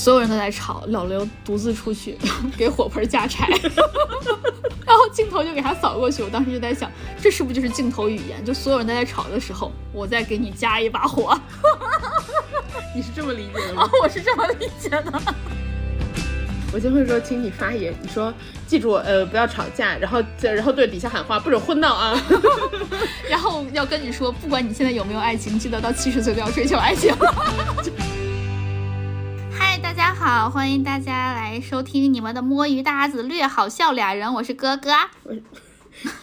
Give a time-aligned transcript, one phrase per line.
[0.00, 2.16] 所有人都在吵，老刘独自出去
[2.56, 3.46] 给火盆加柴，
[4.86, 6.22] 然后镜头就给他扫过去。
[6.22, 6.90] 我当时就在想，
[7.20, 8.42] 这是不是就是镜头语言？
[8.42, 11.38] 就所有人都在吵的时候，我再给你加一把火。
[12.96, 13.90] 你是这么理解的吗？
[14.02, 15.22] 我是这么理解的。
[16.72, 17.94] 我就会说，请你发言。
[18.00, 18.32] 你说，
[18.66, 22.18] 记住，呃，不要吵架，然后，然后对底下喊话，不准混闹啊。
[23.28, 27.14] 然后要跟你说，不管你现在有没有爱情，记得到七十岁都要追求爱情。
[29.90, 34.92] 嗨，大家好，欢迎大家来收听你们的摸鱼搭子略好笑俩人，我是哥哥，
[35.24, 35.34] 我，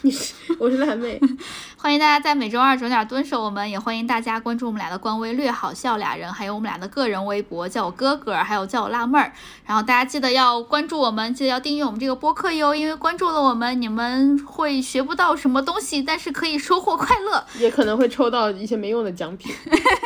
[0.04, 1.20] 你是， 我是辣妹。
[1.80, 9.32] 欢迎大家在每周二准点蹲守我们，也欢迎大家关注我们俩的官微“略好笑俩人”，还有我们俩的个人微博，叫我哥哥，还有叫我辣妹儿。
[9.64, 19.54] 然后大家记得要关注我们，记得要订阅我们这个播客哟，因为关注了我们，你们会学不到什么东西，但是可以收获快乐， 也可能会抽到一些没用的奖品。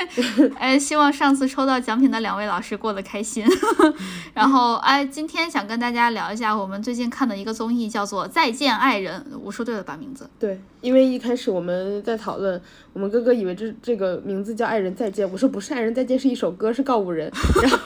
[0.59, 3.45] 哎，希望上次抽到奖品的两位老师过得开心。
[4.35, 9.95] 然后哎，今天想跟大家聊一下我们最近看的一个综艺，叫做《再见爱人》，我说对了吧？
[9.97, 10.61] 名字对。
[10.81, 12.61] 因为一开始我们在讨论，
[12.93, 17.31] 我们哥哥以为这这个名字叫《爱人再见》，我说不是，《爱人再见》是一首歌，是告五人。
[17.61, 17.77] 然后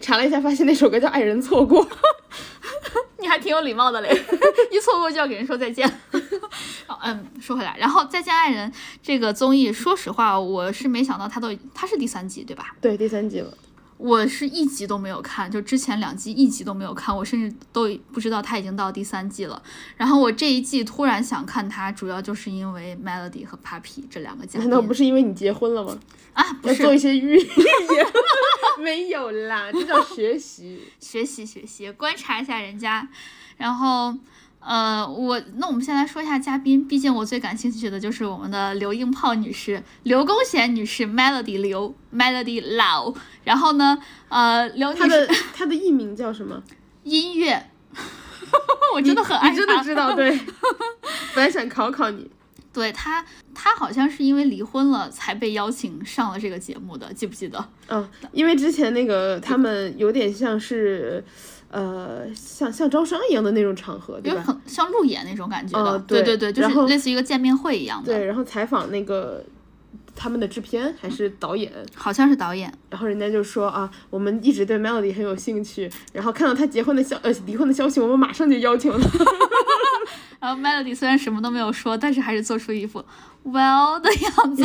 [0.00, 1.84] 查了一下，发现那首歌叫《爱人错过》。
[3.18, 4.08] 你还挺有礼貌的嘞，
[4.70, 5.90] 一错过就要给人说再见。
[7.02, 8.70] 嗯，说回来，然后《再见爱人》
[9.02, 12.76] 这个综艺，说实话，我是没想到它都它是第三季对吧？
[12.80, 13.52] 对，第三季了。
[13.96, 19.62] 我是一集都没有看，就之前两季一集都没有看，我甚至都不知道他已经到第三季了。
[19.96, 24.68] 然后我这一季突然想看他，主要就是因为 Melody 和 Papi 这两个 嘉宾。
[24.68, 25.98] 难道不是因为你结婚了吗？
[26.32, 27.46] 啊，不是做一些预言？
[28.82, 33.08] 没有啦，这叫学习， 学习，学习，观察一下人家，
[33.56, 34.14] 然后。
[34.66, 43.12] 呃，我那我们先来说一下嘉宾，毕竟我最感兴趣的就是我们的刘英炮女士、刘公贤女士、Melody 刘、Melody 老。
[43.44, 43.98] 然后呢，
[44.30, 46.62] 呃，刘女士，她的 她的艺名叫什么？
[47.02, 47.66] 音乐。
[48.94, 50.30] 我真的很爱她，真的知道对。
[51.34, 52.30] 本来想考考你，
[52.72, 53.22] 对她，
[53.54, 57.68] 她好像是因为离婚了才被邀请上了这个节目的，记不记得？
[57.88, 61.22] 嗯，因为之前那个他们有点像是。
[61.74, 64.40] 呃，像像招商一样的那种场合，对吧？
[64.46, 68.14] 很像路演那种感觉的，对对对，就是类似于一个见面会一样的。
[68.14, 69.44] 对，然后采访那个
[70.14, 72.72] 他们的制片还是导演，好像是导演。
[72.90, 78.98] 然后人家就说啊，我们一直对 Melody 很有兴趣，然后看到他结婚的消呃离婚的消息，我们马上就邀请了。
[80.38, 83.04] 然后 Melody 虽然什么都没有说，但是还是做出一副
[83.44, 84.64] well 的样子。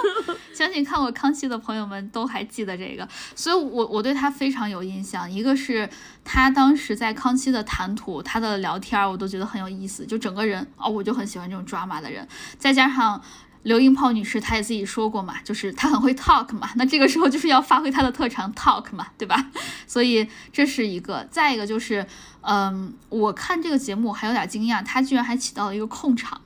[0.52, 5.30] 相信看过康熙的朋友们都还记得这个，所以我我对他非常有印象。
[5.30, 5.88] 一个是
[6.24, 12.26] 他当时在康熙的谈吐，他的聊天我都觉得很有意思，就整个人哦，我就很喜欢这种抓马的人。
[12.58, 13.20] 再加上
[13.64, 19.50] 刘英炮女士，她也自己说过嘛，就是她很会 talk 嘛，那这个时候就是要发挥她的特长 talk 嘛，对吧？
[19.86, 21.26] 所以这是一个。
[21.30, 22.06] 再一个就是。
[22.48, 26.40] 嗯，我看这个节目还有点惊讶，他居然还起到了一个控场，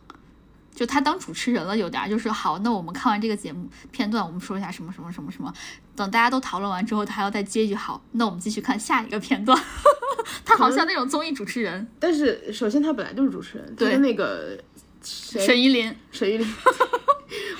[0.80, 2.58] 就他当主持人了，有点就是好。
[2.60, 5.52] 那我们看完这个节目片段，我们说一下什么什么什么什么，
[5.94, 8.02] 等大家都讨论完之后，他还要再接一句好。
[8.12, 9.62] 那我们继续看下一个片段。
[10.42, 14.58] 他好像那种综艺主持人，但是首先他本来就是主持人，对那个
[15.02, 16.46] 沈依林，沈依林。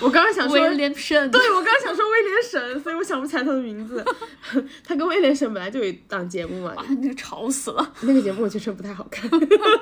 [0.01, 4.05] 我刚刚想说威廉沈，对我刚刚想说威廉沈，所以我想不起来他的名字。
[4.83, 7.93] 他跟威廉沈本来就有一档节目嘛，那个吵死了。
[8.01, 9.31] 那个节目我觉得不太好看。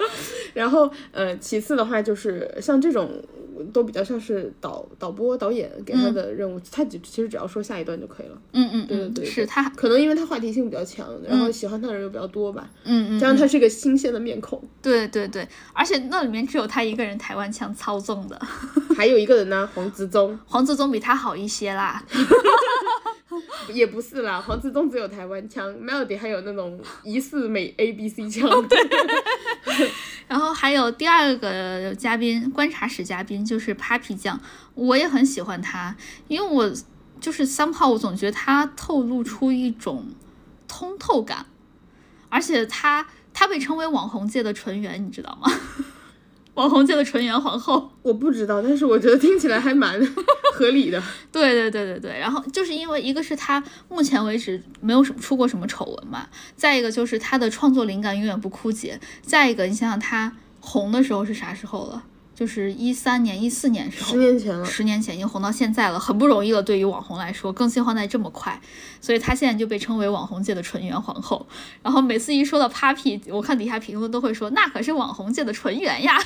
[0.52, 3.22] 然后呃，其次的话就是像这种。
[3.66, 8.38] 都比较像是导导播导演给他的任务，他只其实只要说下一段就可以了。
[8.52, 12.69] 嗯嗯，对对对，是他可能因为他话题性比较强，然后喜欢他的人又比较多吧。
[12.84, 14.62] 嗯嗯，加上他是个新鲜的面孔。
[14.82, 18.41] 对对对，而且那里面只有他一个人台湾腔操纵的，
[18.96, 20.38] 还有一个人呢，黄子宗。
[20.46, 22.02] 黄子宗比他好一些啦。
[23.72, 28.48] 也不是啦，黄子宗只有台湾腔，Melody 还有那种疑似美 A B C 腔。
[30.28, 34.38] 然后还有第二个嘉宾，观察室嘉宾就是 Papi 酱，
[34.74, 35.96] 我也很喜欢他，
[36.28, 36.72] 因为我
[37.18, 40.06] 就是三炮，我总觉得他透露出一种
[40.69, 41.46] 通透感，
[42.28, 45.50] 而且他他被称为网红界的纯元，你知道吗？
[46.58, 49.96] 网红界的纯元皇后， 我不知道，但是我觉得听起来还蛮
[50.55, 51.00] 合理的。
[51.31, 56.26] 对对对对对，然后就是因为一个是他目前为止没有什么出过什么丑闻嘛，
[56.56, 62.02] 再一个就是他的创作灵感永远不枯竭，再一个你想想他红的时候是啥时候了？
[62.38, 66.62] 就是一三年、一四年时候，十年前了，十年前已经红到现在了，很不容易了。
[66.62, 68.61] 对于网红来说，更新换代这么快，
[69.00, 71.49] 所以她现在就被称为网红界的纯元皇后。
[71.82, 76.17] 然后每次一说到 Papi，我看底下评论都会说，那可是网红界的纯元呀。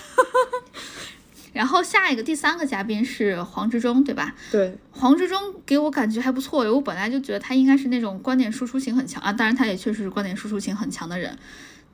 [1.55, 4.35] 然后下一个第三个嘉宾是黄执中，对吧？
[4.51, 11.39] 对，黄执中给我感觉还不错，我本来就觉得他应该是那种观点输出型很强啊，当然他也确实是观点输出型很强的人，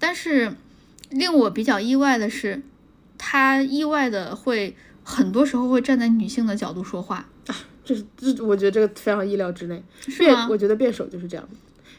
[0.00, 0.56] 但是
[1.10, 2.62] 令我比较意外的是，
[3.18, 7.28] 他意外的会很多时候会站在女性的角度说话，
[7.84, 9.82] 这是这，我觉得这个非常意料之内。
[10.00, 10.46] 是吗？
[10.48, 11.48] 我觉得辩手就是这样，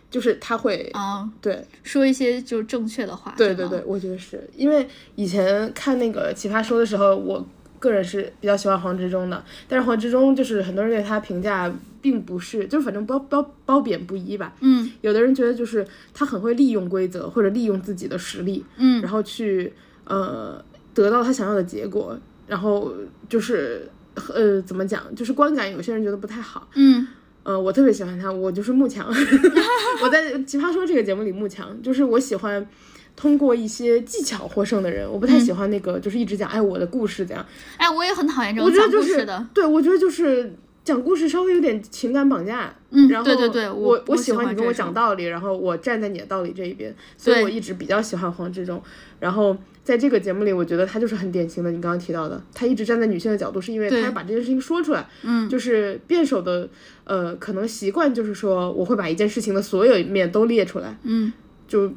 [0.10, 7.45] 就是他会，啊，对说一些就是正确的话，对对对对，我觉得是因为以前看那个《奇葩说》的时候，我
[7.80, 14.54] 个人是比较喜欢黄执中的，但是黄执中就是很多人对他评价并不是，就反正褒褒褒贬不一吧。
[14.60, 19.74] 嗯有的人觉得就是他很会利用规则或者利用自己的实力，嗯然后去
[20.04, 20.63] 呃
[21.04, 22.18] 得到他想要的结果，
[22.48, 22.94] 然后
[23.28, 23.90] 就是
[24.34, 26.68] 呃怎么讲，就是观感有些人觉得不太好。
[26.75, 27.07] 嗯
[27.44, 29.07] 呃，我特别喜欢他，我就是慕强。
[30.04, 32.68] 我在《奇葩说》这个节目里慕强，就是我喜欢
[33.16, 37.44] 通过一些技巧获胜的人，我不太喜欢那个就是一直讲哎我的故事怎样。
[37.78, 40.54] 哎，我也很讨厌这我种讲觉得就是故事的，对，我觉得就是
[40.84, 42.72] 讲故事稍微有点情感绑架。
[42.92, 48.81] 嗯然后对对对我我我喜喜欢你跟我讲道理，然后我站在你的道理这一边，所以我一直比较喜欢黄志忠。
[49.19, 49.56] 然后
[49.89, 55.09] 在这个节目里，我觉得他就是很典型的你刚刚提到的，他一直站在女性的角度，是因为他要把这件事情说出来。
[55.24, 56.69] 嗯就是辩手的
[57.06, 61.33] 呃，可能习惯就是说，我会把一件事情的所有面都列出来，嗯
[61.68, 61.91] 就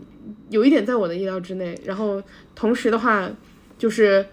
[0.49, 1.79] 有一点在我的意料之内。
[1.85, 2.23] 然后
[2.55, 3.31] 同时的话，
[3.77, 4.25] 就是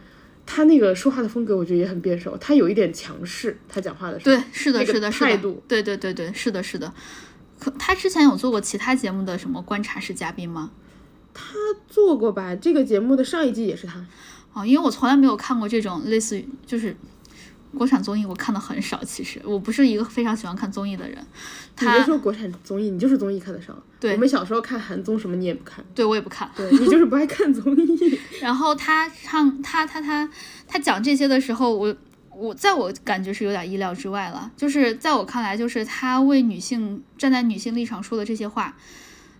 [0.46, 4.38] 他那个说话的风格，我觉得也很辩手，他有一点强势，他讲话的时候。
[4.38, 6.94] 对，是的，是的，是的态度，对对对对，是的，是的。
[7.60, 10.72] 可他之前有做过其他节目的什么观察室嘉宾吗？
[11.88, 12.56] 做过吧？
[12.56, 14.06] 这个节目的上一季也是他。
[14.54, 16.96] 哦，因为我从来没有看过这种类似于就是
[17.78, 19.04] 国产综艺，我看的很少。
[19.04, 21.18] 其实我不是一个非常喜欢看综艺的人。
[21.80, 23.78] 你别说国产综艺，你就是综艺看的少。
[24.00, 26.50] 对我们小时候看韩综什么你也不看，对我也不看。
[26.56, 28.20] 对你就是不爱看综艺。
[28.42, 30.30] 然后他唱他他他
[30.68, 31.96] 他讲这些的时候，我
[32.36, 34.52] 我在我感觉是有点意料之外了。
[34.58, 38.76] 就是在我看来，就是他为女性站在女性立场说的这些话，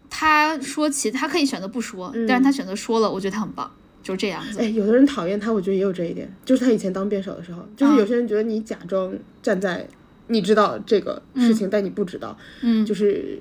[0.10, 3.72] 他说其他可以选择不说，但是他选择说了，我觉得他很棒，
[4.02, 4.60] 就是这样子。
[4.60, 9.88] 哎，有的人讨厌他，我觉得也有这一点，就是他以前当辩手的时候，就是有些人觉得你假装站在
[10.28, 13.40] 你知道这个事情，但你不知道，嗯就是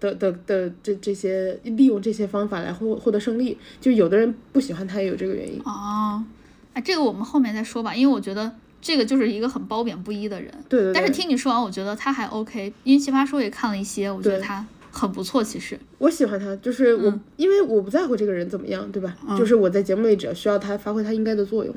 [0.00, 5.60] 的的的这这些利用这些方法来获获得胜利，就有的人不喜欢他也有这个原因。
[5.64, 6.24] 哦，
[6.72, 8.50] 哎，这个我们后面再说吧，因为我觉得
[8.80, 10.50] 这个就是一个很褒贬不一的人。
[10.68, 10.94] 对对对。
[10.94, 15.42] 但是听你说完，我觉得他还 OK，因为奇葩说也看了一些，我觉得他很不错。
[15.42, 19.16] 其实，我喜欢他，就是我，嗯因为我不在乎这个人怎么样，对吧？
[19.38, 21.74] 就是我在节目里只要需要他发挥他应该的作用。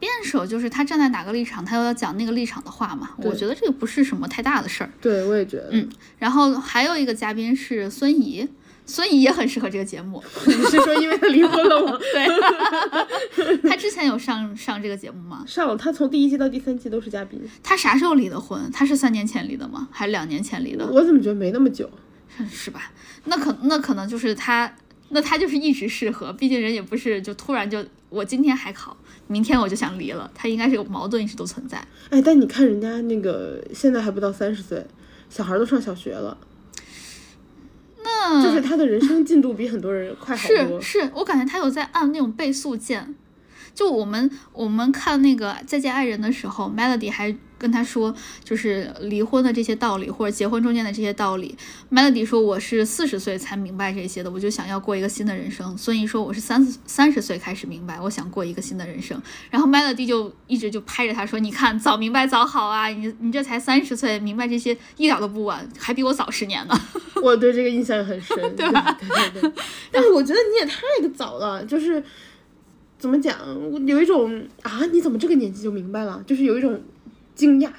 [0.00, 3.10] 辩手就是他站在哪个立场，他又要讲那个立场的话嘛。
[3.18, 4.90] 我觉得这个不是什么太大的事儿。
[5.00, 5.68] 对，我也觉得。
[5.70, 8.46] 嗯，然后还有一个嘉宾是孙怡，
[8.84, 10.22] 孙怡也很适合这个节目。
[10.46, 11.96] 你是说因为他离婚了吗？
[12.12, 15.42] 对， 他之前有上上这个节目吗？
[15.46, 17.40] 上了，他从第一季到第三季都是嘉宾。
[17.62, 18.60] 他啥时候离的婚？
[18.70, 19.88] 他是三年前离的吗？
[19.90, 20.86] 还是两年前离的？
[20.88, 21.88] 我怎么觉得没那么久？
[22.50, 22.92] 是吧？
[23.24, 24.74] 那可那可能就是他，
[25.10, 28.96] 那他就是一直适合，毕竟人也不是就突然就我今天还考，
[29.26, 31.78] 明天我就想离了，他应该是有矛盾一直都存在。
[32.10, 34.86] 哎，但你看人家那个现在还不到三十岁，
[35.28, 36.36] 小孩都上小学了，
[38.02, 40.80] 那就是他的人生进度比很多人快好多。
[40.80, 43.14] 是是，我感觉他有在按那种倍速键。
[43.74, 48.14] 就我们我们看那个《再见爱人》的时候，Melody 还跟他说，
[48.44, 51.56] 就是离婚的这些道理，或者结婚中间的这些道理。
[51.90, 55.76] Melody 说我是四十岁才明白这些的，我就想要过一个新的人生。
[55.78, 59.18] 孙怡说我是三三十岁开始明白，我想过一个新的人生。
[59.48, 66.78] 然后 Melody 就一直就拍着他说，你看早明白早好啊，你你这才三十岁，明白这些一点都不晚，还比我早十年呢。
[67.22, 68.94] 我对这个印象很深，对吧？
[69.00, 69.52] 对对对。
[69.90, 72.02] 但是我觉得你也太早了，就是
[72.98, 73.38] 怎么讲，
[73.70, 76.22] 我有一种啊，你怎么这个年纪就明白了？
[76.26, 76.78] 就是有一种
[77.34, 77.70] 惊讶。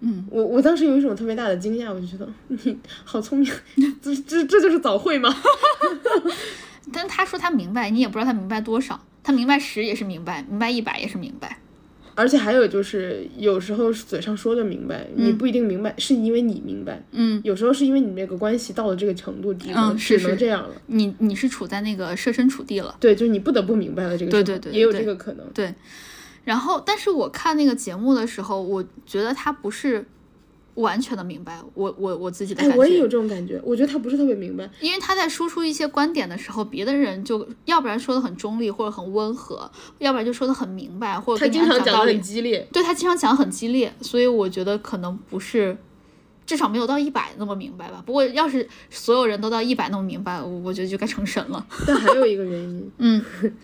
[0.00, 3.50] 嗯，我我当时有一种特别大的惊讶，我就觉得你好聪明，
[4.02, 5.34] 这这这就是早会吗？
[6.92, 11.58] 但他说他明白，你也不知道他明白多少，他明白十也是明白，明白一百也是明白。
[12.16, 17.02] 而且还有就是，有时候嘴上说的明白，你不一定明白，是因为你明白。
[17.10, 20.74] 嗯，有时候是因为你们这个关系到了这个程度，只能、只能这样了。
[20.86, 22.94] 你你是处在那个设身处地了。
[23.00, 25.44] 对，就是你不得不明白了这个对对对也有这个可能。
[25.52, 25.74] 对，
[26.44, 30.06] 然后但是我看那个节目的时候，我觉得他不是
[30.74, 34.68] 完全的明白我我我自己的感哎，觉，我也有这种感觉，我觉得他不是特别明白。
[34.80, 45.76] 因为他在输出一些观点的时候，别的人就要不然说的很中立或者很温和，要不然就说的很明白，或者他经常讲的很激烈，对他经常讲得很激烈，所以我觉得可能不是，
[46.44, 48.02] 至少没有到一百那么明白吧。
[48.04, 51.64] 不过要是所有人都到一百那么明白，我我觉得就该成神了。
[51.86, 53.24] 但还有一个原因，嗯，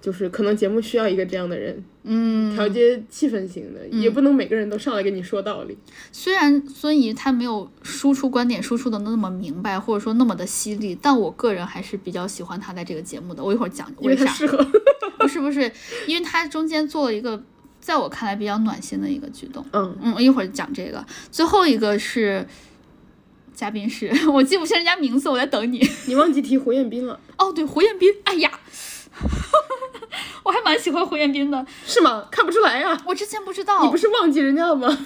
[0.00, 5.76] 就是可能节目需要一个这样的人，嗯，调节气氛型的，也不能每个人都上来跟你说道理。
[6.12, 13.42] 虽然孙怡她没有输出观点输出的那么明白，或者说那么的犀利，但我个人还是比较喜欢她在这个节目的。
[13.42, 14.26] 我一会儿讲因为为啥？
[14.26, 14.58] 他适合。
[15.18, 15.70] 不是不是，
[16.06, 17.42] 因为她中间做了一个
[17.80, 19.66] 在我看来比较暖心的一个举动。
[19.72, 21.04] 嗯，嗯，我一会儿讲这个。
[21.32, 22.46] 最后一个是
[23.52, 25.84] 嘉宾是我记不清人家名字，我在等你。
[26.06, 28.08] 你忘记提胡彦斌了，哦，对，胡彦斌。
[28.22, 28.60] 哎呀，
[30.42, 31.66] 我还蛮喜欢胡彦斌的。
[31.86, 32.24] 是吗？
[32.30, 34.88] 看不出来呀、我之前不知道，你不是忘记人家了吗？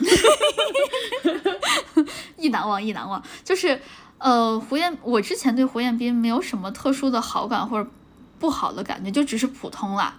[2.37, 3.23] 意难忘，意难忘。
[3.45, 3.81] 就是，
[4.19, 7.89] 呃，胡彦，我之前对胡彦斌没有什么特殊的好感或者
[8.39, 10.17] 不好的感觉，就只是普通啦。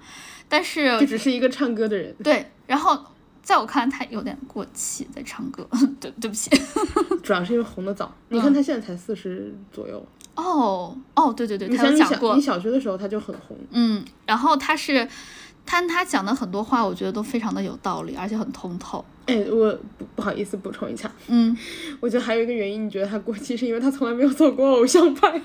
[0.49, 2.13] 但就是只是一个唱歌的人。
[2.23, 2.97] 对，然后
[3.41, 5.67] 在我看来，他有点过气，在唱歌。
[5.99, 6.49] 对，对不起。
[7.23, 8.13] 主要是因为红的早。
[8.29, 10.05] 你看他现在才四十左右，
[10.35, 12.57] 哦，哦，对对对，他有讲过你小你。
[12.57, 13.57] 小学的时候他就很红。
[13.71, 15.07] 嗯，然后他是，
[15.65, 19.03] 他他讲的很多话，我觉得都非常的有道理，而且很通透。
[19.25, 21.55] 哎，我不不好意思补充一下，嗯，
[21.99, 25.31] 我觉得还有一个原因，你觉得他过气，是因为他从来没有走过偶像派，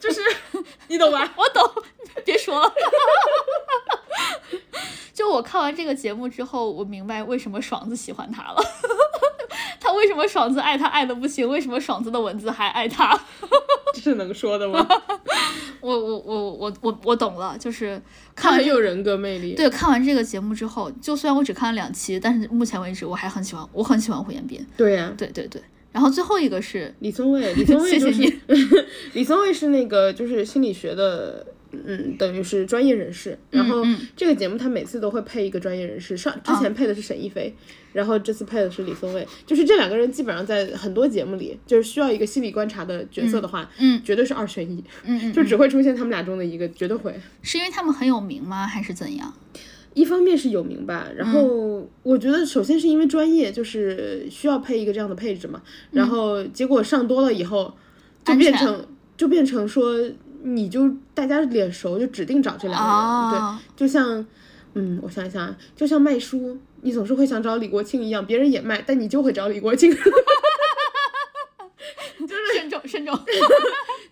[0.00, 0.20] 就是
[0.88, 1.32] 你懂吧？
[1.36, 1.62] 我懂，
[2.24, 2.72] 别说了。
[5.14, 8.56] 就我看完这个节目之后，我明白为什么爽子喜欢他了。
[9.84, 11.46] 他为什么爽子爱他爱的不行？
[11.46, 13.18] 为什么爽子的文字还爱他？
[13.92, 14.86] 这是能说的吗？
[15.82, 18.00] 我我我我我我懂了，就是
[18.34, 19.52] 看完这很有人格魅力。
[19.54, 24.66] 对看完这个节目之后，就虽然我只看了两期，但是目前为止我还很喜欢，我很喜欢胡彦斌。
[24.78, 25.60] 对呀、对对对，
[25.92, 28.38] 然后最后一个是李宗伟，李宗伟就是谢谢
[29.12, 31.46] 李宗伟是那个就是心理学的，
[31.86, 33.38] 嗯，等于是专业人士。
[33.50, 37.54] 然后嗯这个节目他每次都会配一个专业人士，上之前配的是沈一菲，
[37.92, 47.14] 然后这次配的是李松蔚，就是这两个人基本上在很多节目里，就是需要一个心理观察的角色的话，嗯绝对是二选一，嗯 嗯，就只会出现他们俩中的一个，绝对会。
[47.42, 48.66] 是因为他们很有名吗？
[48.66, 49.34] 还是怎样？
[49.94, 55.62] 一方面是有名吧，然后我觉得首先是因为专业，就是需要配一个这样的配置嘛，
[55.92, 57.72] 然后结果上多了以后，
[58.24, 58.84] 就变成
[59.16, 59.94] 就变成说，
[60.46, 64.26] 你就大家脸熟，就指定找这两个人，哦对，就像，
[64.74, 69.98] 嗯，我想一想啊，就像卖书，你总是会想找李国庆一样，别人也卖，但你就会找李国庆， 就
[72.28, 73.18] 是慎重 慎重。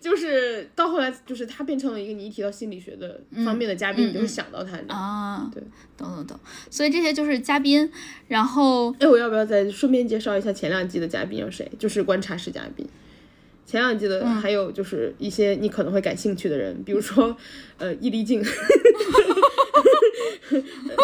[0.01, 5.63] 就是到后来就是他变成了一个你一提到心理学的方面的嘉宾，你就会想到他，啊，对，
[5.95, 6.37] 懂懂懂。
[6.69, 7.89] 所以这些就是嘉宾，
[8.27, 11.71] 然后哎，我要不要再顺便介绍一下前两季的嘉宾有谁？
[11.79, 12.85] 就是观察室嘉宾。
[13.65, 17.35] 前两季的还有就是一些你可能会感兴趣的人，比如说，
[17.77, 18.43] 呃，易立竞。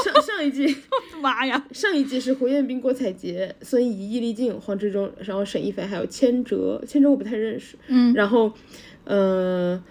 [0.04, 0.76] 上上一季，
[1.22, 7.76] 妈呀，上一季是胡彦斌、郭采洁、孙怡、易立竞、黄志忠，然后沈一菲还有千哲，千哲我不太认识。
[7.88, 8.52] 嗯，然后，
[9.06, 9.82] 呃，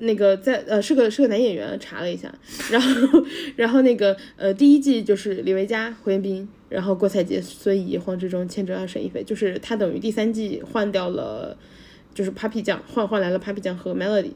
[0.00, 2.34] 那个在呃是个是个男演员，查了一下，
[2.70, 3.24] 然后
[3.56, 11.56] 然后那个呃第一季就是李维嘉、胡彦斌，然后郭采洁、孙怡、黄志忠、千哲还有沈一菲，就是他等于第三季换掉了，
[12.14, 14.32] 就是 Papi 酱换换来了 Papi 酱和 Melody，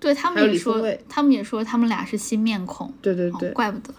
[0.00, 3.94] 对他们也说他们也说他们俩是新面孔，哦对对对，怪不得。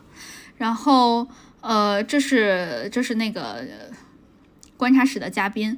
[0.58, 1.28] 然后
[1.62, 3.68] 呃，这是这是那个呃
[4.76, 5.78] 观察室的嘉宾。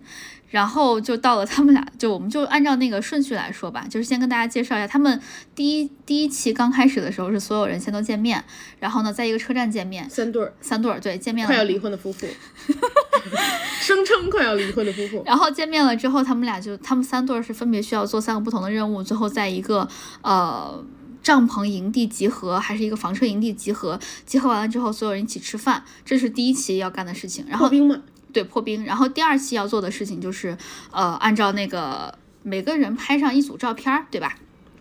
[0.53, 5.19] 然后就到了他们俩，就我们就按照那个顺序来说吧，就是先跟大家介绍一下，他们
[5.55, 8.43] 第一第一期刚开始的时候是所有人先都见面，
[8.79, 10.53] 然后呢，在一个车站见面，三对儿。
[10.61, 12.27] 三对儿对见面快要了，离婚的夫妇，
[13.81, 19.87] 声称快要离婚的夫妇，然后见面了之后，他们俩就他们三对儿是分别需要做三个不同的任务，最后在一个
[20.21, 20.83] 呃
[21.21, 27.45] 帐篷营地集合，还是一个房车营地集合，集合完了之后，所有人一起吃饭，这是第一期要干的事情。
[27.47, 28.01] 然后破冰嘛，
[28.31, 30.57] 对破冰，然后第二期要做的事情就是
[30.91, 34.35] 呃按照那个每个人拍上一组照片儿，对吧？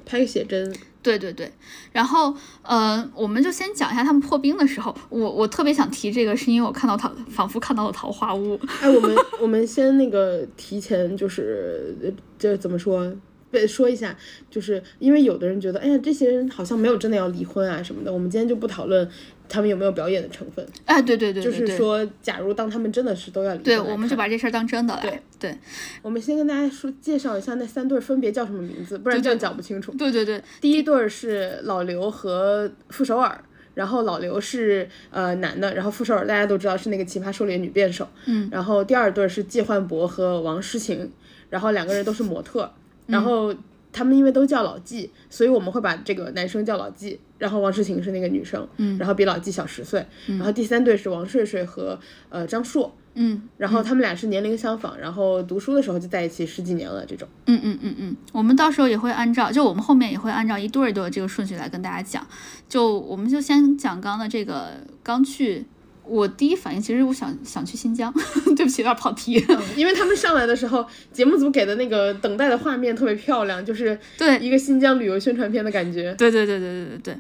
[0.05, 1.53] 拍个写真，对对对，
[1.91, 2.33] 然后
[2.63, 8.59] 呃，我们就先讲一下他们破冰的时候，我我特别想提这个，是因为我看到桃，仿佛看到了桃花坞。
[8.81, 13.13] 哎，我们我们先那个提前就是呃这怎么说？
[13.51, 14.17] 对，说一下，
[14.49, 18.11] 就是因为有的人觉得，哎呀，这些人好像没有真的要离婚啊什么的。
[18.11, 19.07] 我们今天就不讨论
[19.53, 25.03] 他们有没有表演的成分，哎，对对对就对对，是说，假如当他们真的是都要离婚对，我们就把这事儿当真的来。
[25.03, 25.21] 对。
[25.39, 25.59] 对。
[26.01, 29.93] 我们先跟大家说介绍一下那三对分别叫什么名字，不然这样讲不清楚。
[29.93, 33.45] 对对对，第一对儿是老刘和傅首尔，
[33.75, 41.13] 然后老刘是呃男的，然后傅首尔大家都知道是那个奇葩说里的女辩手，嗯，然后第二对是季焕博和王诗晴，
[41.51, 42.73] 然后两个人都是模特，
[43.07, 43.23] 然嗯。
[43.23, 43.55] 后
[43.95, 52.95] 他们因为都叫老季，所以我们会把这个男生叫老纪，然后王诗晴是那个女生，嗯，然后比老纪小十岁，然后第三对是王睡睡和呃张硕。
[53.15, 57.29] 嗯然后他们俩是年龄相仿，然后读书的时候就在一起十几年了，这种。
[57.47, 62.25] 嗯嗯嗯嗯，我们到时候也会按照，就我们后面也会按照一对儿一对儿的这个顺序来跟大家讲。
[62.69, 64.69] 就我们就先讲刚刚的这个
[65.03, 65.67] 刚去，
[66.05, 68.13] 我第一反应其实我想想去新疆，
[68.57, 69.45] 对不起，有点跑题。
[69.77, 76.15] 因为他们上来的时候，节目组给的那个等待的画面特别漂亮，就是对一个新疆旅游宣传片的感觉。
[76.15, 77.17] 对对对对对对对。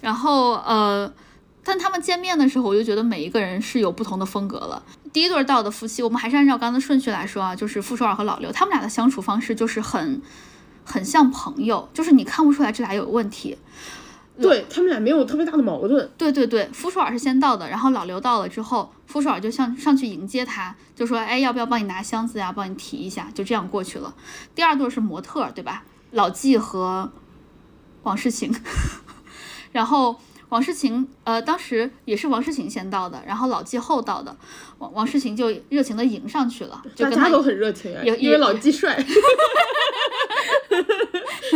[0.00, 1.12] 然后呃，
[1.62, 4.82] 但他们见面的时候，我就觉得每一个人是有不同的风格了。
[5.12, 10.20] 第一对儿到的夫妻，我们还是按照刚才的顺序来说啊，就是傅首尔和老刘，他们俩的相处方式就是很
[10.84, 13.58] 很像朋友，就是你看不出来这俩有问题。
[14.40, 16.10] 对他们俩没有特别大的矛盾。
[16.16, 22.50] 对对对，傅首尔是先到的，然后老刘到了之后，傅首尔就上上去迎接他，就说：“哎，要不要帮你拿箱子呀？
[22.50, 24.14] 帮你提一下。”就这样过去了。
[24.54, 25.84] 第二对是模特儿，对吧？
[26.12, 27.12] 老纪和
[28.02, 28.54] 王诗晴，
[29.72, 34.36] 然后王诗晴，呃，当时也是王诗晴先到的，然后老纪后到的，
[34.78, 38.96] 王王诗晴就热情的迎上去了，就跟他大家都很热情啊，也因为老纪帅。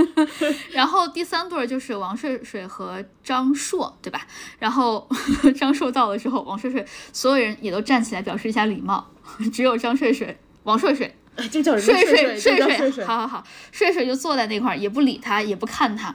[0.73, 4.21] 然后第三对儿就是王睡睡和张硕，对吧？
[4.59, 5.09] 然后
[5.57, 9.11] 张硕到了之后，王睡睡所有人也都站起来表示一下礼貌，
[9.53, 13.05] 只有张睡睡、王睡睡、哎，就叫睡睡睡就叫睡睡。
[13.05, 16.15] 好好好，睡睡就坐在那块儿，也不理他，也不看他。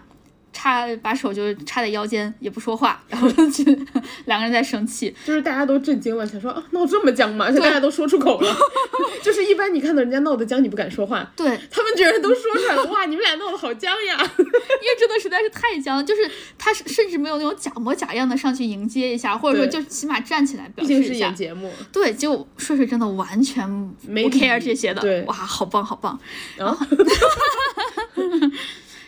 [0.54, 3.64] 插把手就插在腰间，也不说话，然后就
[4.26, 5.14] 两个人在生气。
[5.26, 7.46] 就是大家都震惊了，想说啊，闹这么僵吗？
[7.46, 8.56] 而且大家都说出口了。
[9.24, 14.18] 就是一般你看到人家闹得僵，你不敢说话，对，他们居然都说出来了，哇， 你们俩闹得好僵呀！
[14.38, 21.36] 因为真的实在是太僵了，就是他甚至没有那种假模假样的上去迎接一下，或者说对就起码站起来表示一下竟是演。
[21.36, 23.68] 节目，对，结果睡睡真的完全
[24.08, 26.20] 没 care 这些的，对哇，好棒好棒。
[26.56, 26.86] 然后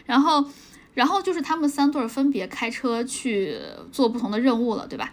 [0.06, 0.44] 然后，
[0.94, 3.58] 然后就是他们三对儿分别开车去
[3.92, 5.12] 做不同的任务了，对吧？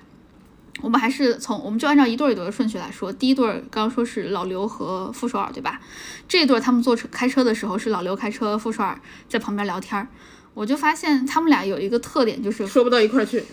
[0.83, 5.81] 我们还是从我们就按照一对儿一对儿的顺序来说，第一对儿刚刚说是老刘和傅首尔，对吧？
[6.27, 10.09] 这一对儿他们坐车开车的时候是老刘开车，傅首尔在旁边聊天儿。
[10.55, 13.45] 我就发现他们俩有一个特点，就是说不到一块儿去。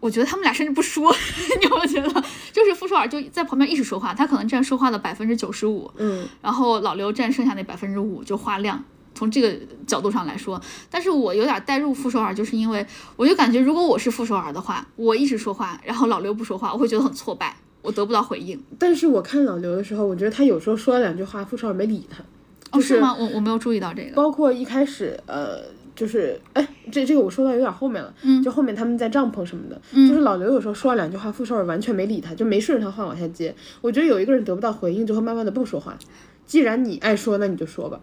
[0.00, 1.12] 我觉得他们俩甚至不说，
[1.60, 2.24] 你有没有觉得？
[2.52, 8.84] 就是傅首尔就在旁边一直说话，他可能占说话的百分之九十五，嗯，然后老刘占剩下那百分之五就话量。
[9.14, 9.52] 从这个
[9.86, 10.60] 角度上来说，
[10.90, 12.84] 但是我有点带入傅首尔，就是因为
[13.16, 18.60] 我就感觉如果我是傅首尔的话，我一直说话，然后老刘不说话，我会觉得很挫败，我得不到回应。
[18.78, 22.22] 但是我看老刘的时候，我觉得他有时候说了两句话，傅首尔没理他。
[22.70, 23.14] 哦，就是吗？
[23.18, 24.14] 我我没有注意到这个。
[24.14, 25.58] 包括一开始，呃，
[25.94, 33.54] 就是，哎，这这个我说到有点后面了，嗯就后面他们在帐篷什么的，就是老刘有时候说了两句话，傅首尔完全没理他，就没顺着他话往下接。
[33.82, 35.98] 我觉得有一个人得不到回应，就会慢慢的不说话。
[36.46, 38.00] 既然你爱说，那你就说吧。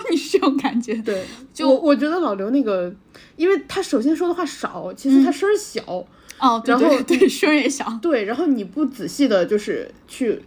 [0.10, 0.94] 你是这种感觉？
[1.02, 2.94] 对，就我我觉得老刘那个，
[3.36, 5.82] 因为他首先说的话少，其次他声儿小，
[6.40, 7.98] 哦，对然后对对，声儿也小。
[8.02, 10.40] 对，然后你不仔细的，就是去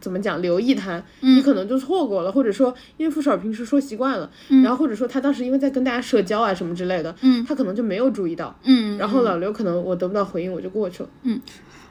[0.00, 4.30] 怎么讲留意他，嗯你可能就错过了，或者说因为傅首尔平时说习惯了，
[4.62, 11.08] 然后或者说他当时因为在跟大家社交啊什么之类的，嗯他可能就没有注意到，嗯，然后老刘可能我得不到回应我就过去了，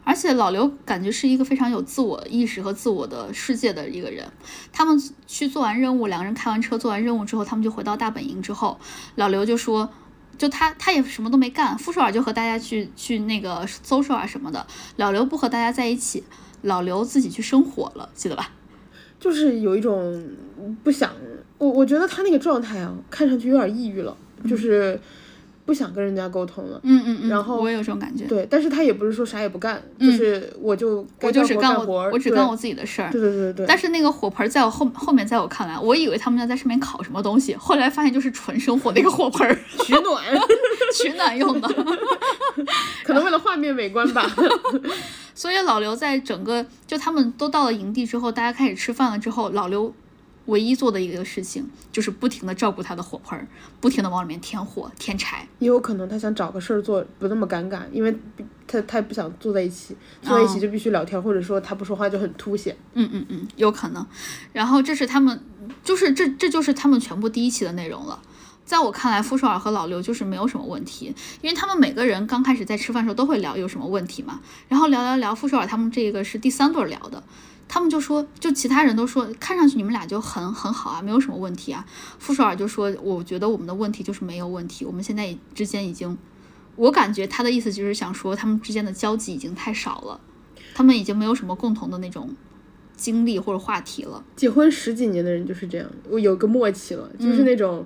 [0.03, 4.29] 而且老刘感觉是一个非常有自我意识和自我的世界的一个人。
[4.71, 8.79] 他们去做完任务，两个人开完车做完任务之后，他们就回到大本营之后，
[9.15, 9.89] 老刘就说，
[10.37, 16.23] 就他他也什么都没干，傅首尔就和大家去去那个搜索啊什么的，老刘不和大家在一起，
[16.63, 18.51] 老刘自己去生火了，记得吧？
[19.19, 20.21] 就是有一种
[20.83, 21.09] 不想，
[21.57, 24.17] 我我觉得他那个状态啊，看上去有点抑郁了，
[24.49, 24.99] 就是
[25.65, 26.79] 不想跟人家沟通了。
[26.83, 33.09] 嗯嗯嗯，然后我也有这种感觉，对，但是他也不是说啥也不干，就是我就嗯我就只干活我我只干我自己的事儿。
[33.11, 40.23] 对对对对对，但是那个火盆在我后后面，在我看来，我以为他们要在上面烤什么东西，后来发现就是纯生火的一个火盆儿，取暖，
[40.97, 41.67] 取暖用的。
[43.03, 44.29] 可能为了画面美观吧。
[45.35, 49.91] 所以老刘在整个就他们都到了营地之后，大家开始吃饭了之后，老刘
[50.45, 53.47] 唯一做的一个事情就是不停的照顾他的火盆儿，
[53.79, 55.47] 不停的往里面添火添柴。
[55.59, 58.13] 也有可能他想找个事儿做，不那么尴尬，因为
[58.67, 62.75] 他他不想坐在一起，坐在一起就必须聊天，或者说他不说话就很凸显。
[62.93, 64.05] 嗯嗯嗯，有可能。
[64.51, 65.39] 然后这是他们，
[65.83, 68.21] 就是这这就是他们全部第一期的内容了。
[68.65, 77.21] 在我看来，傅首尔和老刘就是没有什么问题，因为他们每个人刚开始在吃饭的时候都会聊有什么问题嘛，然后聊聊聊，傅首尔他们这个是第三对儿聊的，
[77.73, 81.83] 他们就说，就其他人都说，看上去你们俩就很很好啊，没有什么问题啊。
[82.19, 86.15] 傅首尔就说，我觉得我们的问题就是没有问题，我们现在之间已经，
[86.75, 90.19] 我感觉他的意思就是想说，他们之间的交集已经太少了，
[90.75, 92.29] 他们已经没有什么共同的那种
[92.95, 94.23] 经历或者话题了。
[94.35, 97.83] 结婚十几年的人就是这样，我有个默契了，就是那种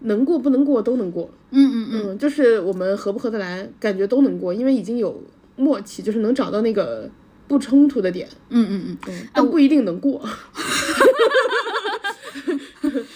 [0.00, 1.30] 能过不能过都能过。
[1.50, 5.22] 嗯嗯嗯，嗯，就是我们合不合得来，感觉都能过，因为已经有
[5.54, 7.08] 默契，就是能找到那个
[7.50, 10.22] 不冲突的点，嗯嗯嗯，嗯，但不一定能过，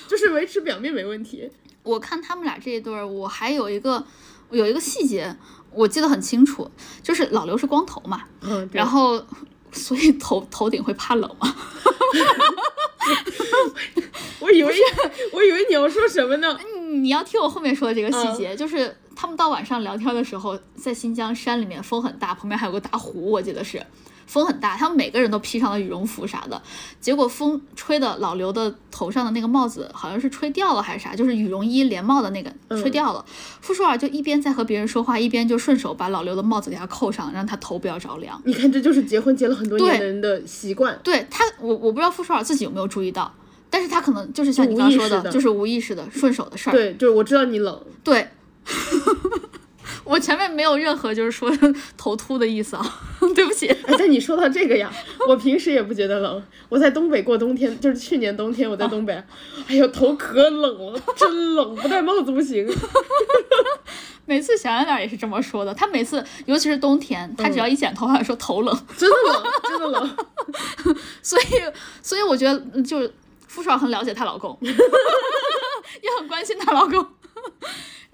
[0.09, 1.49] 就是维持表面没问题。
[1.85, 4.05] 我看他们俩这一对儿，我还有一个
[4.51, 5.37] 有一个细节，
[5.70, 6.68] 我记得很清楚，
[7.01, 9.25] 就是老刘是光头嘛，嗯，然后
[9.70, 11.55] 所以头头顶会怕冷嘛。
[14.40, 14.75] 我以为
[15.33, 16.59] 我以为你要说什么呢？
[16.90, 23.81] 你要听我后面说的这个细节，就是他们到晚上聊天的时候，在新疆山里面风很大，旁边还有个大湖，我记得是
[24.26, 26.60] 风很大，他们每个人都披上了羽绒服啥的，
[27.00, 33.24] 结果风吹的老刘的头上的那个帽子好像是吹掉了还是啥，就是羽绒衣连帽的那个吹掉了。
[33.60, 38.40] 傅首尔就一边在和别人说话，一边就顺手把老刘的帽子给他扣上，让他头不要着凉。
[38.44, 40.98] 你看，这就是结婚结了很多年的人的习惯。
[41.02, 43.32] 对他，我我不知道傅首尔自己有没有注意到，
[43.70, 46.72] 但是他可能就是像你刚刚说的就是无意识的顺手的事儿。
[46.72, 48.28] 对，就是我知道你冷，对，
[50.04, 51.50] 我前面没有任何就是说
[51.96, 53.02] 头秃的意思啊，
[53.34, 53.66] 对不起。
[53.68, 54.92] 哎，但你说到这个呀，
[55.26, 56.42] 我平时也不觉得冷。
[56.68, 59.12] 我在东北过冬天，就是去年冬天我在东北，
[59.66, 62.66] 哎呦头可冷了，真冷，不戴帽子不行。
[64.26, 70.16] 每次小圆脸也是这么说的，他每次尤其是冬天，他只要一剪头发说头冷，真的冷，真的冷。
[71.22, 71.44] 所以
[72.02, 73.12] 所以我觉得嗯就是
[73.46, 77.06] 傅首尔很了解她老公，也很关心她老公。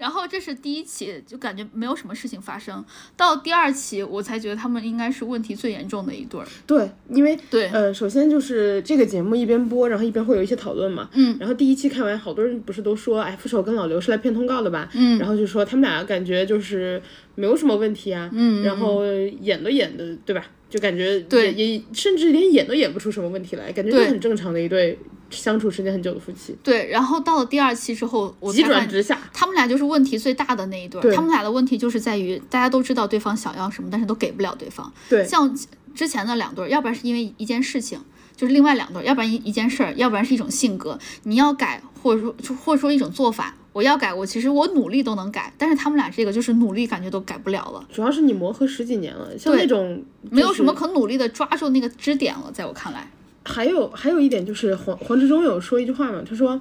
[0.01, 2.83] 然后这是第一期，就感觉没有什么事情发生。
[3.15, 6.47] 到第二期，我才觉得他们应该是问题最严重的一对儿。
[6.65, 11.07] 对，因为对呃，首先就是这个节目一边播，然后一边会有一些讨论嘛。
[11.13, 11.37] 嗯。
[11.39, 14.89] 然后第一期看完，好多人不是都说，哎，傅首跟老刘是来骗通告的吧？
[14.95, 16.99] 嗯然后就说他们俩感觉就是
[17.35, 18.27] 没有什么问题啊。
[18.33, 20.43] 嗯然后演都演的，对吧？
[20.71, 24.97] 就感觉对也也甚至连演都演不出什么问题来，感觉就很正常的一对
[25.29, 29.19] 相处时间很久的夫妻，对，然后到了第二期之后，我急转直下。
[29.33, 34.91] 他们俩就是问题最大的那一对他们俩的问题就是在于大家都知道对方想要什么，但是都给不了对方。
[35.09, 35.53] 对像
[35.93, 37.99] 之前的两对儿，要不然是因为一件事情，
[38.37, 43.55] 就是另外两对儿，要不然一一件事儿，要不然是一种性格，你要改，或者说就或者说一种做法。
[43.73, 53.09] 我要改，我其实我努力都能改，但是他们俩这个就是努力感觉都改不了了，主要是你磨合十几年了，像那种没有什么可努力的抓住那个支点了，在我看来。
[53.43, 56.59] 还有还有一点就是黄黄志忠有说一句话嘛，他说，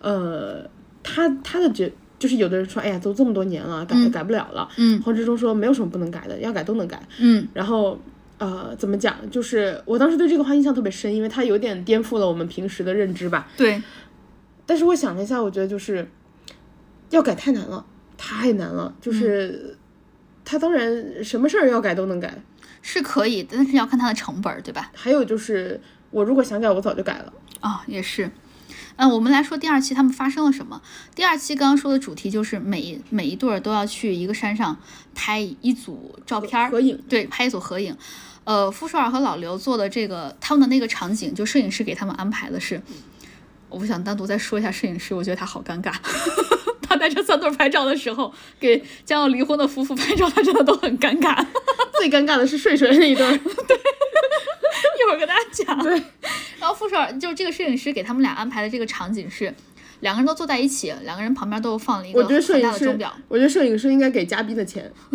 [0.00, 0.64] 呃，
[1.02, 4.66] 他他的觉就是有的人说，哎呀，都这么多年了，改、改不了了。
[4.78, 7.06] 嗯黄志忠说没有什么不能改的，要改都能改。
[7.18, 7.98] 嗯然后
[8.38, 9.14] 呃，怎么讲？
[9.30, 13.48] 就是我当时对这个话印象特别深，因为它有点颠覆了我们平时的认知吧。
[13.56, 13.82] 对，
[14.64, 16.08] 但是我想了一下，我觉得就是
[17.10, 17.84] 要改太难了，
[18.16, 18.94] 太难了。
[19.00, 19.76] 就是、
[20.44, 22.42] 他当然什么事儿要改都能改，
[22.82, 24.90] 是可以，但是要看他的成本儿，对吧？
[24.94, 27.32] 还有就是我如果想改，我早就改了。
[27.60, 28.30] 啊、也是。
[28.96, 30.80] 嗯，我们来说第二期他们发生了什么。
[31.14, 34.78] 第二期刚刚说的主题就是每一每一对儿都要去一个山上
[35.14, 37.94] 拍一组照片儿，合影，对，拍一组合影。
[38.44, 42.80] 呃，傅首尔和老刘做的这个他们的那个场景，就摄影师给他们安排的是，
[43.68, 45.92] 我不想单独再说一下摄影师，我觉得他好尴尬。
[46.88, 51.44] 他带着三对拍照的时候，给将要离婚的夫妇拍照，他真的都很尴尬。
[51.98, 53.80] 最尴尬的是睡睡那一对， 对。
[54.98, 55.78] 一会儿跟大家讲。
[55.82, 55.92] 对，
[56.58, 59.54] 然后傅首尔就是这个摄影师给他们俩安排的这个场景是，
[60.00, 64.90] 两个人都坐在一起，两个人旁边都放了一个很大的钟表，，我觉得摄影师应该给嘉宾的钱。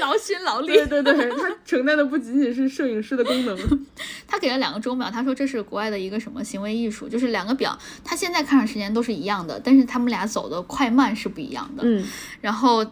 [0.00, 1.02] 劳心劳力 对。
[1.02, 3.86] 对对，他承担的不仅仅是摄影师的功能。
[4.26, 11.82] 他给了两个钟表，他说这是国外的一个什么行为艺术，就是两个表，他现在看上时间都是一样的，但是他们俩走的快慢是不一样的。
[11.84, 12.04] 嗯，
[12.40, 12.84] 然后，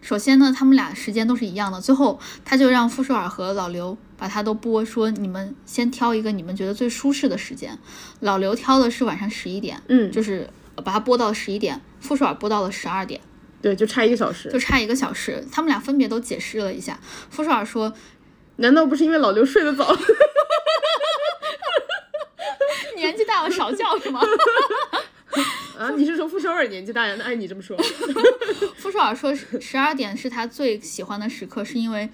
[0.00, 7.78] 首先呢，他们俩时间都是一样的，最后他就让傅首尔和老刘把他都播，说你们先挑一个你们觉得最舒适的时间。
[8.20, 10.48] 老刘挑的是晚上十一点，嗯就是
[10.84, 13.20] 把他播到了十一点，傅首尔播到了十二点，
[13.62, 14.58] 对，就差一个小时就。
[14.58, 15.44] 差一个小时。
[15.52, 16.98] 他们俩分别都解释了一下。
[17.28, 17.92] 傅首尔说
[18.56, 19.94] 难道不是因为老刘睡得早？
[22.96, 24.20] 年纪大了少叫是吗？
[25.78, 27.14] 啊，你是说傅首尔年纪大呀？
[27.18, 27.74] 那按你这么说，
[28.76, 32.10] 傅首尔说十二点是他最喜欢的时刻，是因为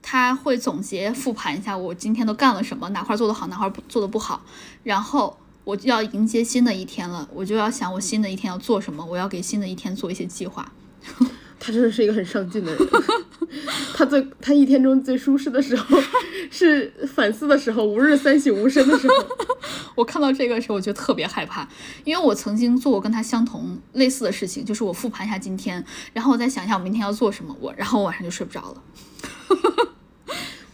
[0.00, 4.42] 他会总结复盘一下我今天都干了什么，哪块做得好，哪块做得不好，
[4.84, 10.72] 然后我就要迎接新的一天了，我就要想我新的一天要做什么，我要给新的一天做一些计划。
[11.58, 12.88] 他真的是一个很上进的人。
[13.94, 15.98] 他最他一天中最舒适的时候
[16.50, 19.14] 是反思的时候，吾日三省吾身的时候。
[19.94, 21.68] 我看到这个时候，我就特别害怕，
[22.04, 28.82] 因为我曾经做过跟他相同类似的事情，就是我复盘一下今天，然后我再想一下我明天要做什么，我然后我晚上就睡不着了。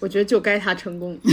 [0.01, 1.19] 我觉得就该他成功。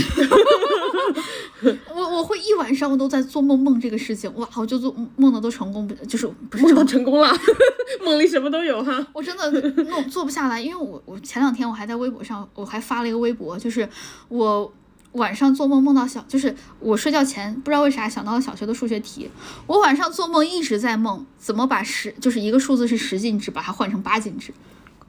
[1.94, 7.34] 我我会一晚上我都在做梦梦这个事情，哇，我就做梦的都成功不就是不是梦到成成功了，
[8.04, 9.06] 梦里什么都有哈。
[9.12, 9.50] 我真的
[9.84, 13.88] 弄做不下来，因为我我前两天我还在微博上，我还发了一个微博，就是
[14.28, 14.70] 我
[15.12, 19.30] 晚上做梦梦到小，就是我睡觉前不知道为啥想到了小学的数学题，
[19.66, 24.52] 我晚上做梦一直在梦怎么把十就是一个数字是十进制把它换成八进制，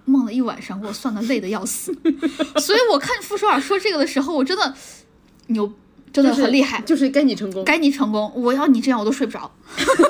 [0.07, 1.93] 梦了一晚上，给我算的累的要死，
[2.59, 4.73] 所以我看傅首尔说这个的时候，我真的
[5.47, 5.71] 牛，
[6.13, 6.81] 真的很厉害。
[6.81, 7.63] 就是该你成功。
[7.65, 9.51] 该你成功，我要你这样我都睡不着，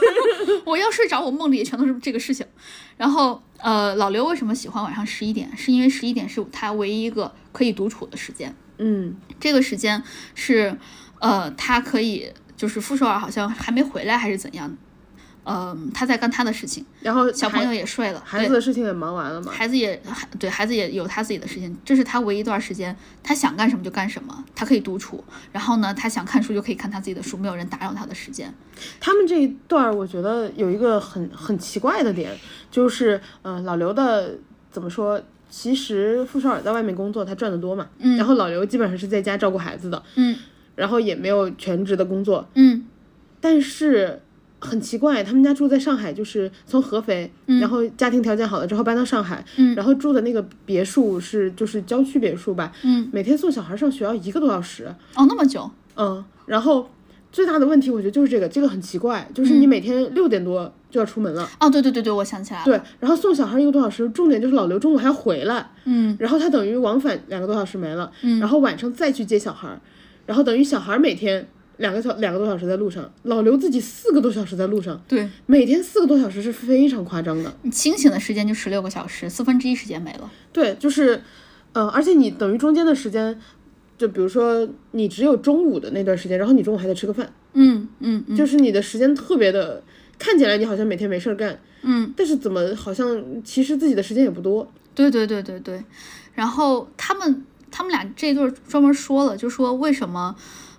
[0.66, 2.46] 我要睡着，我梦里也全都是这个事情。
[2.96, 5.52] 然后，呃，老刘为什么喜欢晚上十一点？
[5.58, 8.56] 是因为十一点是他唯一一个可以独处的时间。
[8.80, 10.04] 嗯这个时间
[10.36, 10.78] 是，
[11.20, 14.78] 呃，他可以就是傅首尔好像还没回来还是怎样，
[15.50, 19.52] 嗯、他在干他的事情，然后小朋友也睡了，孩子的事情也忙完了嘛。
[19.52, 25.24] 孩子也孩对孩子也有他自己的事情，这是他唯一一段时间，他想干什么就干什么，他可以独处。
[25.52, 28.54] 然后呢，他想看书就可以看他自己的书，没有人打扰他的时间。
[29.00, 32.36] 他们这一段，我觉得有一个很很奇怪的点，
[32.70, 34.38] 就是呃，老刘的
[34.70, 35.22] 怎么说？
[35.50, 40.38] 其实傅首尔在外面工作，他赚得多嘛，嗯然后老刘基本上是在家照顾孩子的，嗯
[40.76, 42.86] 然后也没有全职的工作，嗯
[43.40, 44.22] 但是
[44.60, 49.76] 很奇怪，他们家住在上海，就是从合肥，然后家庭条件好了之后搬到上海，嗯。
[49.76, 56.90] 然后住的那个别墅是就是郊区别墅吧，嗯，每天送小孩上学要一个多小时，哦，那么久，嗯，然后
[57.32, 66.18] 最大的问题我觉得就是这个，这个很奇怪，就是你每天六点多就要出门了，哦，对对对对，我想起来了，对，然后送小孩一个多小时，重点就是老刘中午还要回来，嗯。
[66.20, 68.40] 然后他等于往返两个多小时没了，嗯。
[68.40, 69.80] 然后晚上再去接小孩，
[70.26, 77.54] 然后等于小孩每天两个小两个多小时在路上，老刘自己四个多小时在路上，对，每天四个多小时是非常夸张的。
[77.62, 80.32] 你清醒的时间就十六个小时，四分之一时间没了。
[80.52, 81.22] 对，就是，
[81.74, 83.40] 呃，而且你等于中间的时间，
[83.98, 89.84] 就比如说你只有中午的那段时间，然后你中午还得吃个饭，嗯嗯嗯就是你的时间特别的，
[90.18, 94.72] 看起来你好像每天没事儿干，嗯，但是怎么好像其实自己的时间也不多。
[94.96, 95.84] 对对对对对。
[96.34, 100.36] 然后他们他们俩这一对儿专门说了，就说为什么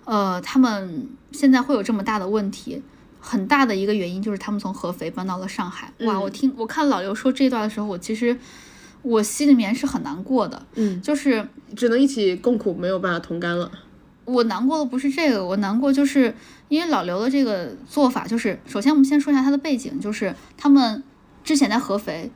[0.09, 2.81] 呃他们现在会有这么大的问题。
[3.21, 5.91] 很大的一个原因就是他们从合肥搬到了上海。
[5.99, 8.35] 哇，我听我看老刘说这段的时候，我其实
[9.01, 10.65] 我心里面是很难过的。
[10.75, 11.45] 嗯，就是
[11.75, 13.69] 只能一起共苦，没有办法同甘了。
[14.23, 16.33] 我难过的不是这个，我难过就是
[16.69, 21.03] 因为老刘的这个做法，就是首先我们先说一下他的背景，就是他们
[21.43, 22.31] 之前在合肥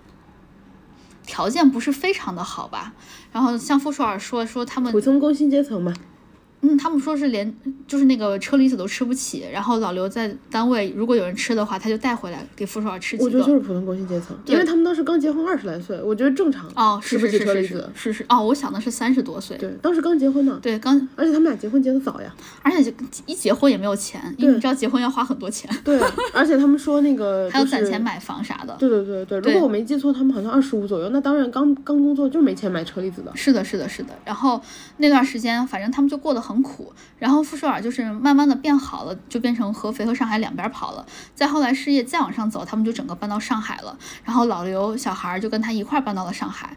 [1.26, 2.94] 条件不是非常的好吧，
[3.32, 5.94] 然后像傅首尔说说他们普通工薪阶层嘛，
[6.64, 7.54] 嗯，他们说是连
[7.88, 13.54] 就是那个车厘子都吃不起，然后老刘在单位如果有人吃的话，他就带回来给傅首尔吃几我觉得就。
[13.54, 16.68] 是普通工薪阶层，因为他们当时刚结婚二十来岁，我觉得正常。
[16.76, 17.90] 哦，是吃不起是是是是车厘子。
[17.94, 22.34] 是是哦，我想的是三十多岁，对，当时刚结婚呢，对，刚而且他们俩结婚结的早呀。
[22.62, 22.92] 而且就
[23.26, 26.00] 一结婚也没有钱，因为你知道结婚要花很多钱， 对，
[26.34, 28.76] 而且他们说那个 还要攒钱买房啥的。
[28.80, 33.32] 对对对对，如果我没记错，他们好像二十五左右，那当然刚刚工作就没钱买车厘子的。
[33.36, 34.10] 是的，是的，是的。
[34.26, 34.62] 然后
[34.98, 36.94] 那段时间，反正他们就过得很苦。
[37.18, 41.06] 然后傅首尔就是慢慢的变好了，就变成合肥和上海两边跑了。
[41.34, 43.98] 再后来事业再往上走，他们就整个搬到上海了。
[44.24, 46.76] 然后老刘小孩儿就跟他一块儿搬到了上海。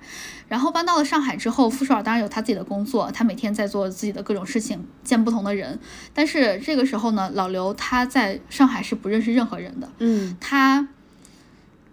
[0.48, 5.78] 然后搬到了上海之后，傅首尔当然有他自己的工作，他每天在做自己的各种事情，见不同的人。
[6.14, 10.86] 但是这个时候呢，老刘他在上海是不认识任何人的，嗯，他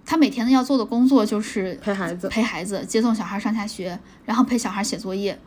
[0.05, 2.27] 他每天呢要做的工作就是陪孩子。
[2.29, 5.39] 陪孩子、接送小孩上下学，然后陪小孩写作业。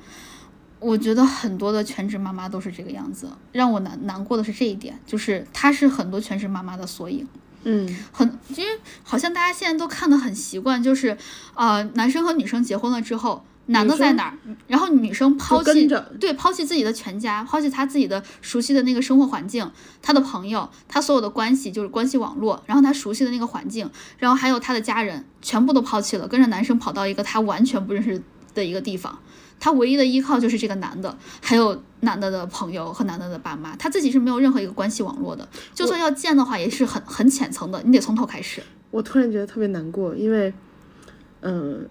[0.78, 7.26] 我觉得很多的全职妈妈都是这个样子，让我难难过的是这一点，就是她是很多全职妈妈的缩影。
[7.64, 11.16] 嗯，很，因为好像大家现在都看得很习惯，就是
[11.54, 15.88] 呃，男生和女生结婚了之后，男的在哪儿，然后女生抛弃
[16.20, 19.68] 对抛弃自己的全家，抛弃他自己的熟悉的那个生活环境，
[20.00, 28.22] 他的朋友，他所有的关系就是关系网络，然后他熟悉的那个环境，然后还有他的家人，全部都抛弃了，跟着男生跑到一个他完全不认识
[28.54, 29.18] 的一个地方。
[29.58, 35.48] 他唯一的依靠就是这个男的，还有男的的朋友和男的的爸妈，他自己是没有任何一个关系网络的。
[35.74, 38.62] 就算要见的话，也是很很浅层的，你得从头开始。
[38.90, 40.52] 我突然觉得特别难过，因为，
[41.40, 41.88] 嗯、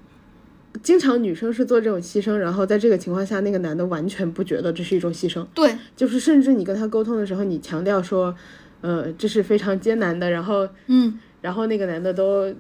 [0.81, 8.33] 经常女生是做这种牺牲，然后在这个情况下，那个男的完全不觉得这是一种牺牲，对，就是甚至你跟他沟通的时候，你强调说，
[8.81, 12.53] 呃，这是非常艰难的，然后，嗯，然后那个男的都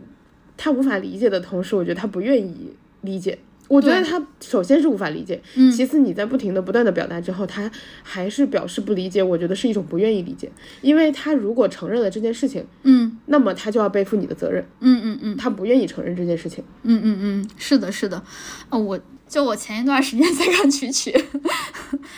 [0.57, 3.39] 他无法理解的同时，我觉得他不愿意理解。
[3.67, 5.71] 我觉得他首先是无法理解，嗯。
[5.71, 7.69] 其次你在不停的不断的表达之后，他
[8.03, 10.51] 还是表示不理解，我觉得是一种不愿意理解，
[10.81, 13.19] 因为他如果承认了这件事情，嗯。
[13.27, 15.37] 那么他就要背负你的责任，嗯嗯嗯。
[15.37, 16.63] 他不愿意承认这件事情。
[16.83, 18.21] 嗯嗯嗯，是的，是的，
[18.69, 21.11] 啊，我就我前一段时间在看曲曲，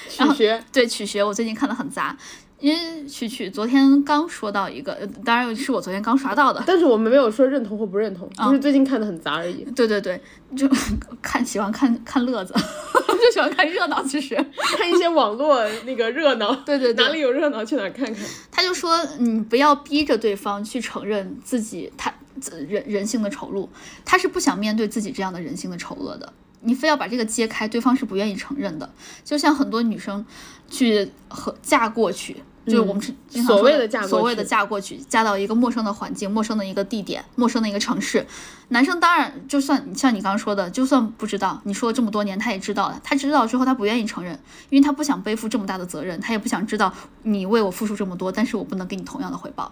[0.09, 2.17] 曲学， 对曲学，我最近看的很杂，
[2.59, 9.63] 因为曲曲昨天刚说到一个，呃当然是我昨天刚刷到的，但是我们没有说认同或不认同，啊就是最近看的很杂而已。
[9.75, 10.19] 对对对，
[10.55, 10.67] 就
[11.21, 12.53] 看喜欢看看乐子，
[13.07, 14.35] 就喜欢看热闹，其实，
[14.77, 18.25] 看一些网络那个热闹， 对对对哪里有热闹去哪儿看看。
[18.51, 23.67] 他就说你不要逼着对方去承认自己他自人人性的丑陋，
[24.03, 26.33] 他是不想面对自己这样的人性的丑恶的。
[26.61, 28.89] 你非要把这个揭开，对方是不愿意承认的。
[29.23, 30.25] 就像很多女生
[30.69, 38.25] 去和嫁过去，就是我们是所谓说的嫁过所谓的去嫁过去，嫁到一个陌生的环境、陌生的一个地点、陌生的一个城市。
[38.69, 42.99] 男生当然，就算像你刚刚说的，就算不知道，你说了这么多年，他也知道了。
[43.03, 44.37] 他知道之后，他不愿意承认，
[44.69, 46.93] 因为他不想背负这么大的责任，他也不想知道
[47.23, 49.71] 你为我付出这么多，但是我不能给你同样的回报。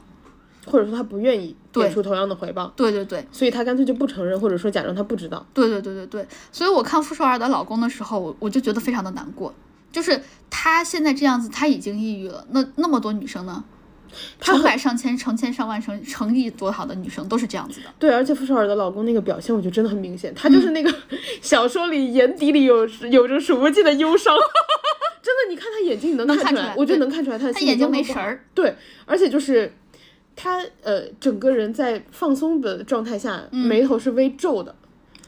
[0.66, 5.46] 或者说他不愿意给出同样的回报，对对对所以他干脆就不承认，或者说假装他不知道。
[5.54, 9.54] 对对对对对，所以我看傅首尔的老公的时候，我我就觉得非常的难过，
[9.92, 13.64] 就是他现在这样子，他已经抑郁了，那那么多女生呢？
[14.40, 17.88] 成百上千、成千上万、成成亿多好的女生都是这样子的。
[18.00, 20.94] 对，而且傅首尔的老公那个表现，我觉得真的很明显，他嗯就是那个
[21.42, 24.34] 小说里眼底里有有着数不尽的忧伤。
[25.22, 28.42] 真的，你看他眼睛，你能看出来，出来我觉得能看出来他的心他眼睛没神儿。
[28.54, 28.74] 对，
[29.06, 29.74] 而且就是
[30.36, 34.76] 他呃，整个人在放松的状态下，眉头是微皱的，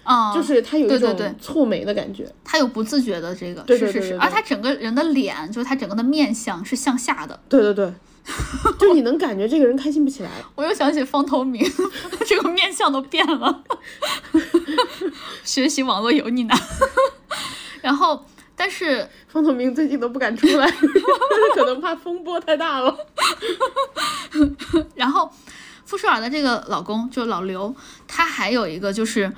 [0.04, 2.30] 啊、就是他有一种蹙眉的感觉。
[2.43, 7.39] 他有不自觉的这个，对是是是，而他整个人的脸，就是他整个的面相是向下的。
[7.50, 7.91] 对对对，
[8.80, 10.30] 就你能感觉这个人开心不起来。
[10.56, 11.63] 我又想起方头明，
[12.28, 13.63] 这个面相都变了，
[15.43, 16.58] 学习网络油腻男。
[17.82, 18.26] 然后，
[18.58, 20.67] 但是 方头明最近都不敢出来，
[21.56, 22.98] 可能怕风波太大了。
[24.96, 25.32] 然后，
[25.86, 27.74] 傅首尔的这个老公就老刘，
[28.08, 29.32] 他还有一个就是，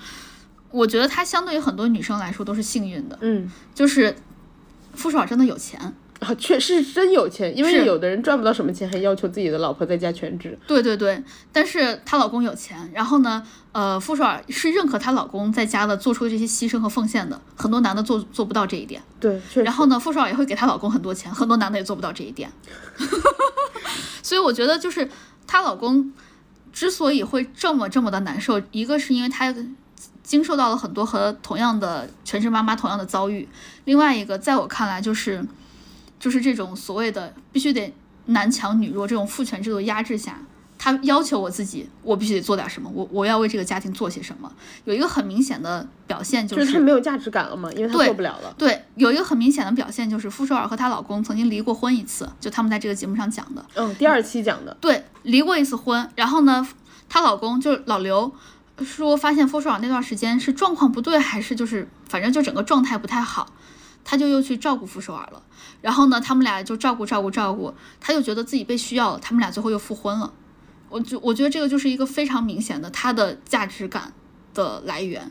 [0.71, 3.51] 我觉得他相对于很多女生来说都是幸运的，嗯。
[3.75, 4.15] 就是
[4.93, 5.93] 傅首尔真的有钱。
[6.19, 10.57] 啊，确实真有钱，因为有的人赚不到什么钱，还要求自己的老婆在家全职。
[10.67, 19.01] 对对对，但是她老公有钱，然后呢，呃，傅首尔是认可她老公在家的做出的这些牺牲和奉献的，很多男的做做不到这一点。
[19.19, 19.41] 对。
[19.63, 22.51] 然后呢，傅首尔也会给她老公很多钱，很多男的也做不到这一点。
[24.21, 25.09] 所以我觉得就是
[25.47, 26.11] 她老公
[26.73, 29.55] 之所以会这么这么的难受，一个是因为他
[30.21, 33.47] 经受到了很多和同样的全职妈妈同样的遭遇，
[33.85, 35.43] 另外一个在我看来就是
[36.19, 37.93] 就是这种所谓的必须得
[38.25, 40.39] 男强女弱这种父权制度压制下。
[40.81, 44.49] 他要求我自己，我必须得做点什么，我我要为这个家庭做些什么。
[44.85, 48.55] 有一个很明显的表现就就是他没有价值感了嘛，因为他对做不了了。
[48.57, 53.65] 对，有一个很明显的表现就是傅首尔和她老公曾经离过婚一次，就他们在这个节目上讲的。
[53.73, 56.65] 嗯，第二期讲的，对，离过一次婚，然后呢，
[57.09, 58.31] 她老公就是老刘，
[58.81, 63.51] 说发现傅首尔那段时间是状况不对，还是就是反正就整个状态不太好，
[64.05, 65.43] 他就又去照顾傅首尔了。
[65.81, 70.33] 然后呢，他们俩就照顾照顾照顾，他就觉得自己被需要了，他们俩最后又复婚了。
[70.89, 74.11] 我就我觉得这个就是一个非常明显的他的价值感
[74.53, 75.29] 的来源。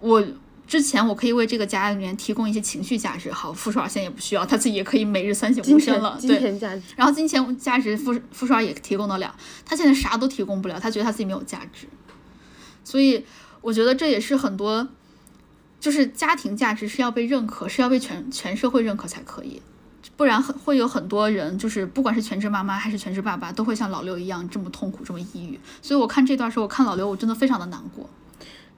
[0.00, 0.22] 我
[0.66, 6.80] 之前我可以为这个家里面提供一些情绪价值，好，傅首尔现在也不需要，他自己也可以每日三省吾身了，金对。
[6.94, 11.86] 然后金钱价值傅傅首尔也提供得了，他现在啥都提供不了，他觉得他自己没有价值，
[12.84, 13.24] 所以
[13.62, 14.86] 我觉得这也是很多，
[15.78, 19.60] 就是家庭价值是要被认可，是要被全全社会认可才可以，
[20.16, 25.58] 不然很会有很多人就是不管是全职妈妈还是全职爸爸，都会像老刘一样这么痛苦，这么抑郁。
[25.82, 28.08] 所以我看这段时候，我看老刘，我真的非常的难过。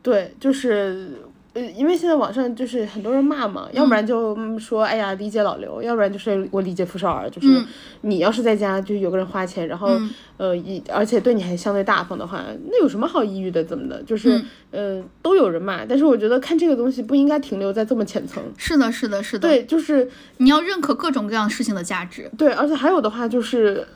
[0.02, 1.20] 对，就是
[1.54, 7.66] 呃，因为现在网上就是很多人骂嘛，要不然就嗯说哎呀理解老刘，要不然就是我理解傅少儿，就是嗯
[8.02, 9.98] 你要是在家就有个人花钱，然后、
[10.36, 13.64] 呃一而且对你还相对大方的话，那有什么好抑郁的？
[13.64, 14.02] 怎么的？
[14.02, 18.42] 就是、呃都有人骂，但是我觉得看这个东西不应该停留在这么浅层。
[18.56, 22.30] 是的，是的，是的，对，就是你要认可各种各样事情的价值。
[22.36, 23.86] 对，而且还有的话就是，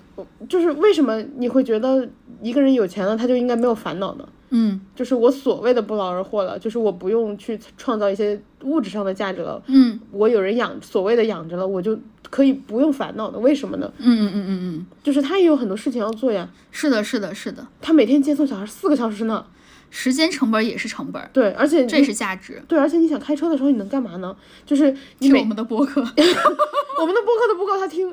[0.49, 2.09] 就是为什么你会觉得
[2.41, 4.27] 一个人有钱了，他就应该没有烦恼呢？
[4.55, 11.99] 嗯就是我所谓的不劳而获了，就是我不用去创造一些物质上的价值了，嗯我有人养，所谓的养着了，我就
[12.31, 13.39] 可以不用烦恼的。
[13.39, 13.93] 为什么呢？
[13.99, 19.47] 嗯嗯嗯嗯嗯，就是他也有很多事情要做呀，是的，是的，是的，他每天接送小孩四个小时呢。
[19.95, 22.63] 时间成本也是成本，对，而且这也是价值。
[22.67, 24.35] 对，而且你想开车的时候你能干嘛呢？
[24.65, 28.11] 就是听我们的播客， 我们的播客都不够他听，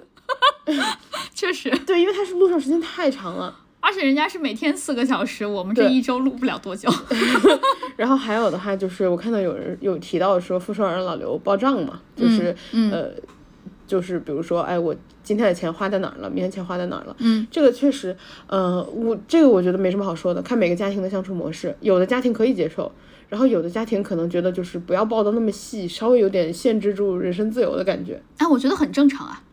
[1.33, 3.55] 确实，对，因为他是路上时间太长了。
[3.81, 6.89] 而且人家是每天四个小时，我们这一周录不了多久。
[7.95, 13.11] 然后还有的话就是，我看到有人有提到说傅首尔老刘报账嘛，就是、嗯呃，
[13.87, 18.15] 就是比如说，哎，我今天的钱花在哪儿了，明天钱花在哪儿了，嗯，这个确实，
[18.47, 22.91] 呃，我这个我觉得没什么好说的，看每个家庭的相处模式，有的家庭可以接受。
[23.27, 28.19] 然后有的家庭可能觉得就是不要报的那么细，稍微有点限制住人身自由的感觉。
[28.37, 29.48] 哎，我觉得很正常啊，就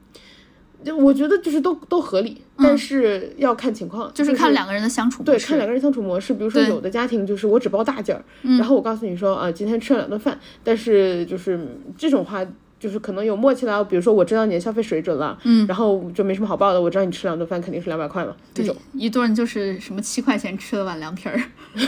[0.93, 5.47] 我觉得就是都都合理，但是要看情况，嗯就是看两个人的相处模对，式。
[5.47, 6.35] 看两个人相处模式。
[6.35, 11.59] 比如说，有的家庭就是我只包大件儿，嗯然后我告诉你说，啊，今天吃了两顿饭，但是就是
[11.97, 12.47] 这种话。
[12.79, 21.41] 就是可能有默契了，比如说我知道你的消费水准了，嗯，然后就没什么好报的，我知道你吃两顿饭肯定是两百块嘛，这种，一顿就是什么七块钱吃了碗凉皮儿。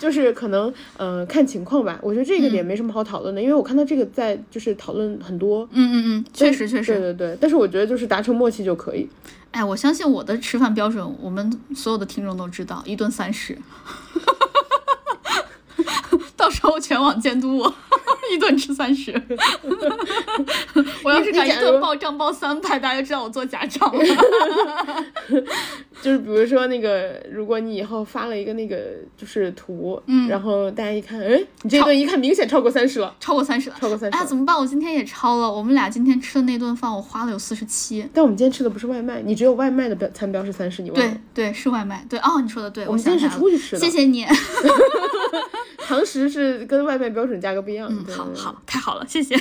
[0.00, 1.96] 就是可能呃看情况吧。
[2.02, 7.00] 我觉得这个嗯点没什么好讨论的，因为我看到这个在就是讨论很多，嗯嗯嗯，确实确实对实。
[7.00, 9.08] 对对，但是我觉得就是达成默契就可以。
[9.52, 13.56] 哎，我相信我的吃饭标准，我们所有的听众都知道，一顿三十。
[16.42, 17.72] 到时候全网监督我，
[18.34, 19.12] 一顿吃三十。
[21.04, 24.04] 我要是敢一顿报账报三百，大家就知道我做假账了。
[26.02, 28.76] 就是比如说那个，如果你以后发了一个那个
[29.16, 34.56] 就是图，嗯，然后大家一看，哎，你这顿一看明显超过三十了，超过三十了，超过三十哎呀，怎么办？
[34.56, 35.48] 我今天也超了。
[35.48, 38.04] 我们俩今天吃的那顿饭，我花了有四十七。
[38.12, 41.44] 但我们今天吃的不是外卖，你只有外卖的标餐标是三十，你忘了对？
[41.44, 42.04] 对，是外卖。
[42.10, 43.38] 对哦，你说的对，我我们今天是。
[43.38, 44.26] 出去吃的，谢谢你。
[45.78, 47.86] 堂食是跟外卖标准价格不一样。
[47.90, 49.38] 嗯，好好，太好了，谢谢。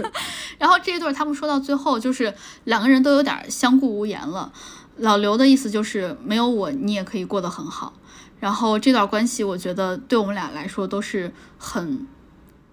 [0.58, 2.34] 然后这一对儿他们说到最后，就是
[2.64, 4.52] 两个人都有点儿相顾无言了。
[4.98, 7.94] 老刘的意思就是没有我你也可以过得很好。
[8.38, 12.06] 然后这段关系，我觉得对我们俩来说都是很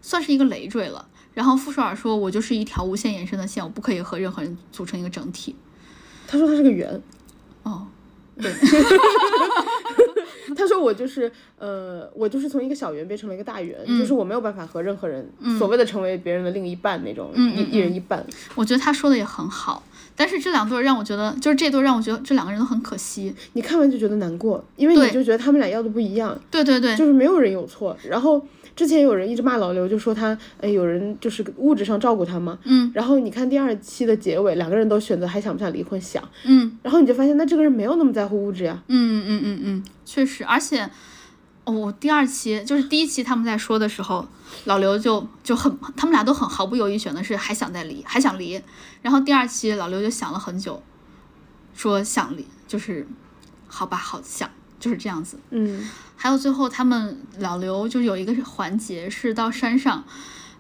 [0.02, 1.08] 算是一个累赘了。
[1.34, 5.56] 然后傅首尔说：“我就是一条无限延伸的线，我不可以和任何人组成一个整体。
[6.28, 7.02] 他说他是个圆，”
[7.64, 7.88] 哦，
[10.56, 15.28] 他说我就是呃，我就是从一个小圆变成了一个大圆，嗯就是我没有办法和任何人、
[15.58, 18.26] 所谓的成为别人的另一半那种，嗯一一人一半。
[18.56, 19.84] 我觉得他说的也很好。
[20.16, 23.34] 但是这两对让我觉得，就是这对让我觉得这两个人都很可惜。
[23.54, 27.98] 你看完就觉得难过，因为你就觉得他们俩要的不一样，对对对，就是没有人有错。
[28.08, 28.46] 然后
[28.76, 32.58] 之前有人一直骂老刘，就说他哎，有人就是物质上照顾他嘛。
[32.64, 32.92] 嗯。
[32.94, 36.24] 然后你看第二期的结尾，两个人都选择还想不想离婚，想。
[36.46, 38.82] 嗯然后你就发现，那这个人没有那么在乎物质呀。
[38.88, 40.90] 嗯嗯嗯嗯，确实，而且，
[41.66, 44.28] 哦，第二期就是第一期他们在说的时候，
[44.66, 48.60] 老刘就就很，他们俩都很毫不犹豫选的是还想再离，还想离。
[49.02, 50.82] 然后第二期老刘就想了很久，
[51.74, 53.08] 说想离，就是
[53.68, 54.50] 好吧，好想
[54.84, 55.40] 就是这样子。
[55.52, 60.04] 嗯，还有最后他们老刘就有一个环节是到山上，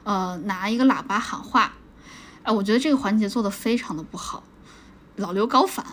[0.05, 1.73] 呃，拿一个喇叭喊话，
[2.43, 4.41] 哎、我觉得这个环节做的非常的不好，
[5.17, 5.85] 老刘高反。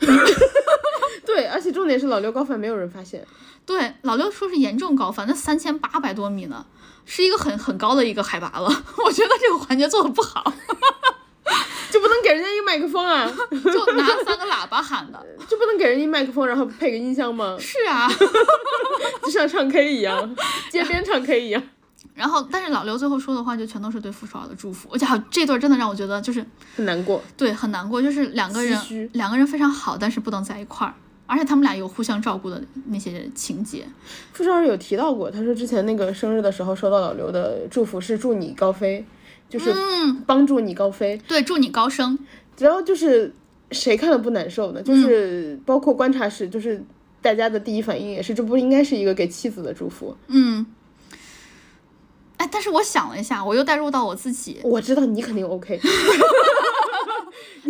[1.26, 3.26] 对，而且重点是老刘高反没有人发现。
[3.66, 6.64] 对，老刘说是严重高反，那三千八百多米呢，
[7.04, 8.68] 是一个很很高的一个海拔了。
[9.04, 10.50] 我觉得这个环节做的不好，
[11.90, 13.26] 就不能给人家一个麦克风啊？
[13.50, 15.26] 就拿三个喇叭喊的。
[15.48, 17.56] 就不能给人一麦克风，然后配个音箱吗？
[17.60, 18.08] 是啊，
[19.22, 20.36] 就像唱 K 一样，
[20.70, 21.62] 街边唱 K 一样。
[22.14, 27.22] 然后但是老刘最后说的话就全都是对傅首尔的祝福，而且还有这段真的让我觉得就是很难过。
[27.36, 30.94] 对很难过，就是两个人两个人非常好，但是不能在一块儿，
[31.26, 33.86] 而且他们俩有互相照顾的那些情节。
[34.32, 39.04] 傅首尔有提到过，他说之前那个生日的时候收到老刘的祝福是祝你高飞，
[39.48, 41.20] 就是嗯，帮助你高飞。
[41.28, 42.18] 对，祝你高升。
[42.56, 43.34] 只要就是
[43.70, 44.82] 谁看了不难受呢？
[44.82, 46.82] 就是包括观察室，就是
[47.20, 50.16] 大家的第一反应也是，这不应该是一个给妻子的祝福。
[50.28, 50.66] 嗯，
[52.38, 55.82] 哎，但是我想了一下，我又带入到我自己，我知道你肯定 OK，啊，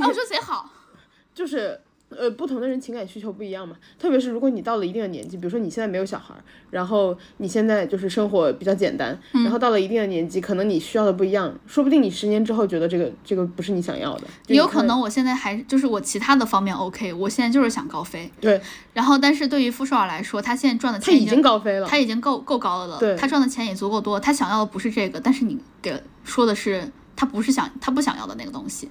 [0.07, 0.71] 我觉得贼好。
[1.35, 1.79] 就是
[2.19, 3.77] 呃，不同的人情感需求不一样嘛。
[3.99, 6.41] 特别是如果你到了一定的年纪，比如说你现在没有小孩儿，
[6.71, 18.31] 然后你现在就是生活比较简单，嗯然后到了一定的年纪，可能你需要的不一样，说不定你十年之后觉得这个这个不是你想要的，也有可能我现在还就是我其他的方面 OK，我现在就是想高飞。
[18.41, 18.61] 对
[18.93, 21.87] 然后，但是对于傅首尔来说，他现在赚的他已钱经经高飞了。
[21.87, 28.91] 他已经够够高了，对他赚的钱也足够多，他想要的不是这个，但是你给说的是他不是想他不想要的那个东西。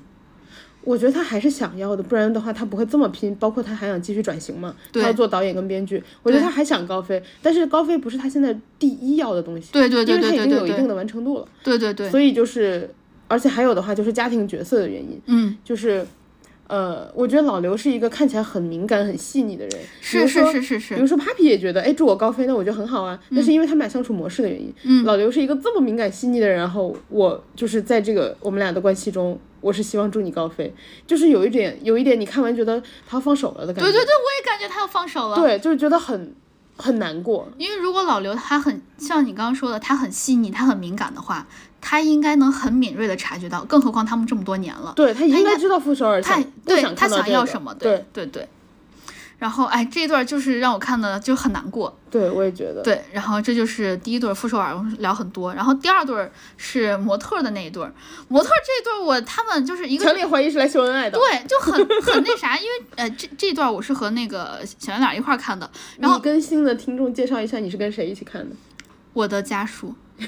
[0.85, 3.35] 我觉得他还是想要的，不然的话他不会这么拼。
[3.35, 6.01] 包括他还想继续转型嘛，他要做导演跟编剧。
[6.23, 11.47] 我觉得他还想高飞，但是高飞不是他现在第一要的东西，对对对因为他对对对对已经有一定的完成度了。
[11.63, 12.89] 对对对，所以就是，
[13.27, 16.05] 而且还有的话就是家庭角色的原因，嗯，就是，
[16.67, 19.71] 呃，我觉得老刘是一个看起来很敏感、很细腻的人。
[20.01, 23.19] 比是是是是是，比如说 Papi 也觉得，哎，祝我高飞，那我觉得很好啊。
[23.29, 24.73] 那是因为他们俩相处模式的原因。
[24.83, 30.71] 嗯老刘是一个这么敏感细腻的人，然后我就是在这个我们俩的关系中，我是希望祝你高飞，
[31.07, 33.89] 就是有一点有一点你看完觉得他要放手了的感觉。
[33.89, 35.35] 对对对，我也感觉他要放手了。
[35.35, 36.35] 对，就是觉得很
[36.77, 37.49] 很难过。
[37.57, 41.47] 因为如果老刘他很像你刚刚说的，他很细腻，他很敏感的话，
[41.81, 48.47] 他应该能很敏锐的察觉到，更何况他们这么多年了，对他应应该该知道傅首尔他想不对他想要什么，对对对。
[49.37, 52.81] 然后哎，这一段就是让我看的就很难过，对，我也觉得。
[52.81, 57.93] 对，然后这就是第一对儿傅首尔，我们聊很多，然后第二对儿是模特儿的那一对儿，
[58.27, 61.17] 模特儿这一对儿我他们就是一个强烈怀疑是来秀恩爱的。
[61.17, 65.69] 对，就很很那啥，因为呃这这段我是和那个小圆脸一块儿看的，
[65.99, 68.55] 然后你跟新的听众介绍一下，你是跟谁一起看的？
[69.13, 69.93] 我的家属。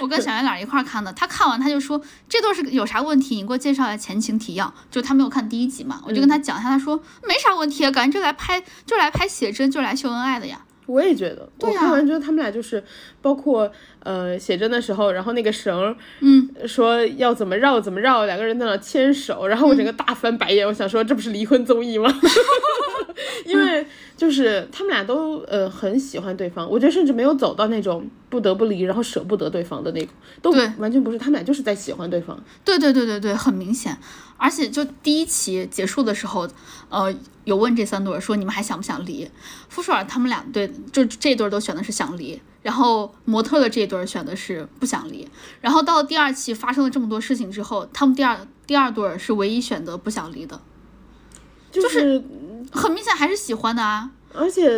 [0.00, 4.72] 我跟小圆脸一块看的，他看完他就说这段是有啥问题，你给我介绍一下前情提要。
[4.90, 6.96] 就他没有看第一集嘛，我就跟他讲一下，他说
[7.26, 10.60] 没啥问题，感觉就来拍就来拍写真，就来秀恩爱的呀。
[10.88, 12.82] 我也觉得，我看完觉得他们俩就是，
[13.20, 13.70] 包括
[14.02, 22.12] 呃写真的时候，然后那个绳儿，嗯，说要怎么绕怎么绕，两个人在那牵手，然后我整个大翻白眼，我想说这不是离婚综艺吗？
[23.44, 23.84] 因为
[24.16, 30.08] 就是他们俩都呃很喜欢对方，我觉得甚至没有走到那种不得不离，然后舍不得对方的那种，
[30.40, 32.38] 都对完全不是，他们俩就是在喜欢对方。
[32.64, 33.96] 对对对对对，很明显。
[34.38, 36.48] 而且就第一期结束的时候，
[36.88, 37.14] 呃，
[37.44, 39.28] 有问这三对儿说你们还想不想离？
[39.68, 45.28] 傅首尔他们两对，就这对儿都选的是想离，然后模特的这一对儿选的是不想离。
[45.60, 50.60] 然后到了第二期发生了这么多事情之后，他们第二第二对儿是唯一选择不想离的，
[51.70, 52.22] 就是
[52.72, 54.10] 很明显还是喜欢的啊。
[54.34, 54.68] 而且，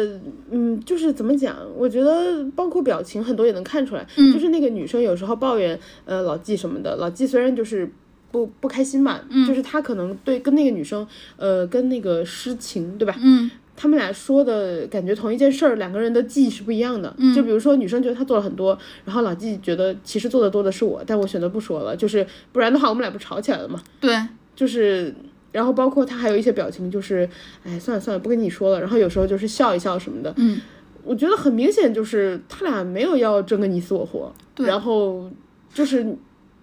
[0.51, 1.57] 嗯，就是怎么讲？
[1.77, 7.93] 我觉得包括表情很多也能看出来，嗯就是那个女生有时候抱怨呃老纪什么的，老纪虽然就是
[8.31, 11.07] 不不开心嘛，嗯就是他可能对跟那个女生
[11.37, 13.14] 呃跟那个诗情对吧？
[13.22, 13.51] 嗯
[13.83, 17.14] 他们俩说的感觉同一件事儿，两个人的记忆是不一样的。
[17.16, 23.81] 嗯就比如说女生觉得他做了很多，然后老纪觉得其实做的多的是我，但我选择不说了，就是不然的话我们俩不吵起来了嘛。
[23.99, 24.14] 对，
[24.55, 25.14] 就是，
[25.51, 27.26] 然后包括他还有一些表情，就是，
[27.64, 28.78] 哎，算了算了，不跟你说了。
[28.78, 30.31] 然后有时候就是笑一笑什么的。
[30.37, 30.61] 嗯，
[31.03, 34.31] 我觉得很明显就是他俩没有要争个你死我活。
[34.55, 35.31] 对然后
[35.72, 36.07] 就是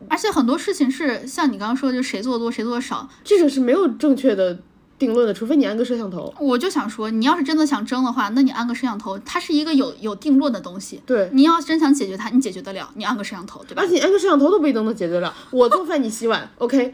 [0.09, 3.07] 而且很多事情是像你刚刚说的，就谁做的多谁做的少。
[3.23, 4.57] 这个是没有正确的
[4.99, 6.33] 定论的，除非你安个摄像头。
[6.39, 11.01] 我就想说，你要是真的想争的话，那你安个摄像头，它是一个有有定论的东西。
[11.05, 13.87] 对，你要真想解决它，你解决得了，你安个摄像头，对吧而？
[13.87, 15.33] 且你安个摄像头都不一定能解决得了。
[15.51, 16.93] 我做饭，你洗碗， OK。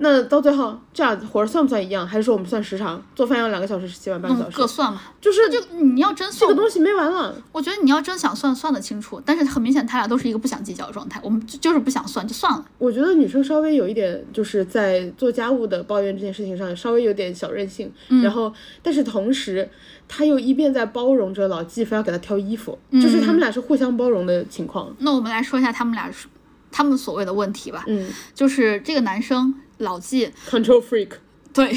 [0.00, 2.06] 那到最后这样活儿算不算一样？
[2.06, 3.02] 还是说我们算时长？
[3.16, 4.56] 做饭要两个小时，洗碗半个小嗯，时？
[4.56, 5.02] 各算嘛。
[5.20, 7.34] 就是就你要真算，这个东西没完了。
[7.50, 9.20] 我觉得你要真想算，算得清楚。
[9.26, 11.20] 但是很明显，他俩都是一个不想计较的状态。
[11.24, 12.64] 我们就就是不想算，就算了。
[12.78, 17.92] 我觉得女生稍微有一点，就是在做家务的抱怨这件事情上稍微有点小任性，
[18.22, 19.68] 然后但是同时，
[20.06, 24.94] 他又一边在包容着老纪非要给他挑衣服，就是他们俩是互相包容的情况。
[25.00, 26.28] 那我们来说一下他们俩是
[26.70, 27.84] 他们所谓的问题吧。
[27.88, 31.10] 嗯就是这个男生老纪，，control freak，
[31.52, 31.72] 对，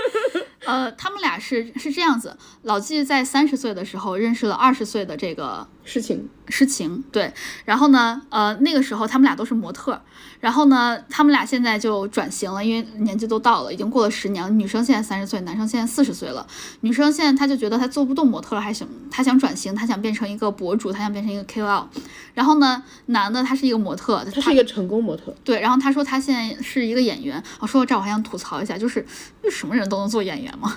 [0.64, 7.32] 呃，他们俩是是这样子，老纪在三十岁的时候认识了二十岁的这个事情诗情，对，
[7.64, 9.98] 然后呢，呃，那个时候他们俩都是模特，
[10.38, 14.50] 然后呢，他们俩现在就转型了，因为年纪都到了，已经过了十年了。
[14.50, 16.46] 女生现在三十岁，男生现在四十岁了。
[16.82, 21.86] 女生现在她就觉得她做不动模特了，还想她想转型，她想变成一个博主，她想变成一个 KOL。
[22.34, 27.42] 然后呢，男的他是一个模特，他是一个成功模特，对，然后他说他现在是一个演员。
[27.58, 29.04] 我说到这儿我还想吐槽一下，就是
[29.42, 30.76] 就什么人都能做演员吗？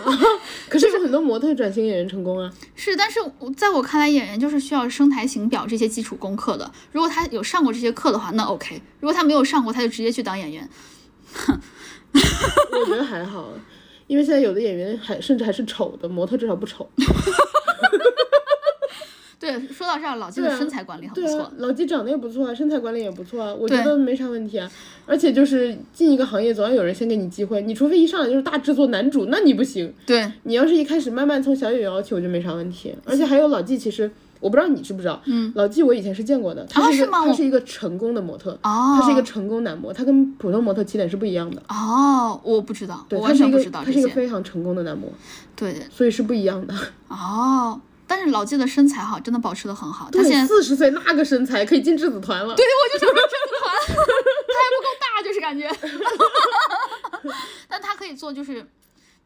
[0.68, 2.50] 可是有很多模特转型演员成功啊。
[2.74, 6.68] 是，但是我在我看来，演员就是需要声台形表这些基础功课的。
[6.90, 10.68] 如果他有上过这些课的话，那 OK；如果他没有上过，他就直接去当演员。
[12.72, 13.52] 我觉得还好，
[14.06, 16.88] 因为现在有的演员还甚至还是丑的，模特至少不丑。
[19.38, 21.50] 对，说到这儿，老纪的身材管理很不错。
[21.56, 24.70] 老纪长得也不错啊，身材管理也不错啊，我觉得没啥问题啊。
[25.06, 29.90] 而且就是进一个行业，总要有人先给你机会，你除非一上来就是大制作男主，那你不行。
[30.04, 32.94] 对，你要是一开始慢慢从小演员熬起，我觉得没啥问题。
[33.06, 34.10] 而且还有老纪，其实
[34.40, 41.62] 我不知道你知不知道，嗯，老纪我以前是见过的，他是他是一个成功的模特，哦，他是一个成功男模，他跟普通模特起点是不一样的。
[41.68, 43.84] 哦，我不知道，对，我完全不他是一个知道。
[43.84, 45.12] 他是一个非常成功的男模，
[45.54, 46.74] 对，所以是不一样的。
[47.08, 50.08] 哦，但是老纪的身材好，真的保持的很好。
[50.10, 52.54] 他现在，四十岁那个身材可以进质子团了。
[52.54, 53.96] 对，我就想说质子团，
[54.48, 55.70] 他还不够大，就是感觉。
[57.68, 58.66] 但他可以做就是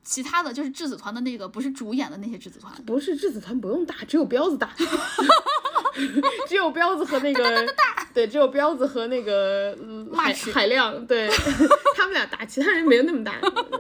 [0.05, 2.73] 其他的就是质子团的那个不是主演的那些质子团。
[2.85, 4.71] 不是质子团不用打，只有彪子大。
[6.49, 7.65] 只有彪子和那个
[8.13, 11.29] 对，只有彪子和那个嗯海海亮，对
[11.97, 13.33] 他们俩打，其他人没有那么大。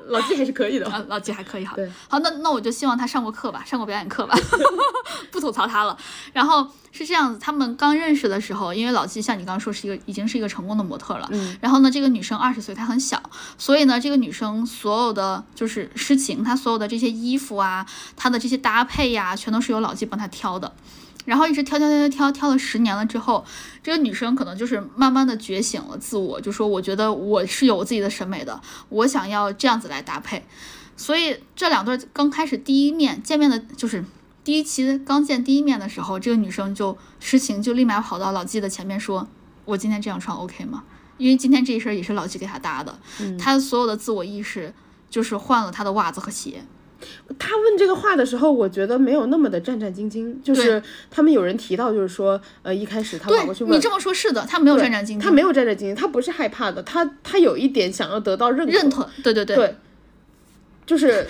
[0.07, 1.75] 老纪还是可以的，啊，老纪还可以哈。
[1.75, 4.37] 对，好，那那我就希望他上过课吧，上过表演课吧，
[5.33, 5.97] 不吐槽他了。
[6.33, 13.20] 然后是这样子，他们刚认识的时候，因为老纪像你刚刚说是一个已经是一个成功的模特了，嗯，然后呢，这个女生二十岁，她很小，
[13.59, 17.84] 所以呢，这个女生所有的就是是事情，她所有的这些衣服啊，
[18.16, 20.72] 她的这些搭配呀，全都是由老纪帮她挑的。
[21.24, 23.44] 然后一直挑挑挑挑挑挑了十年了之后，
[23.82, 28.60] 这个女生可能就是慢慢的觉醒了自我，就说我觉得我是有我自己的审美的，
[28.90, 30.44] 我想要这样子来搭配。
[30.96, 34.04] 所以这两对刚开始第一面见面的，就是
[34.44, 39.26] 第一期刚见第一面的时候，这个女生就诗情就立马跑到老纪的前面说
[39.64, 40.84] ：“我今天这样穿 OK 吗？”
[41.16, 42.98] 因为今天这一身也是老纪给她搭的，
[43.38, 44.74] 她所有的自我意识
[45.14, 46.60] 就是换了他的袜子和鞋。
[47.38, 50.34] 他问这个话的时候，我觉得没有那么的战战兢兢。
[50.42, 59.76] 就是他们有人提到，就是说，呃，一开始他跑过去问你这么说，是的，他没有战战兢兢，他没有战战兢兢，他不是害怕的，他他有一点想要得到认认同，对对对，
[60.84, 61.24] 就是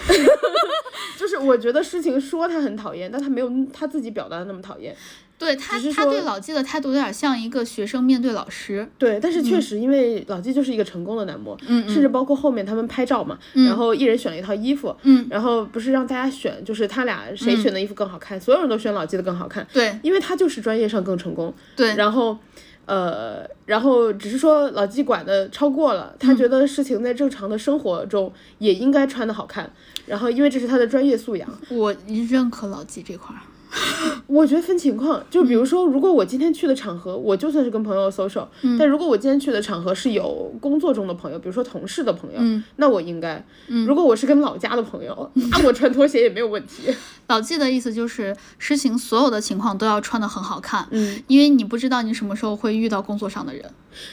[1.18, 4.96] 就是我觉得事情说他很讨厌，但他没有他自己表达的那么讨厌。
[5.36, 8.88] 对他，他对老纪的态度有点像一个学生面对老师。
[8.96, 19.66] 对，但是确实，因为老纪就是一个成功的男模，嗯，甚至包括后面他们拍照嘛，然后一人选了一套衣服，嗯，然后不是让大家选，就是他俩谁选的衣服更好看，所有人都选老纪的更好看。
[19.72, 21.52] 对，因为他就是专业上更成功。
[21.74, 22.38] 对，然后，
[22.86, 29.70] 呃，然后只是说老纪管的超过了，他觉得事情在正常的生活中也应该穿的好看，
[30.06, 31.94] 然后因为这是他的专业素养，我
[32.30, 33.42] 认可老纪这块儿。
[34.26, 38.46] 我觉得分情况，就比如说，如果我今天去的场合，我就算是跟朋友 social，
[38.78, 42.38] 但如果我今天去的场合是有工作中的朋友，比如说同事的朋友，
[42.76, 43.44] 那我应该。
[43.86, 46.94] 如果我是跟老家的朋友， 那我穿拖鞋也没有问题。
[47.26, 53.64] 老纪的意思就是，实行所有的情况都要穿的很好看，嗯，因为你不知道你什么时候会遇到工作上的人。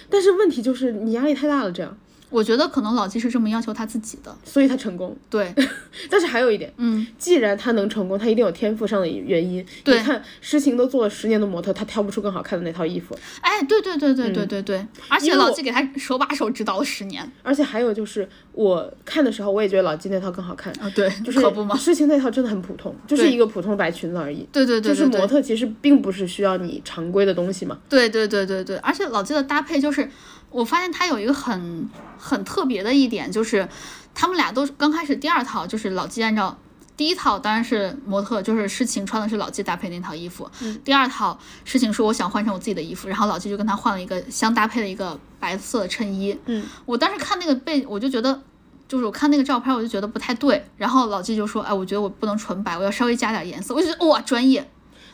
[0.10, 1.98] 但是问题就是你压力太大了，这样。
[2.32, 5.16] 我觉得可能老纪是这么要求他自己的，所以他成功。
[5.30, 5.54] 对，
[6.10, 9.64] 但是还有一点，嗯，既然他能成功，他一定有天赋上的原因。
[9.84, 13.16] 对，你看诗情都做了十年的模特，他挑不出更好看的那套衣服。
[13.42, 17.30] 哎，对对对对对对对，而且老纪给他手把手指导了十年。
[17.44, 20.90] 而且还有就是，我看的时候我也觉得老纪那套更好看啊。
[20.96, 21.76] 对，就是可不嘛？
[21.76, 24.48] 诗情那套真的很普通，就是一个普通白裙子而已。
[24.52, 27.78] 对对对，就是模特其实并不是需要你常规的东西嘛。
[27.90, 30.10] 对对对对对，而且老纪的搭配就是。
[30.52, 33.68] 我发现他有一个很很特别的一点，就是
[34.14, 36.58] 他们俩都刚开始第二套就是老纪按照
[36.98, 40.48] 第一套当然是模特，就是诗晴穿的是老纪搭配那套衣服。
[40.84, 46.38] 第二套诗晴说我想换成我自己的衣服，然后老纪就跟他换了一个相搭配的一个白色的衬衣。
[46.46, 48.40] 嗯，我当时看那个背，我就觉得
[48.88, 50.64] 就是我看那个照片，我就觉得不太对。
[50.78, 53.74] 然后老纪就说，哎，我觉得我不能纯白，我要稍微加点颜色。
[53.74, 54.70] 我就觉得哇，专业。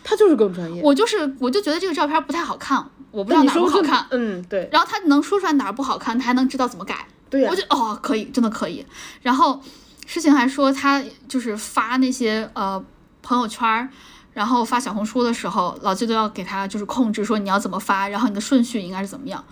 [0.09, 0.81] 他就是更专业。
[0.81, 2.81] 我就是我就觉得这个照片不太好看。
[3.11, 4.69] 我不知道哪不好看，嗯，对。
[4.71, 7.49] 然后他能说出来哪儿不好看，他还能知道怎么改，对呀。
[7.51, 8.85] 我觉得哦，可以，真的可以。
[9.21, 9.61] 然后
[10.05, 12.81] 事情还说他就是发那些呃
[13.21, 13.89] 朋友圈，
[14.33, 19.43] 然后发小红书的时候，老季都要给他就是控制说你要怎么发，然后你的顺序应该是怎么样。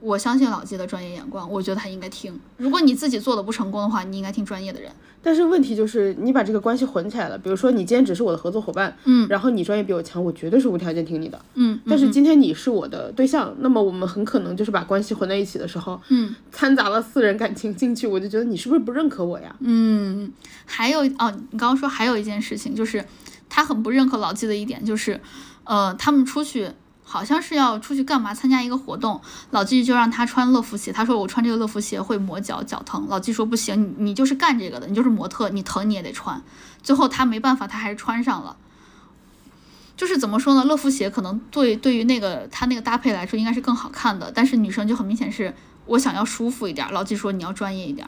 [0.00, 2.38] 我相信老季的专业眼光，我觉得他应该听。
[2.56, 4.90] 如果你自己做的不成功的话，你应该听专业的人。
[5.20, 7.36] 但是问题就是你把这个关系混起来了。
[7.36, 11.80] 比如说你今天只是我的合作伙伴，嗯，然后你专业比我强，我绝对是无条件听你的，嗯。
[11.88, 19.56] 但是今天你是我的对象，那么我们很可能就是把关系混在一起的时候，嗯，掺杂了私人感情进去，我就觉得你是不是不认可我呀？
[19.58, 20.32] 嗯，
[20.64, 23.04] 还有哦，你刚刚说还有一件事情，就是
[23.48, 25.20] 他很不认可老季的一点就是，
[25.64, 26.70] 呃，他们出去。
[27.08, 28.34] 好像是要出去干嘛？
[28.34, 29.18] 参加一个活动，
[29.50, 30.92] 老纪就让他穿乐福鞋。
[30.92, 33.06] 他说我穿这个乐福鞋会磨脚，脚疼。
[33.08, 36.42] 老纪说不行，你你就是干这个的，你就是模特，你疼你也得穿。
[36.82, 38.56] 最后他没办法，他还是穿上了。
[39.96, 40.64] 就是怎么说呢？
[40.64, 45.54] 乐福鞋可能对对于那个他那个搭配来说应该是更好看的，但是女生就很明显是
[45.86, 46.92] 我想要舒服一点。
[46.92, 48.06] 老纪说你要专业一点。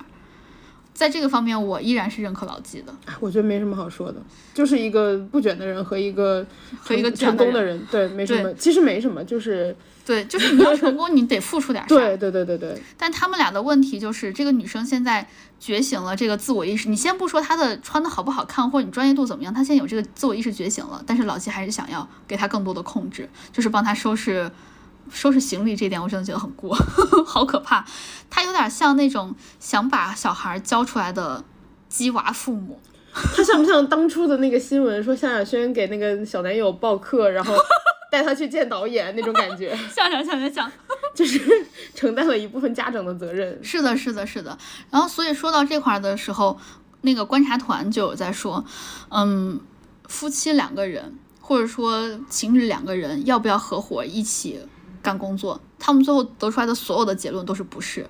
[0.92, 2.94] 在这个方面，我依然是认可老纪的。
[3.20, 4.20] 我觉得没什么好说的，
[4.52, 6.46] 就是一个不卷的人和一个
[6.80, 9.74] 和一个成功的人，对，没什么，其实没什么，就是
[10.04, 11.88] 对，就是你要成功，你得付出点啥。
[11.88, 12.82] 对对对对对。
[12.98, 15.26] 但他们俩的问题就是，这个女生现在
[15.58, 16.88] 觉醒了这个自我意识。
[16.88, 24.50] 你先不说她的穿的好不好看，或者你专业度怎么样，她现在有这个自我意识觉醒了，但是老纪还是想要给她更多的控制，就是帮她收拾。
[25.12, 26.74] 收拾行李这点我真的觉得很过，
[27.26, 27.84] 好可怕。
[28.28, 31.44] 他有点像那种想把小孩教出来的
[31.88, 32.80] 鸡娃父母。
[33.12, 37.54] 他像不像当初的那个新闻说夏亚轩给那个小男友报课，然后
[38.10, 39.76] 带他去见导演那种感觉？
[39.92, 40.72] 像像像像像，
[41.14, 43.58] 就是承担了一部分家长的责任。
[43.64, 44.56] 是的，是的，是的。
[44.90, 46.58] 然后所以说到这块的时候，
[47.00, 48.64] 那个观察团就有在说，
[49.10, 49.60] 嗯，
[50.06, 51.18] 夫妻两个人。
[51.42, 54.60] 或者说情侣两个人要不要合伙一起
[55.02, 58.06] 干工作，他们最后得出来的所有的结论都是不是。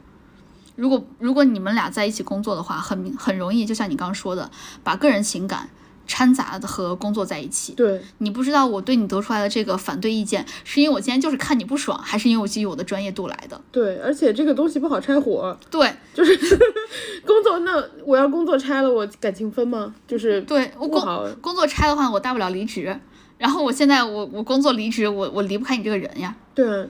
[0.77, 4.51] 如果如果你们俩在一起工作的话，很很容易，就像你刚刚说的，
[4.83, 5.69] 把个人情感
[6.07, 7.75] 掺杂的和工作在一起。
[7.75, 13.61] 对，你不知道我对你得出来的这个反对意见，是因为我今天就是看你不爽，还是因为我基于我的专业度来的？
[13.71, 16.35] 对，而且这个东西不好拆伙，对 就是
[17.27, 19.95] 工作，那我要工作拆了，我感情分吗？
[20.09, 22.99] 就是对，我工工作拆的话，我大不了离职。
[23.41, 26.37] 然后我现在我我工作离职，我我离不开你这个人呀。
[26.55, 26.87] 对，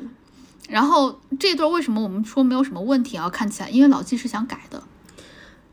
[0.69, 3.31] 然后这对儿为什么我们说没有什么问题啊？
[3.31, 4.83] 看起来，因为老纪是想改的。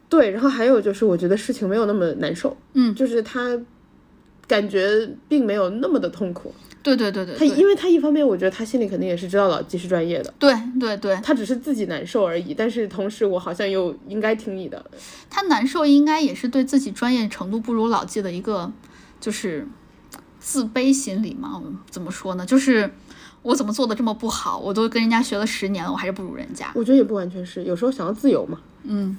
[0.07, 3.59] 对，然后还有就是，我觉得事情没有那么难受，嗯就是他
[4.47, 6.53] 感觉并没有那么的痛苦。
[6.83, 12.53] 对对对对他因为他一方面，我觉得他心里肯定也是知道老纪是专业的，对对对，他只是自己难受而已。
[12.53, 14.85] 但是同时，我好像又应该听你的。
[15.27, 18.71] 他难受应该也是对自己专业程度不如老纪的一个
[19.19, 19.67] 就是
[20.47, 21.61] 自卑心理嘛。
[21.89, 22.45] 怎么说呢？
[22.45, 22.89] 就是
[23.41, 24.57] 我怎么做的这么不好？
[24.57, 26.71] 我都跟人家学了十年了，我还是不如人家。
[26.73, 28.57] 我觉得也不完全是，有时候想要自由嘛。
[28.83, 29.17] 嗯，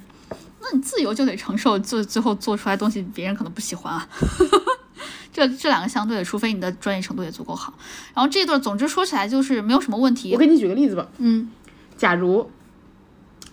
[0.62, 4.08] 那你自由就得承受，最最后做出来东西别人可能不喜欢啊。
[5.30, 7.74] 这这两个相对的，除非你的专业程度也足够好。
[8.14, 10.38] 然后这对儿，总之说起来就是没有什么问题我。
[10.38, 11.50] 给你举个例子吧，嗯
[11.98, 12.50] 假如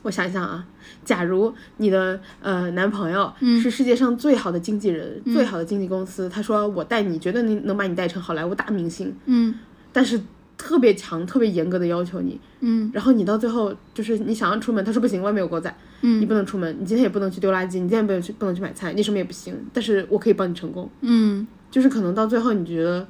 [0.06, 0.64] 我想一想啊，
[1.04, 3.60] 假如你的呃男朋友嗯。
[3.60, 9.56] 是世界上最好的经纪人、最好的经纪公司，他说我带你，绝对能能把你带成好莱坞大明星，嗯。
[9.92, 10.22] 但是
[10.58, 12.92] 特别强、特别严格的要求你，嗯。
[12.94, 16.22] 然后你到最后就是你想要出门，他说不行，外面有狗仔，嗯。
[16.22, 23.08] 你不能出门，你今天也不能去丢垃圾，你今天不能去不能去买菜，你什么也不行，但是我可以帮你成功，嗯，就是可能到最后你觉得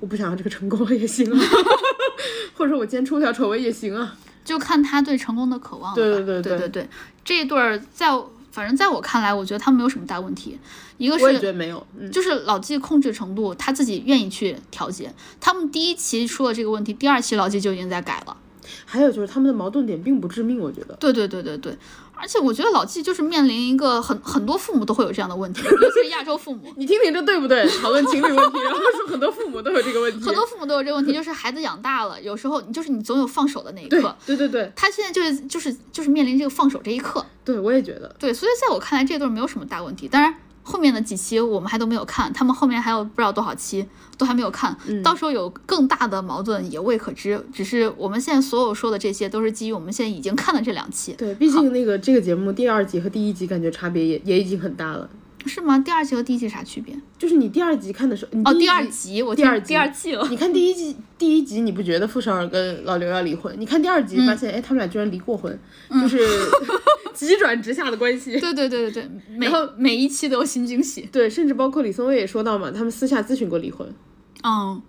[0.00, 1.38] 我不想要这个成功了也行啊，
[2.58, 6.02] 或者说我今天出条丑闻也行啊，就看他对成功的渴望了吧。
[6.02, 6.88] 对对对对对
[7.24, 8.06] 这一对儿在
[8.50, 10.58] 反正在我看来，我觉得他们没有什么大问题。
[10.96, 12.10] 一个我也是觉得没有，嗯。
[12.10, 15.14] 就是老纪控制程度，他自己愿意去调节。
[15.40, 18.36] 他们第一期出了这个问题，第二期老纪就已经在改了。
[18.84, 20.96] 还有就是他们的矛盾点并不致命，我觉得。
[20.96, 21.76] 对对对对对，
[22.20, 26.72] 而且我觉得老纪就是面临一个很很多父母都会有这样的问题， 尤其是亚洲父母。
[26.76, 27.66] 你听听这对不对？
[27.80, 30.26] 讨论情侣问题，然后说很多父母都有这个问题。
[30.26, 34.16] 很多父母都有这个问题，就是孩子养大了，有时候你就是你总有放手的那一刻。
[34.26, 38.14] 对对对他现在就是就是就是面临这个放手这一刻，对，我也觉得。
[38.18, 40.08] 对，所以在我看来这对没有什么大问题。
[40.08, 40.34] 当然，
[40.68, 43.86] 后面的几期我们还都没有看，他们后面还有不知道多少期
[44.18, 47.42] 都还没有看，到时候有更大的矛盾也未可知。
[47.50, 55.08] 只是我们现在所有说的这些都是基于我们现在已经看的这两期，对，毕竟那个这个节目第二集和第一集感觉差别也也已经很大了。
[55.48, 55.78] 是吗？
[55.78, 56.94] 第二季和第一季啥区别？
[57.18, 59.22] 就是你第二集看的时候，你哦，第二集。
[59.22, 60.26] 我第二第二季了。
[60.28, 63.54] 你看第一季，第一集你不觉得傅首尔跟老刘要离婚？
[63.58, 65.58] 你看第二集发现，哎、他们俩居然离过婚，
[66.02, 66.18] 就是
[67.14, 68.38] 急转直下的关系。
[68.38, 71.08] 对对对对对， 每然后每一期都有新惊喜。
[71.10, 73.92] 对，甚至包括李松蔚也说到嘛，他们私下咨询过离婚。
[74.44, 74.80] 嗯，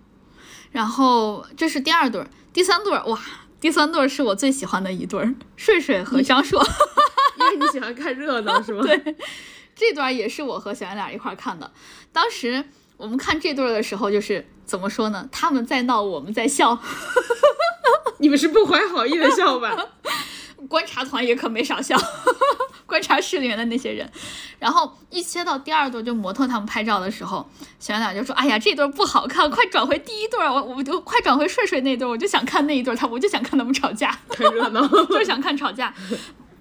[0.70, 3.18] 然后这是第二对儿，第三对儿哇，
[3.60, 6.62] 第三对儿是我最喜欢的一对儿，睡睡和张硕。
[7.40, 8.82] 因为你喜欢看热闹是吗？
[8.82, 9.16] 对，
[9.80, 11.70] 这段也是我和小圆脸一块儿看的。
[12.12, 12.62] 当时
[12.98, 15.26] 我们看这对儿的时候，就是怎么说呢？
[15.32, 16.78] 他们在闹，我们在笑。
[18.20, 19.74] 你们是不怀好意的笑吧？
[20.68, 21.98] 观察团也可没少笑，
[22.84, 24.08] 观察室里面的那些人。
[24.58, 34.86] 然后一切到第二对儿，就模特他们拍照的时候，小圆脸就说：“哎呀，这对儿不好看，快转回第一对儿，我我就快转回睡睡那对儿，我就想看那一对儿，他我就想看他们吵架。”看热闹。
[34.86, 35.94] 就是想看吵架，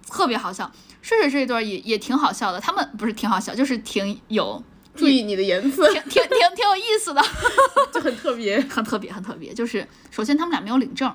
[0.10, 0.72] 特别好笑。
[1.02, 4.62] 睡睡这一段也也挺好笑的，他们不是挺好笑，就是挺有
[4.96, 7.22] 注意你的言辞，挺挺挺挺有意思的，
[7.94, 8.60] 就很特别。
[8.70, 9.54] 很特别很特别。
[9.54, 11.12] 就是首先他们俩没有领证，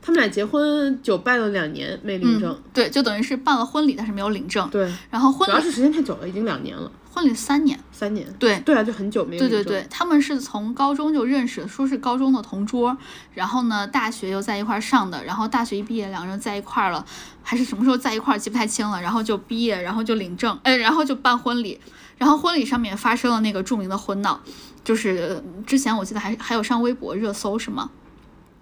[0.00, 4.68] 他们俩结婚就办了两年没领证，对，就等于是办了婚礼，但是没有领证。
[4.70, 8.26] 对，然后婚礼主要是时间太久了，已经两年了，婚礼三年，三年。
[8.38, 8.58] 对。
[8.60, 9.40] 对啊，就很久没有。
[9.40, 12.96] 对对对，他们是从高中就认识，说是高中的同桌，
[13.34, 17.04] 然后呢，大学又在一块儿上的，然后大学一毕业，两个人在一块儿了，
[17.42, 21.80] 还是什么时候在一块儿记不太清了，然后就毕业，然后就领证，哎，然后就办婚礼，
[22.16, 24.40] 然后婚礼上面发生了那个著名的婚闹，
[24.84, 27.90] 就是呃之前我记得还还有上微博热搜是吗？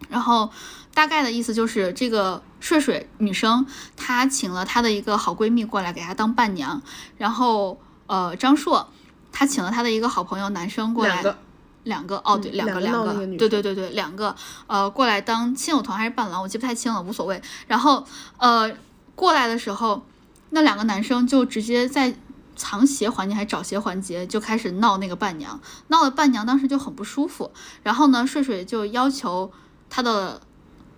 [0.09, 0.51] 然后
[0.95, 6.81] 大概的意思就是，这个睡睡女生她请了她的一个好闺蜜过来给她当伴娘，
[7.19, 7.79] 然后
[8.09, 8.89] 呃张硕
[9.31, 11.39] 他请了他的一个好朋友男生过来，两个
[11.85, 14.35] 两个哦对，两个两个对对对对，两个
[14.67, 17.41] 呃过来当亲友团还是伴郎，我记不太清了，无所谓。
[17.69, 18.05] 然后
[18.39, 18.71] 呃
[19.15, 20.05] 过来的时候，
[20.51, 22.15] 那两个男生就直接在
[22.57, 27.53] 藏鞋环节还是找鞋环节就开始闹那个伴娘，闹的伴娘当时就很不舒服。
[27.83, 29.53] 然后呢，睡睡就要求
[29.89, 30.41] 她的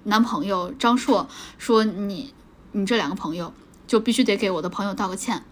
[0.04, 2.32] 男朋友张硕说你
[2.72, 3.52] 你这两个朋友
[3.86, 5.44] 就必须得给我的朋友道个歉。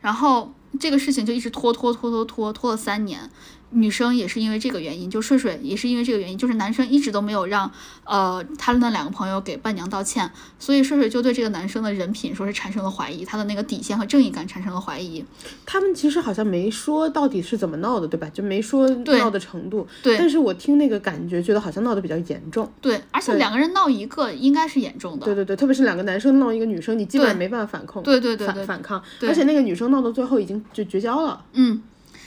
[0.00, 3.30] 然后这个事情就一直拖拖拖拖拖拖了三年。
[3.74, 7.70] 女生也是因为这个原因，就睡睡也是因为这个原因，就是男生一直都没有让
[8.04, 15.24] 呃他的那两个朋友给伴娘道歉，所以睡睡就对这个男生的人品说是产生了怀疑，他的那个底线和正义感产生了怀疑。
[15.66, 18.28] 他们其实好像没说到底是怎么闹的，对吧？
[18.32, 19.86] 就没说闹的程度。
[20.02, 22.70] 对但是我听那个感觉，觉得好像闹得比较严重。
[22.80, 25.24] 对，而且两个人闹一个应该是严重的。
[25.24, 28.02] 对对对，特别是两个男生闹一个女生，你基本上没办法反控。
[28.02, 29.02] 对对对对反反抗。
[29.18, 31.44] 对而且那个女生闹到最后已经就绝交了。
[31.52, 31.82] 嗯，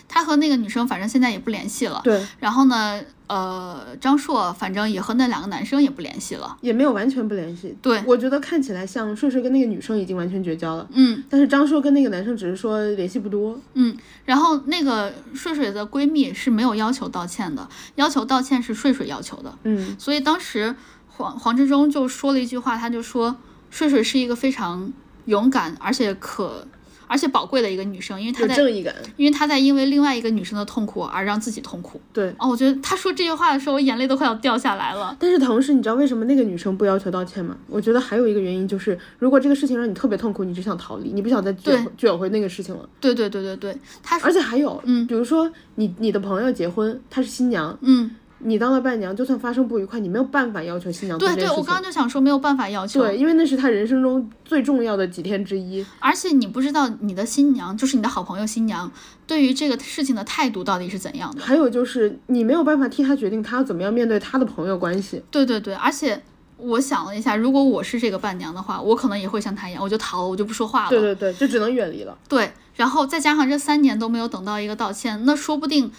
[0.08, 2.02] 他和那个女生反正现在也不联系了。
[2.04, 6.58] 对，然后呢，呃，张硕反正也和那两个男生也不联系了。
[6.62, 7.76] 也没有完全不联系。
[7.82, 13.60] 对我觉得看起来像睡睡跟那个女生已经完全绝交了，嗯但是张硕跟那个男生只是说联系不多。
[13.74, 13.96] 嗯，
[14.26, 19.54] 然后那个睡睡的闺蜜是没有要求道歉的，要求道歉是睡睡要求的。
[19.64, 20.76] 嗯，所以当时
[21.08, 23.36] 黄黄志忠就说了一句话，他就说
[23.70, 24.94] 睡睡是一个非常
[25.26, 26.66] 勇敢而且可
[27.08, 28.94] 而且宝贵的一个女生，因为她在正义感。
[29.16, 32.00] 因为她在因为另外一个女生的痛苦而让自己痛苦。
[32.14, 32.34] 对。
[32.38, 35.16] 哦，我觉得她说这句话的时候，我眼泪都快要掉下来了。
[35.20, 37.58] 但是同时，你知道为什么那个女生不要求道歉吗？
[37.68, 42.88] 我觉得还有一个原因就是，如果这个事情让你特别痛苦，你只想逃离，你不想再卷回卷回那个事情了。
[43.00, 51.50] 对对对对对，她而且还有，嗯比如说你你的朋友结婚，她是新娘，嗯，你当了伴娘，就算发生不愉快，你没有办法要求新娘做对对。
[51.50, 55.86] 我刚刚就想说没有办法要求，对，因为那是他人生中最重要的几天之一。
[56.00, 58.92] 而且你不知道你的新娘，就是你的好朋友新娘，
[59.26, 61.42] 对于这个事情的态度到底是怎样的。
[61.42, 65.24] 还有就是，你没有办法替他决定他要怎么样面对他的朋友关系。
[65.32, 66.22] 对对对，而且
[66.58, 70.90] 我想了一下，如果我是这个伴娘的话，我可能也会像他一样，我就逃了，我就不说话了。
[70.90, 72.18] 对对对，就只能远离了。
[72.30, 75.92] 对，然后再加上这三年都没有等到一个道歉，那说不定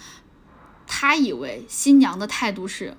[0.89, 2.97] 他以为新娘的态度是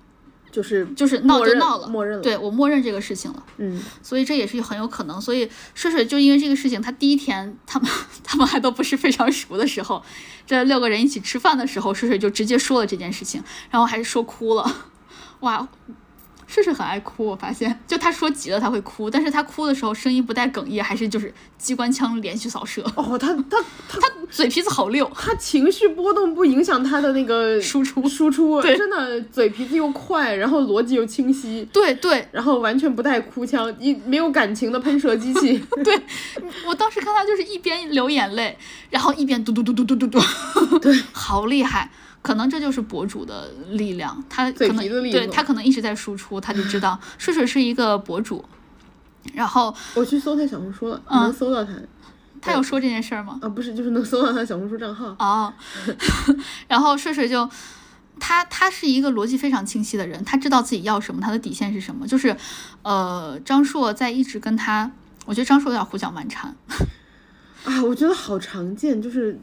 [0.52, 2.24] 就是就是闹就闹了，默认了。
[2.24, 3.44] 对我默认这个事情了。
[3.58, 5.20] 嗯，所以这也是很有可能。
[5.20, 7.90] 所以睡睡就因为这个事情，他第一天他们
[8.24, 10.04] 他们还都不是非常熟的时候，
[10.48, 14.88] 这六个人一起吃饭的时候，睡睡就直接说了这件事情，然后还是说哭了。
[15.42, 15.68] 哇，
[16.50, 28.00] 睡睡很爱哭，我发现，就他说急了他会哭，但是他哭的时候声音不带哽咽，还是就是机关枪连续扫射，哦，他他 他他嘴皮子好溜，他情绪波动不影响他的那个输出。
[28.10, 35.64] 输出，对真的嘴皮子又快，然后逻辑又清晰，对对然后完全不带哭腔，一没有感情的喷射机器。
[35.84, 36.02] 对，
[36.66, 38.58] 我当时看他就是一边流眼泪，
[38.90, 41.92] 然后一边嘟嘟嘟嘟嘟嘟嘟，对，好厉害。
[42.22, 48.44] 可能这就是博主的力量，他可能对他可能一直在输出，他就知道 睡睡是一个博主，
[49.34, 51.72] 然后我去搜他小红书了，嗯能搜到他
[52.42, 53.38] 他有说这件事儿吗？
[53.42, 55.16] 啊，不是，就是能搜到他小红书账号。
[55.20, 55.54] 哦，
[56.68, 57.50] 然后睡睡就
[58.20, 62.08] 他他是一个逻辑非常清晰的人，他知道自己要什么，他的底线是什么。
[62.08, 62.36] 就是
[62.82, 64.90] 呃，张硕在一直跟他，
[65.26, 66.56] 我觉得张硕有点胡搅蛮缠，
[67.66, 69.38] 啊，我觉得好常见，就是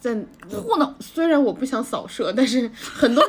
[0.00, 0.14] 在
[0.50, 0.94] 糊弄。
[0.98, 3.22] 虽然我不想扫射，但是很多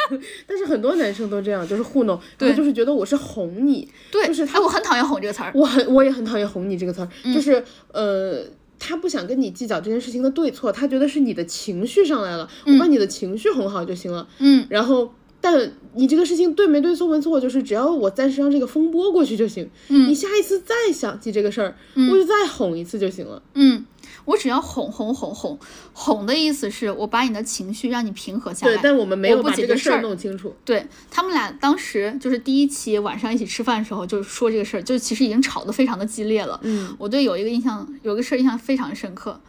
[0.46, 5.50] 但是很多男生都这样，就是糊弄，对就是觉得我是哄你，对，就是哎，我很讨厌“哄”这个词儿。
[5.54, 8.44] 我很我也很讨厌哄你这个词儿，嗯就是呃。
[8.80, 14.28] 他不想跟你计较这件事情的对错，他觉得是你的情绪上来了，我把你的情绪哄好就行了。
[14.38, 19.68] 嗯，然后，但你这个事情对没对错没错，就是只要我暂时让这个风波过去就行。
[19.88, 23.42] 嗯你下一次再想起这个事儿，我就再哄一次就行了。
[23.54, 23.84] 嗯，
[24.28, 25.58] 我只要哄哄哄哄
[25.94, 28.74] 哄的意思是我把你的情绪让你平和下来。
[28.74, 30.54] 对，但我们没有不把这个事儿弄清楚。
[30.66, 36.60] 对他们俩当时就是第一期晚上一起吃饭的时候，就说这个事儿，就其实已经吵得非常的激烈了。
[36.62, 39.40] 嗯，我对有一个印象，有个事儿印象非常深刻，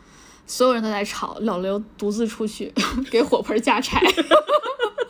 [0.48, 2.74] 所有人都在吵，老刘独自出去
[3.12, 4.02] 给火盆加柴，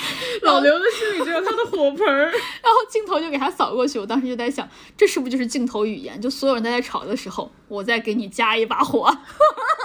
[0.42, 2.24] 老刘的心里只有他的火盆儿。
[2.62, 3.98] 然后镜头就给他扫过去。
[3.98, 6.20] 我当时就在想，这是不是就是镜头语言？
[6.20, 9.16] 就所有人都在吵的时候，我再给你加一把火。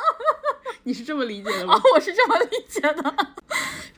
[0.84, 1.80] 你是这么理解的吗？
[1.95, 3.28] 我是这么理解的。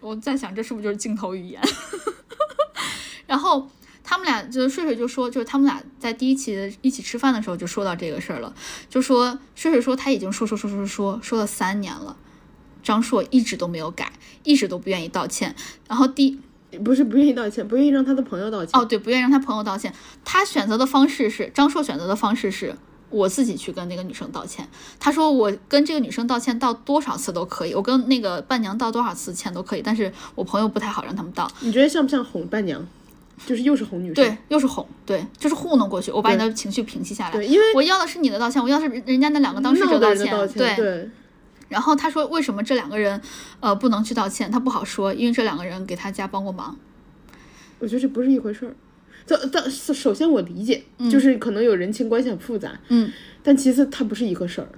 [0.01, 1.61] 我在想，这是不是就是镜头语言？
[3.25, 3.67] 然后
[4.03, 8.53] 他们俩就是睡睡就说，就是他们俩在第一期的一起吃饭的时候就说到这个事儿了，
[8.87, 12.15] 就说睡睡说他已经说说说说说说了三年了，
[12.85, 14.09] 张硕一直都没有改，
[14.43, 15.53] 一直都不愿意道歉。
[15.89, 16.39] 然后第
[16.85, 18.79] 不是不愿意道歉，不愿意让他的朋友道歉。
[18.79, 22.73] 哦对，不愿意让他朋友道歉，他选择的方式是张硕选择的方式是。
[23.11, 24.67] 我自己去跟那个女生道歉。
[24.99, 31.49] 他说我跟这个女生道歉道多少次都可以，我跟那个伴娘道多少次歉都可以，但是我朋友不太好让他们道。
[31.61, 32.85] 你觉得像不像哄伴娘？
[33.45, 34.15] 就是又是哄女生。
[34.15, 37.31] 对，又是哄，对，就是糊弄过去，我把你的情绪平息下来。
[37.31, 40.75] 对，因为我要的是你的道歉，我要的是人家那两个当事者闹的道歉。
[40.75, 41.09] 对，
[41.67, 43.19] 然后他说，为什么这两个人，
[43.59, 44.49] 呃，不能去道歉？
[44.51, 46.77] 他不好说，因为这两个人给他家帮过忙。
[47.79, 48.75] 我觉得这不是一回事儿。
[49.25, 53.11] 这但首先我理解，就是可能有人情关系很复杂，嗯，
[53.41, 54.69] 但其次它不是一个事儿。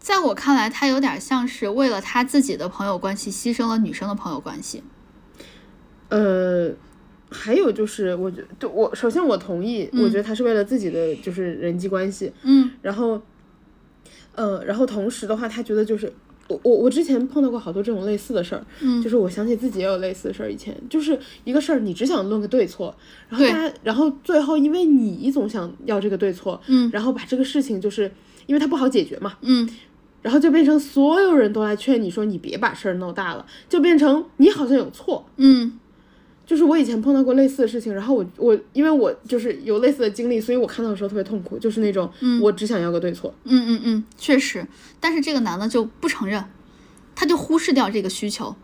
[0.00, 4.82] 在我看来，他有点像是为了他自己的朋友关系，牺牲了女生的朋友关系。
[6.08, 6.72] 呃，
[7.30, 13.20] 还有就是，我觉对我首先我同意，我觉得他是为了自己的就是人际关系，嗯然后，
[14.38, 16.12] 呃，然后同时的话，他觉得就是
[16.48, 20.74] 我我我之前碰到过好多这种类似的事儿，嗯就是我想起自己也有类似的事儿，以前。
[20.88, 22.94] 就是一个事儿，你只想论个对错，
[23.28, 28.10] 然后对大家，然后最后因为你总想要这个对错，嗯然后把这个事情就是
[28.46, 29.68] 因为它不好解决嘛，嗯，
[30.22, 35.78] 然后就变成所有人都来劝你说你别把事儿闹大了，就变成你好像有错，嗯
[36.48, 43.34] 就是我以前碰到过类似的事情，然后我我因为我就是有类似的经历，所以我看到的时候特别痛苦，就是那种、我只想要个对错。
[43.44, 44.66] 嗯嗯嗯，确实，
[44.98, 46.42] 但是这个男的就不承认，
[47.14, 48.56] 他就忽视掉这个需求，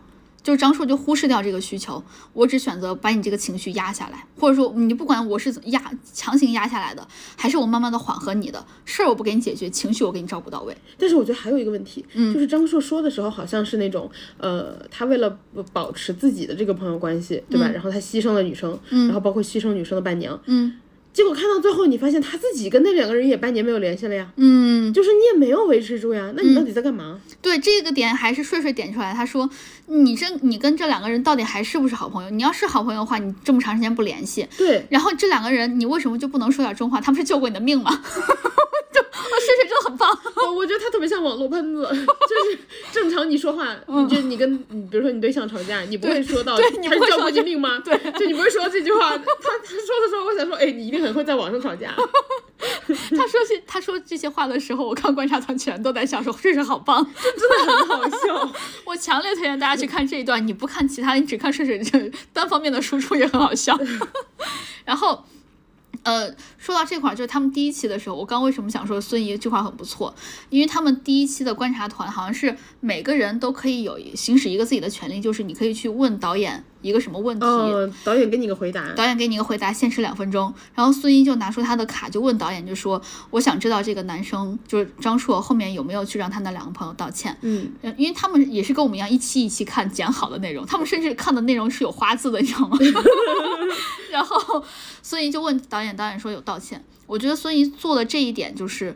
[0.45, 5.81] 就是张硕就忽视掉这个需求，我只选择把你这个情绪压下来，或者说你不管我是怎么压
[6.13, 10.77] 强行压下来的，还是我慢慢的缓和你的事儿，我不给你解决，情绪我给你照顾到位。
[10.99, 15.35] 但是我觉得还有一个问题，嗯就是张硕说的时候好像是那种，呃，他为了
[15.73, 17.67] 保持自己的这个朋友关系，对吧？
[17.69, 20.77] 然后他牺牲了女生，然后包括牺牲女生的伴娘，嗯
[21.15, 27.21] 结果看到最后，你发现他自己跟那两个人也半年没有联系了呀，嗯，就是你也没有维持住呀，那你到底在干嘛？
[27.41, 29.49] 对这个点还是睡睡点出来，他说
[29.87, 32.29] 你这你跟这两个人到底还是不是好朋友？
[32.29, 36.99] 你要是好朋友的话，你这么长时间不联系，对，然后这两个人你为什么就不能说点真话？
[36.99, 37.91] 他们是救过你的命吗？
[38.95, 40.17] 就睡睡真的很棒。
[40.47, 42.59] 我我觉得他特别像网络喷子，就是
[42.91, 47.79] 正常你说话， 你就你跟你比如说你对象吵架，你不会说到他是救过你命吗？
[47.83, 49.11] 对就你不会说这句话。
[49.11, 51.93] 他他说的时候，我想说，哎，你一定很会在网上吵架。
[52.87, 57.05] 他说这他说这些话的时候，我看观察团全都在笑说睡睡好棒。
[57.37, 58.51] 真的很好笑。
[58.85, 63.79] 我强烈推荐大家去看这一段，你不看其他，你只看睡睡这单方面的输出也很好笑。
[64.85, 65.23] 然后。
[66.03, 70.13] 呃，说到这块儿，就是他们第一期的时候，我刚为什么想说孙怡这块儿很不错，
[70.51, 78.93] 因为他们第一期的观察团好像是每个人都可以有行使一个自己的权利，就是你可以去问导演一个什么问题，嗯，导演给你个回答。
[78.93, 80.53] 导演给你一个回答，限时两分钟。
[80.73, 87.35] 然后孙一就拿出他的卡，就问导演，就说：“我想知道这个男生就是张硕后面有没有去让他那两个朋友道歉？
[87.41, 92.77] 嗯，呃因为他们也是跟我们一样一期一期看剪好的内容，他们甚至看的内容是有花字的，你知道吗？
[94.11, 94.63] 然后
[95.01, 96.83] 孙怡就问导演，导演说有道歉。
[97.07, 98.95] 我觉得孙怡做的这一点就是。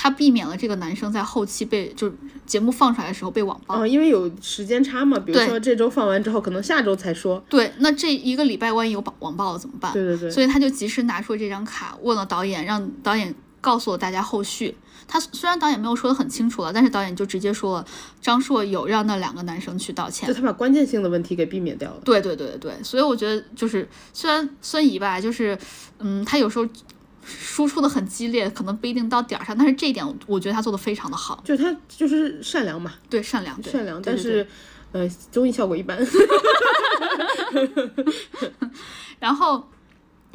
[0.00, 2.08] 他避免了这个男生在后期被就
[2.46, 3.82] 节目放出来的时候被网暴。
[3.82, 7.44] 哦，因为有时间差嘛，比如说这周放完之后，可能下周才说。
[7.48, 9.92] 对，那这一个礼拜万一有网网暴了怎么办？
[9.92, 10.30] 对对对。
[10.30, 14.76] 所以他就及时拿出这张卡，问了导演，让导演告诉了大家后续。
[15.08, 17.86] 他虽然导演没有说的很清楚了，但是导演就直接说了，
[18.20, 20.34] 张硕有让那两个男生去道歉就。
[20.34, 22.00] 他把关键性的问题给避免掉了。
[22.04, 25.58] 对对对对对，所以我觉得就是虽然孙怡吧，就是
[25.98, 26.68] 嗯，他有时候
[27.28, 31.42] 输出的很激烈，可能不一定到点儿上，但是这一点我我觉得他做的非常的好。
[31.44, 34.46] 就他就是善良嘛，对，善良，对善良，但是
[34.92, 35.98] 呃，综艺效果一般。
[39.20, 39.68] 然后，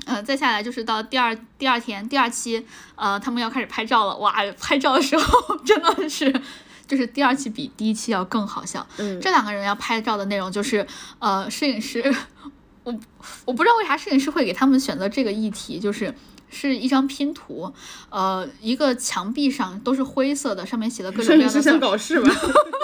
[0.05, 2.63] 呃，再下来就是到第二第二天第二期，
[2.95, 4.15] 呃，他们要开始拍照了。
[4.17, 6.31] 哇，拍照的时候真的是，
[6.85, 8.85] 就是第二期比第一期要更好笑。
[8.97, 10.85] 嗯这两个人要拍照的内容就是，
[11.19, 12.13] 呃，摄影师，
[12.83, 12.93] 我
[13.45, 16.13] 我不知道为啥摄影师会给他们选择这个议题，就是。
[16.53, 17.73] 是一张拼图，
[18.09, 22.31] 呃，一个墙壁上都是灰色的，上面写了各种摄影师各样的字儿想搞事吧？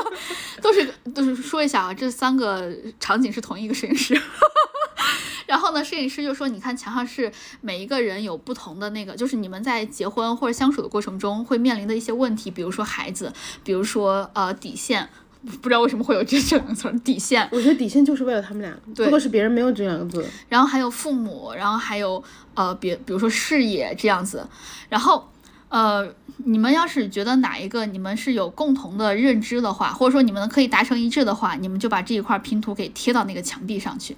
[0.61, 4.19] 都是都是说一下啊，这三个场景是同一个摄影师。
[5.47, 15.09] 然后呢，摄影师就说：“你看墙上是每一个人有不同的那个，就是你们在结婚或者相处的过程中会面临的一些问题，比如说孩子，比如说呃底线，
[15.45, 22.21] 不知道为什么会有这这两个词儿底线，我觉得底线就是为了他们俩，如果是别人没有这两个字，然后还有父母，然后还有
[22.55, 24.45] 呃别比如说事业这样子，
[24.89, 25.29] 然后
[25.69, 34.15] 呃你们要是觉得哪一个你们是有共同的认知的话，或者说你们可以达成一致的话，你们就把这一块拼图给贴到那个墙壁上去。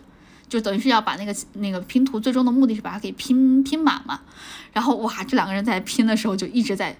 [0.50, 4.20] 就等于是要把那个那个拼图最终的目的是把它给拼拼满嘛，
[4.74, 6.94] 然后哇，这两个人在拼的时候就一直在，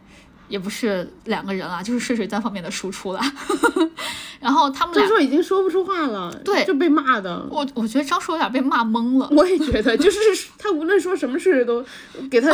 [0.52, 3.22] 也不是两个人了，就是睡睡单方面的输出了，
[4.42, 7.48] 然后他们俩张，硕已经说不出话了，对就被骂的。
[7.50, 10.20] 我我觉得张硕有点被骂懵了，我也觉得，就是
[10.58, 11.84] 他无论说什么事都
[12.30, 12.52] 给他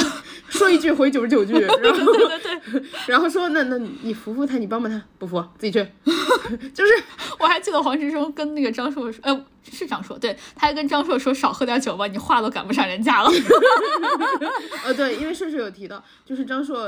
[0.47, 2.39] 说一句回九十九句， 然后对对
[2.71, 5.85] 对，然后说那那你服服他，你帮帮他，不服自己去，
[6.73, 6.91] 就是
[7.39, 13.31] 我还记得黄执中跟那个张硕说，呃，是张硕，对，他还跟张硕说少喝点酒吧，你话都赶不上人家了。
[14.83, 16.87] 呃对，因为顺顺有提到，就是张硕，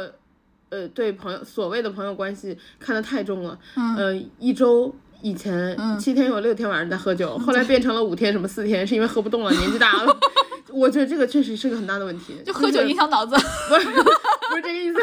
[0.69, 4.95] 呃对朋友所谓的朋友关系看得太重了，嗯呃一周。
[5.21, 10.17] 以前七天有六天晚上在喝酒， 后来变成了五天什么四天，是因为喝不动了，年纪大了。
[10.71, 13.35] 我觉得这个确实是个很大的问题，就喝酒影响脑子。
[13.67, 14.97] 不是不是这个意思，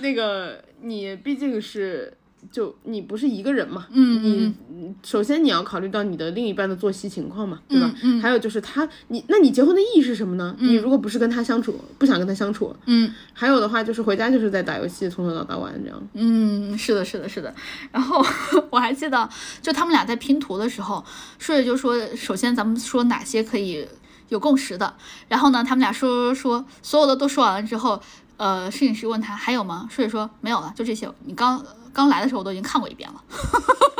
[0.00, 2.12] 那个你毕竟是。
[2.50, 7.92] 就你不是一个人嘛，嗯你你首先你要考虑到你的另一半的作息情况嘛，对吧？
[8.02, 10.56] 嗯还有就是他，你那你结婚的意义是什么呢？
[10.58, 16.08] 你如果不是跟他相处，不想跟他相处，嗯还有的话就是回家就是在打游戏，从头到到晚这样。
[16.14, 17.54] 嗯，是的，是的，是的。
[17.92, 18.24] 然后
[18.70, 19.28] 我还记得，
[19.60, 21.04] 就他们俩在拼图的时候，
[21.38, 23.86] 顺着就说，首先咱们说哪些可以
[24.30, 24.94] 有共识的，
[25.28, 28.00] 然后呢，他们俩说说说，所有的都说完了之后，
[28.36, 29.86] 呃，摄影师问他还有吗？
[29.90, 31.08] 顺水说没有了，就这些。
[31.24, 31.64] 你刚
[31.98, 33.20] 刚来的时候我都已经看过一遍了，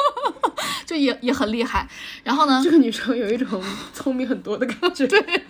[0.86, 1.88] 就也也很厉害。
[2.22, 3.60] 然后呢，这个女生有一种
[3.92, 5.04] 聪明很多的感觉。
[5.08, 5.42] 对，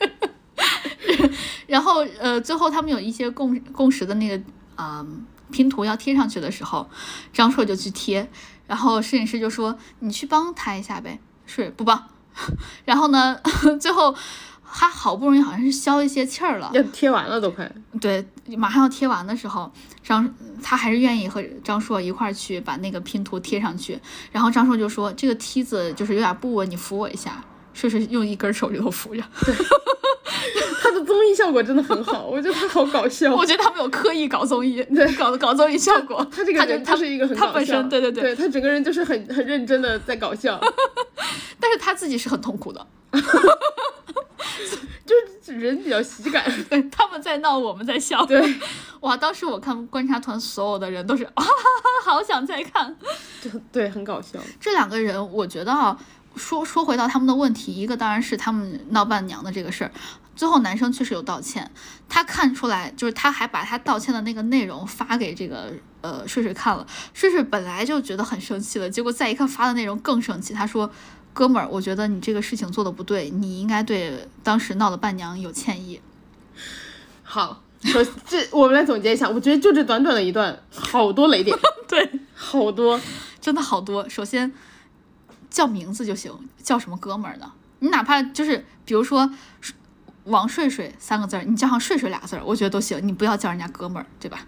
[1.66, 4.36] 然后呃，最后他们有一些共共识的那个
[4.76, 5.07] 啊、呃
[5.51, 6.88] 拼图要贴上去的时候，
[7.34, 8.30] 张硕就去贴，
[8.66, 12.03] 然后摄影师就说你去帮他一下呗，是不帮。
[12.86, 13.38] 然后呢，
[13.78, 14.14] 最后
[14.73, 17.71] 他好不容易好像是消一些气儿了，要贴完了都快。
[18.01, 18.25] 对，
[18.57, 19.71] 马上要贴完的时候，
[20.03, 23.99] 张他还是愿意和张硕一块儿去把那个拼图贴上去。
[24.31, 27.43] 然后张硕就说这个梯子就是有点不稳，你扶我一下。
[27.73, 29.23] 顺水用一根手指头扶着，
[30.83, 33.35] 他的综艺效果真的很好，我觉得他好搞笑。
[33.35, 36.27] 我觉得他没有刻意搞综艺，对， 搞搞综艺效果。
[36.31, 40.61] 他这个人他就是一个很他本搞笑身对对对对他整个人就是很很认真的在搞笑，
[41.61, 42.87] 但是他自己是很痛苦的。
[45.07, 46.45] 就是人比较喜感。
[46.69, 48.27] 对，他们在闹，我们在笑。
[48.27, 48.55] 对，
[49.01, 52.95] 哇，当时我看观察团所有的人都是，啊哈哈，好想再看。
[53.41, 54.39] 就对，很搞笑。
[54.61, 55.99] 这两个人，我觉得啊，
[56.39, 59.91] 说说回到他们的问题，一个当然是他们闹伴娘的这个事儿。
[60.36, 61.68] 最后男生确实有道歉，
[62.09, 66.86] 他看出来，就是他还把他道歉的那个内容发给这个呃睡睡看了。
[67.12, 70.55] 睡睡本来就觉得很生气了，结果再一看发的内容更生气。
[70.55, 70.89] 他说
[71.34, 76.01] ：“哥们儿，我觉得你这个事情做的不对，你应该对当时闹的伴娘有歉意。
[77.24, 81.59] 好，首这我们来总结一下，我觉得就这短短的一段，好多雷点，
[81.89, 83.01] ”对，好多。
[83.41, 84.09] 真的好多。
[84.09, 84.53] 首先
[85.51, 86.32] 叫名字就行，
[86.62, 87.53] 叫什么哥们儿呢？
[87.80, 89.30] 你哪怕就是比如说
[90.24, 92.99] 王睡睡三个字儿，你叫上睡睡俩字儿，我觉得都行。
[93.07, 94.46] 你不要叫人家哥们儿，对吧？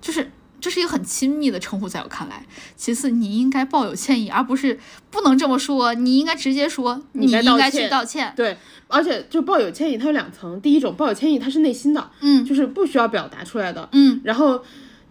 [0.00, 0.30] 就是
[0.60, 2.44] 这是一个很亲密的称呼，在我看来。
[2.76, 4.78] 其次，你应该抱有歉意，而不是
[5.10, 8.32] 不能这么说，你应该直接说你应该去道歉道歉。
[8.36, 8.56] 对，
[8.88, 10.60] 而且就抱有歉意，它有两层。
[10.60, 13.88] 第一种抱有歉意，它是内心的，嗯就是不需要表达出来的。
[13.92, 14.62] 嗯然后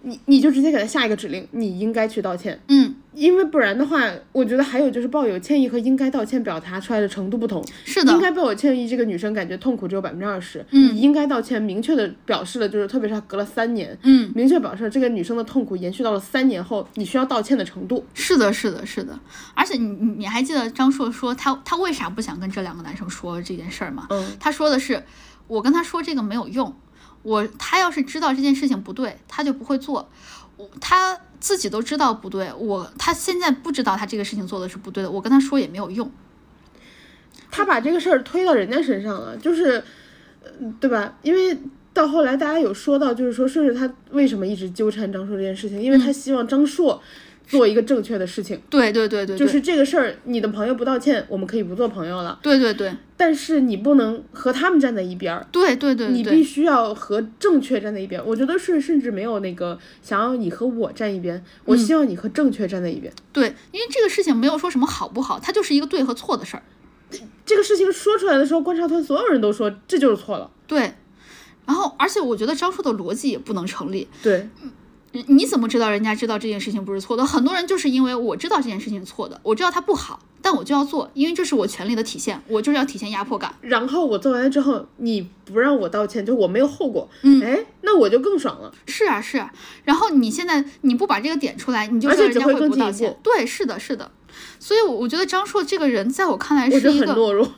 [0.04, 2.62] 你你就直接给他下一个指令，你应该去道歉。
[2.68, 7.66] 嗯，因为不然的话，我觉得还有就是抱有歉意和应该道歉表达出来的程度不同。
[7.84, 10.66] 是的应，该抱有歉意，这个女生感觉痛苦只有百分之二十。
[10.72, 18.06] 嗯你应该道歉，明确的表示了，就是特别是她隔了三年，嗯，明确表示了这个女生的痛苦延续到了三年后，你需要道歉的程度。
[18.14, 19.18] 是的，是的，是的。
[19.54, 24.08] 而且你你你还记得张硕说他他为啥不想跟这两个男生说这件事儿吗？
[24.10, 25.04] 嗯，他说的是，
[25.48, 26.76] 我跟他说这个没有用，
[27.24, 30.10] 我他要是知道这件事情不对，他就不会做。
[30.58, 36.10] 我他自己都知道不对，我他现在不知道他这个事情做的是不对的，我跟他说也没有用。
[37.52, 39.84] 他把这个事儿推到人家身上了，就是，
[40.44, 41.18] 呃对吧？
[41.22, 41.58] 因为
[41.94, 47.02] 到后来大家有说到，就是说，顺顺他为什么一直纠缠张硕这件事情，因为他希望张硕
[47.48, 55.46] 做一个正确的事情，对对对对，对就是这个事儿，你的朋友不道歉，我们可以不做朋友了，对对对但是你不能和他们站在一边儿。
[55.52, 58.22] 对对对你必须要和正确站在一边。
[58.26, 63.12] 我觉得是甚至没有那个想要你和我站一边，我希望你和正确站在一边。
[63.32, 66.64] 对，因为这个事情没有说什么好不好，它就是一个对和错的事儿。
[67.46, 70.52] 这个事情说出来的时候，观察团所有人都说这就是错了。
[70.68, 70.80] 对，
[71.66, 74.08] 然后而且我觉得张硕的逻辑也不能成立。
[74.22, 74.70] 对，你
[75.28, 77.26] 你怎么知道人家知道这件事情不是错的？
[77.26, 83.54] 很多人就是因为我知道这件事情是错的，我知道它不好，但我就要做，因为这是我权利的体现，我就是要体现压迫感。
[83.62, 87.10] 然后我做完了之后，你不让我道歉，就我没有后果。
[87.24, 88.74] 嗯，哎，那我就更爽了。
[88.88, 89.52] 是啊，是啊。
[89.84, 93.18] 然后你现在你不把这个点出来，你就而且只会知道人家会不道歉。
[93.22, 94.12] 对，是的，是的。
[94.60, 97.50] 所以，我我觉得张硕这个人，在我看来是一个，很懦弱。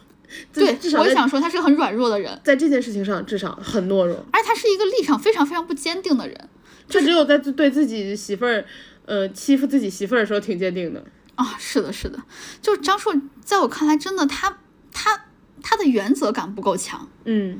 [0.51, 4.14] 对至，少我也想说他是个很软弱的人，在这件事情上，至少很懦弱。
[4.32, 6.49] 而且他是一个立场非常非常不坚定的人
[6.90, 8.66] 他只有在对自己媳妇儿，
[9.06, 11.04] 呃，欺负自己媳妇儿的时候挺坚定的。
[11.36, 11.56] 啊。
[11.60, 12.20] 是的，是的。
[12.62, 14.58] 就是张硕，在我看来，真的他
[14.92, 15.26] 他
[15.62, 17.08] 他的原则感不够强。
[17.26, 17.60] 嗯，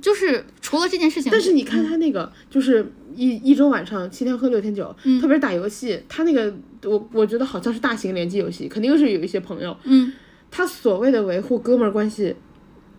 [0.00, 9.76] 就是除了这件事情，但是你看他那个，就是一一周晚上七天喝六天酒，特别是打游戏，他那个我我觉得好像是大型联机游戏，肯定是有一些朋友。
[9.84, 10.12] 嗯，
[10.50, 12.34] 他所谓的维护哥们儿关系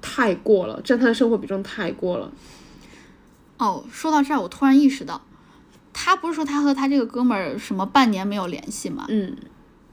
[0.02, 2.32] 太过了，占他的生活比重太过了。
[3.58, 5.26] 哦，说到这儿，我突然意识到，
[6.02, 9.06] 他不是说他和他这个哥们儿什么半年没有联系吗？
[9.10, 9.36] 嗯，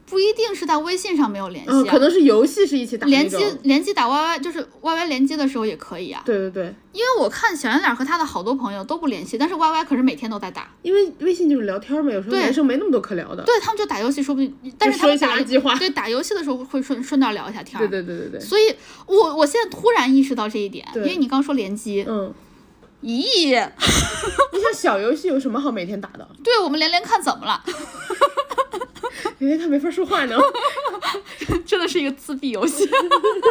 [0.08, 3.36] 不一定是在微信上没有联系、啊嗯，可能是游戏是一起打联机。
[3.64, 6.22] 联机打 YY 就是 YY 连接的时候也可以啊。
[6.24, 10.70] 对对对，因为我看小圆脸和他的好多朋友都不联系，但是 YY 可是每天都在打。
[10.82, 13.42] 因为微信就是聊天嘛，有时候对男生没那么多可聊的。
[13.42, 17.88] 对他们就打游戏，说不定，但是他说一些们打垃圾话对打游戏的时候会顺顺道聊一下天儿。
[17.88, 18.62] 对对对对对，所以
[19.06, 22.32] 我我现在突然意识到这一点，因为你刚说联机，嗯，
[23.02, 23.50] 咦，
[24.52, 26.26] 你想小游戏有什么好每天打的？
[26.42, 27.62] 对我们连连看怎么了？
[29.38, 30.36] 连连看没法说话呢。
[31.66, 32.88] 真的是一个自闭游戏。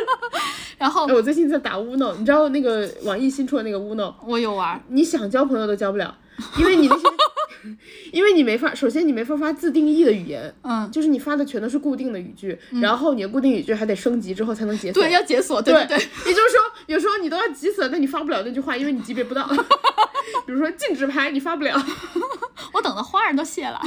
[0.77, 6.15] 然后哎，我最近在打 Uno，你知道那个网易新出的那个 Uno，我有玩，你想交朋友都交不了，
[6.57, 7.03] 因为你那些，
[8.11, 15.01] 因为你没法，首先你没法发自定义的语言，嗯，就是你发的全都是固定的语句，然后你的固定语句还得升级之后才能解锁。
[15.01, 19.48] 对，要解锁，对对对，也就是说，有时候你都要急死了，但你发不了那句话，因为你级别不到。
[20.45, 21.76] 比如说禁止拍，你发不了。
[22.74, 23.80] 我等的花儿都谢了。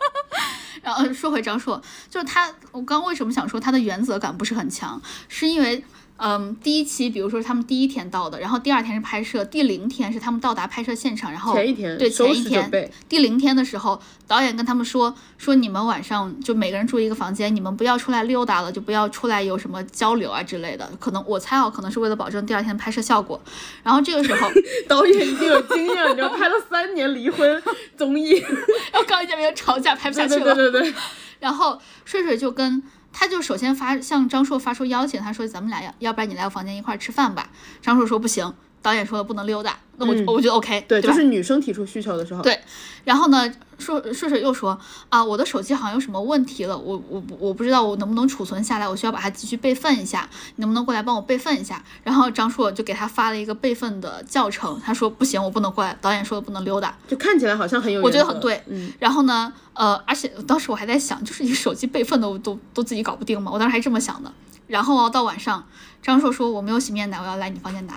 [0.82, 5.84] 然后说回张硕，就是他，我刚为什么想说他的原则感不是很强，是因为。
[6.18, 20.90] 嗯，第一期，比如说他们第一天到的，然后第二天是拍摄，第零天是他们到达拍摄现场，然后前一天对收前一天第零天的时候，导演跟他们说说你们晚上就每个人住一个房间，你们不要出来溜达了，就不要出来有什么交流啊之类的。
[20.98, 23.40] 可能我猜啊，可能是为了保证第二天的拍摄效果。
[23.84, 24.48] 然后这个时候，
[24.88, 27.62] 导演已经有经验了，你知道，拍了三年离婚
[27.96, 28.30] 综艺，
[28.90, 30.54] 然后刚一见面就吵架，拍不下去了。
[30.54, 30.94] 对对对对，
[31.40, 32.82] 然后睡睡就跟
[33.18, 37.48] 他就首先发向张硕发出邀请，他说咱们俩要要不然你来我房间一块吃饭吧。
[37.80, 38.52] 张硕说不行，
[38.86, 42.56] 导演说的不能溜达，那我、嗯我觉得 OK，对，吧就是女生提出需求的时候，对
[43.02, 51.82] 然后呢，硕硕硕又说啊，我的手机好像有什么问题了，我我不我不知道我能不能储存下来，我需要把它继续备份一下，你能不能过来帮我备份一下？
[52.04, 56.96] 然后张硕就给他发了一个备份的教程，他说不行，我不能过来，导演说不能溜达。
[57.08, 64.30] 就看起来好像很有，我觉得很对，嗯，然后呢，呃，而且当时我还在想，就是你手机备份都都都自己搞不定嘛，我当时还这么想的。
[64.68, 65.66] 然后啊，到晚上，
[66.00, 67.94] 张硕说我没有洗面奶，我要来你房间拿。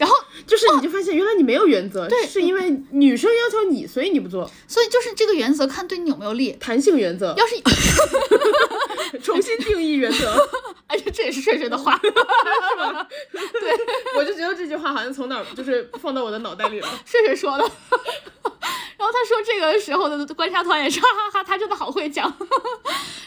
[0.00, 0.16] 然后，
[0.46, 6.56] 就是你就发现原来你没有原则，对是因为女生要求你，所以你不做，所以就是这个原则看对你有没有利。
[6.58, 7.60] 弹性原则，要是，
[9.20, 10.34] 重新定义原则。
[10.88, 12.00] 而且这也是睡睡的话，
[14.16, 16.88] 我就觉得这句话好像从哪儿就是放到我的脑袋里了。
[17.04, 17.70] 睡睡说的。
[18.98, 22.34] 然后他说这个时候的观察团也是哈哈哈，他真的好会讲。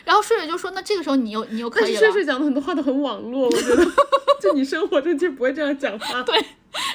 [0.03, 2.11] 然后睡睡就说那这个时候你又你又可以了睡。
[2.11, 3.85] 睡讲的很多话都很网络，我觉得，
[4.41, 6.21] 就你生活中就不会这样讲话。
[6.23, 6.37] 对，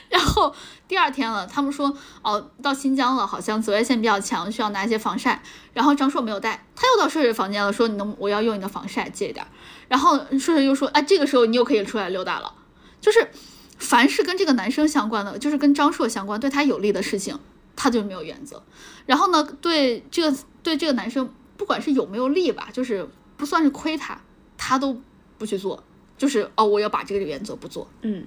[0.09, 0.55] 然后
[0.87, 5.43] 第二天了，他们说哦，到新疆了，好像紫外线比较强，需要拿一些防晒。
[5.75, 9.47] 然后张硕没有带，他又到硕硕房间了，说你能我要用你的防晒借一点。
[9.87, 12.53] 然后硕硕又说，哎，这个时候你又可以出来溜达了。
[13.01, 13.31] 就是
[13.79, 17.39] 凡是跟这个男生相关的，就是跟张硕相关，对他有利的事情，
[17.77, 18.63] 他就没有原则。
[19.07, 24.21] 然后呢，对这个对这个男生，不管是有没有利吧，就是不算是亏他，
[24.57, 25.01] 他都
[25.37, 25.85] 不去做。
[26.17, 27.89] 就是哦，我要把这个原则不做。
[28.03, 28.27] 嗯，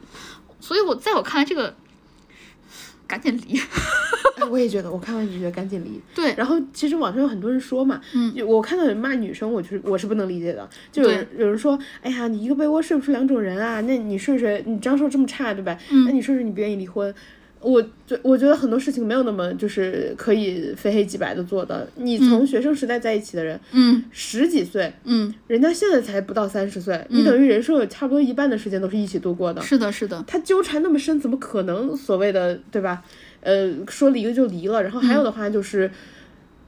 [0.62, 1.76] 所以我在我看来，这个
[3.06, 3.60] 赶紧离。
[4.38, 6.00] 哎，我也觉得，我看完就觉得赶紧离。
[6.16, 10.70] 对，然后其实网上有很多人说嘛，嗯就我看到有人骂女生，我就是我是不能理解的。
[10.92, 15.78] 就有人有人说，哎呀，你一个被窝睡不出两种人啊，那你睡睡，你张硕这么差，对吧？
[15.90, 17.14] 嗯那你睡睡，你不愿意离婚。
[17.62, 21.88] 我觉我觉得很多事情没有那么就是可以非黑即白的做的。
[21.96, 29.62] 你从学生时代在一起的人，嗯十几岁，嗯，人家现在才不到三十岁，你等于人生有差不多一半的时间都是一起度过的。
[29.62, 33.04] 是的，是的，他纠缠那么深，怎么可能所谓的对吧？
[33.42, 34.82] 呃，说离了就离了。
[34.82, 35.90] 然后还有的话就是，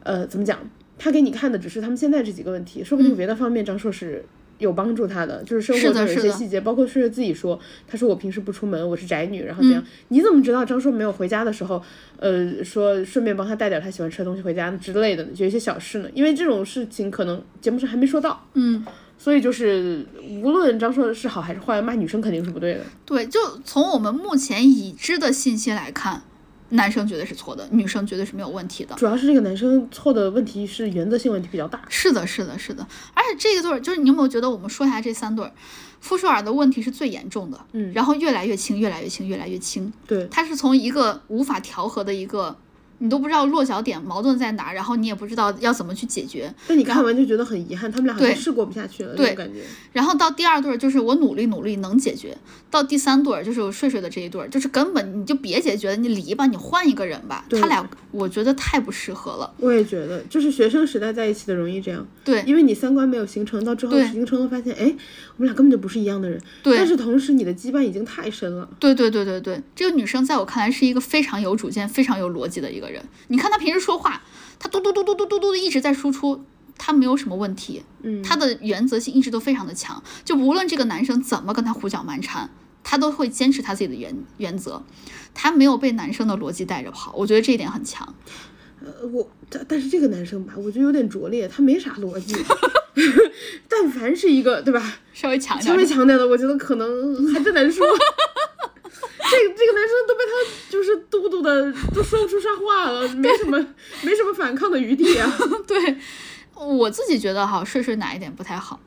[0.04, 0.60] 呃，怎么讲？
[1.00, 4.24] 他给你看的只是他们现在这几个问题，说不定别的方面张硕是
[4.60, 9.84] 有帮助他的，就是生活中有一是的是的些细节，包括睡睡自己说，他说我平时不出门，我是宅女，然后怎样？
[10.10, 11.82] 你怎么知道张硕没有回家的时候，
[12.18, 15.30] 呃，说顺便帮他带点他喜欢吃的东西回家之类的呢？
[15.36, 18.46] 有一些小事呢，因为这种事情可能节目上还没说到。
[18.54, 18.86] 嗯，
[19.18, 20.06] 所以就是，
[20.42, 22.82] 无论张硕是好还是坏，骂女生肯定是不对的。
[23.06, 26.22] 对，就从我们目前已知的信息来看，
[26.74, 28.96] 男生绝对是错的，女生绝对是没有问题的。
[28.96, 31.82] 主要是这个男生错的问题是原则性问题比较大。
[31.90, 35.52] 是的，是的，是的，而且这个对儿就是你有没有觉得，我们说一下这三对儿，
[36.00, 42.56] 傅首尔的问题是最严重的，嗯然后越来越轻，越来越轻，越来越轻，对，他是从一个无法调和的一个，
[43.00, 49.28] 你都不知道落脚点矛盾在哪儿，然后你也不知道要怎么去解决，但你看完就觉得很遗憾，他们俩好像是过不下去了那对。
[49.28, 49.62] 种感觉。
[49.92, 52.38] 然后到第二对儿就是我努力努力能解决，
[52.72, 57.46] 到第三对儿就是我睡睡的这一对儿，就是根本你就别解决了，你离吧，你换一个人吧。
[57.50, 59.54] 他俩我觉得太不适合了。
[59.58, 62.42] 我也觉得，就是学生时代在一起的容易这样，对。
[62.46, 64.96] 因为你三观没有形成，到之后形成了，发现哎，
[65.38, 66.42] 我们俩根本就不是一样的人。
[66.62, 68.70] 对但是同时你的羁绊已经太深了。
[68.80, 73.04] 对对对对对，这个女生在我看来是一个非常有主见、非常有逻辑的一个人。
[73.28, 74.22] 你看她平时说话，
[74.60, 76.44] 她嘟嘟嘟嘟嘟嘟嘟的一直在输出，
[76.78, 82.50] 他没有什么问题，嗯，他的原则性一直都非常的强，就无论这个男生怎么跟他胡搅蛮缠，
[82.84, 84.84] 他都会坚持他自己的原原则，
[85.34, 88.16] 他没有被男生的逻辑带着跑，我觉得这一点很强。
[88.84, 92.36] 呃我但但是这个男生吧，我觉得有点拙劣，他没啥逻辑。
[93.68, 97.86] 但凡是一个对吧，稍微强一稍微强点的，我觉得可能还真难说。
[97.96, 100.32] 这个这个男生都被他
[100.70, 103.58] 就是嘟嘟的都说不出啥话了，没什么
[104.02, 105.98] 没什么反抗的余地啊， 对
[106.54, 108.80] 我自己觉得哈，睡睡哪一点不太好，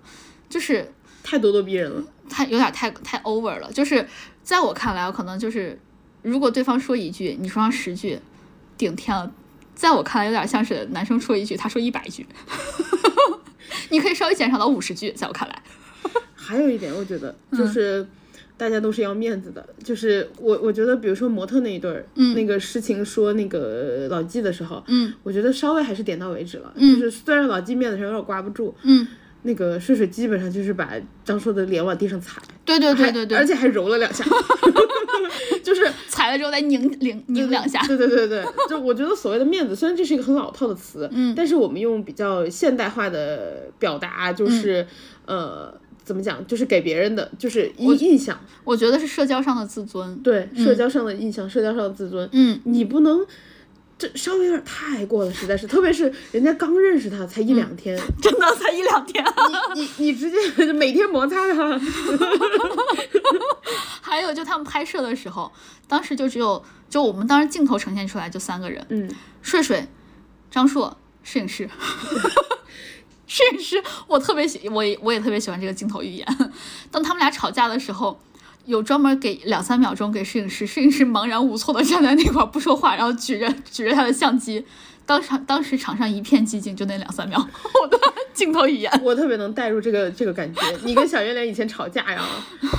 [0.48, 0.92] 就是
[1.24, 2.04] 太咄咄逼人了。
[2.28, 4.06] 太有点太太 over 了，就是
[4.42, 5.78] 在我看来，可能就是
[6.22, 8.20] 如果对方说一句，你说上十句，
[8.76, 9.32] 顶天了。
[9.74, 12.26] 在我看来，有点像是男生说一句，他说一百句，
[13.90, 15.10] 你可以稍微减少到五十句。
[15.12, 15.62] 在我看来，
[16.34, 17.58] 还有一点，我觉得嗯。
[17.58, 18.06] 就是
[18.58, 22.34] 大家都是要面子的，就是我我觉得，比如说模特那一对儿，嗯。
[22.34, 25.12] 那个诗情说那个老纪的时候，嗯。
[25.22, 26.98] 我觉得稍微还是点到为止了，嗯。
[26.98, 29.06] 就是虽然老纪面子上有点挂不住，嗯，
[29.46, 30.90] 那个睡睡基本上就是把
[31.24, 34.24] 张硕的脸往地上踩，对对对对对，而且还揉了两下，
[35.62, 37.80] 就是 踩了之后再拧拧拧两下。
[37.86, 44.86] 对对对对，就我觉得所谓的面子，虽然这是一个很老套的词，嗯但是我们用比较现代化的表达，就是、
[45.26, 45.72] 呃，
[46.04, 50.16] 怎么讲，就是给别人的就是印印象，我觉得是社交上的自尊。
[50.18, 53.24] 对社交上的印象，社交上的自尊，嗯，你不能。
[53.98, 59.24] 这稍微有点太过了，实在是， 特别是人家刚认识他才一两天， 真的才一两天。
[59.74, 60.36] 你你你直接
[60.74, 61.80] 每天摩擦他，
[64.02, 65.50] 还有就他们拍摄的时候，
[65.88, 69.10] 当时就只有就我们当时镜头呈现出来就三个人，嗯，
[69.40, 69.86] 睡睡、
[70.50, 71.68] 张硕、摄影师。
[73.26, 76.52] 摄影师，我特别喜，我也我也特别喜欢这个镜头语言。
[76.92, 78.20] 当他们俩吵架的时候，
[78.66, 84.64] 有专门给两三秒钟给摄影师，摄影师茫然无措的站在那块不说话，然后举着举着他的相机，
[85.06, 87.38] 当场当时场上一片寂静，就那两三秒，
[87.80, 87.98] 我的
[88.34, 89.00] 镜头语言。
[89.02, 90.60] 我特别能带入这个这个感觉。
[90.84, 92.20] 你跟小圆脸以前吵架呀，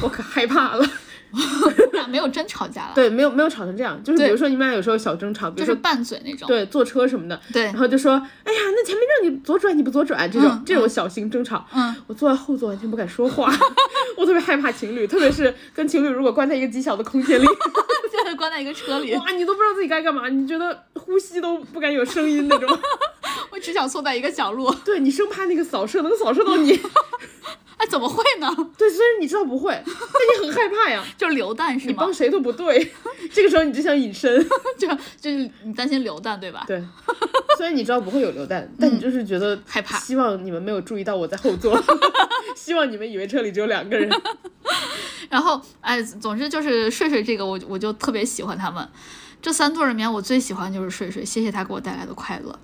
[0.03, 0.85] 我可害怕了。
[1.31, 6.47] 我 俩没有真吵架了，对，没有没有吵成这样，就是比如说你们俩有时候小争吵，比如说就是拌嘴那种。
[6.47, 7.63] 对坐车什么的，对。
[7.63, 8.13] 然后就说，
[8.43, 13.51] 哎呀，那前面让你左转你不左转，这种、嗯这种小型争吵，嗯，我坐在后座完全不敢说话，
[14.17, 17.45] 我特别害怕情侣，特别是跟情侣如果关在一个极小的空间里，
[18.11, 22.79] 现在关在一个车里，哇，你都不知道自己该干嘛，你觉得呼吸都不敢有声音那种，
[23.51, 24.73] 我只想缩在一个角落。
[24.85, 26.79] 对你生怕那个扫射能扫射到你，
[27.77, 28.47] 哎，怎么会呢？
[28.77, 32.13] 对，虽然你知道不会，但你很害怕呀， 就是流弹是吗你帮？
[32.13, 32.91] 谁都不对，
[33.31, 34.43] 这个时候你就想隐身。
[34.77, 34.87] 就
[35.19, 36.63] 就是你担心流弹对吧？
[36.67, 36.83] 对，
[37.55, 41.79] 虽然你知道不会有流弹，但你就是觉得嗯害怕希望你们没有注意到我在后座，
[42.57, 44.09] 希望你们以为车里只有两个人。
[45.29, 48.87] 然后哎，总之就是睡睡这个我我就特别喜欢他们。
[49.39, 52.57] 这三对儿里面，我最喜欢就是睡睡，谢谢他给我带来的快乐。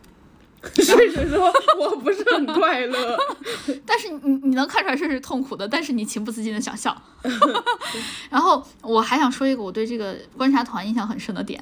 [0.82, 3.18] 睡睡说我不是很快乐，
[3.86, 6.96] 但是你你能看出来这是痛苦的，但是你情不自禁的想笑。
[8.30, 11.62] 然后我还想说一个我对这个观察团印象很深的点，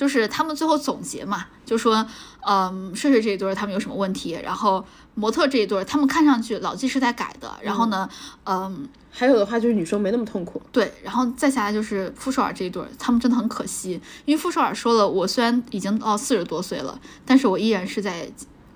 [0.00, 2.06] 就是他们最后总结嘛，就说，
[2.48, 4.82] 嗯，睡睡这一对儿他们有什么问题，然后
[5.14, 8.08] 模特这一对儿他们看上去老纪是在改的，然后呢，
[8.44, 10.62] 嗯，还有的话就是女生没那么痛苦。
[10.72, 18.26] 对，然后再下来就是傅首尔这一对儿，他们真的很可惜，因为傅首尔说了，我虽然已经到四十多岁了，但是我依然是在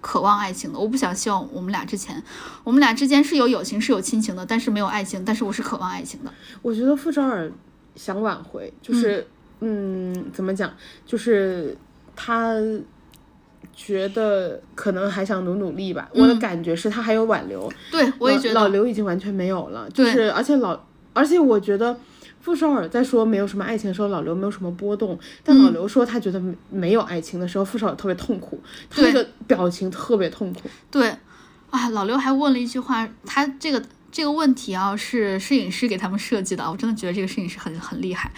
[0.03, 0.79] 渴望爱情的。
[0.79, 2.23] 我不想希望我们俩之前，
[2.65, 6.31] 我们俩之间是有友情是有亲情的，但是没有爱情，但是我是渴望爱情的。
[6.61, 7.51] 我觉得傅首尔
[7.97, 9.27] 想挽回，就是
[9.67, 10.73] 嗯怎么讲，
[11.07, 11.77] 就是
[12.15, 12.55] 他
[13.75, 16.09] 觉得可能还想努努力吧。
[16.15, 20.79] 我的感觉是他还有挽留，对我也觉得，老老刘已经完全没有了，就是而且老
[21.13, 21.97] 而且我觉得。
[22.45, 28.61] 傅首尔在说没有什么爱情的时候，老刘没有什么波动；但老刘说他觉得没没有爱情的时候，傅首尔特别痛苦，
[28.91, 30.69] 他那个表情特别痛苦。
[30.91, 31.09] 对，
[31.71, 33.83] 啊，老刘还问了一句话，他这个
[34.13, 38.31] 这个问题啊是摄影师给他们设计的啊，我真的觉得这个摄影师很很厉害。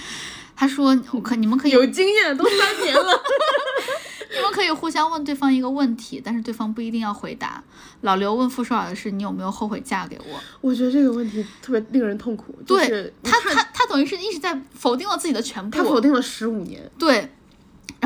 [0.57, 3.23] 他说：“我可你们可以有经验，都三年了。
[4.35, 7.63] 你们可以互相问对方一个问题，但是对方不一定要回答。
[8.01, 10.41] 老刘问傅首尔的是：你有没有后悔嫁给我？
[10.61, 15.77] 我觉得这个问题特别令人痛苦，就对是他，他他等于是一直在否定了自己的全部。
[15.77, 16.91] 他否定了十五年。
[16.99, 17.31] 对。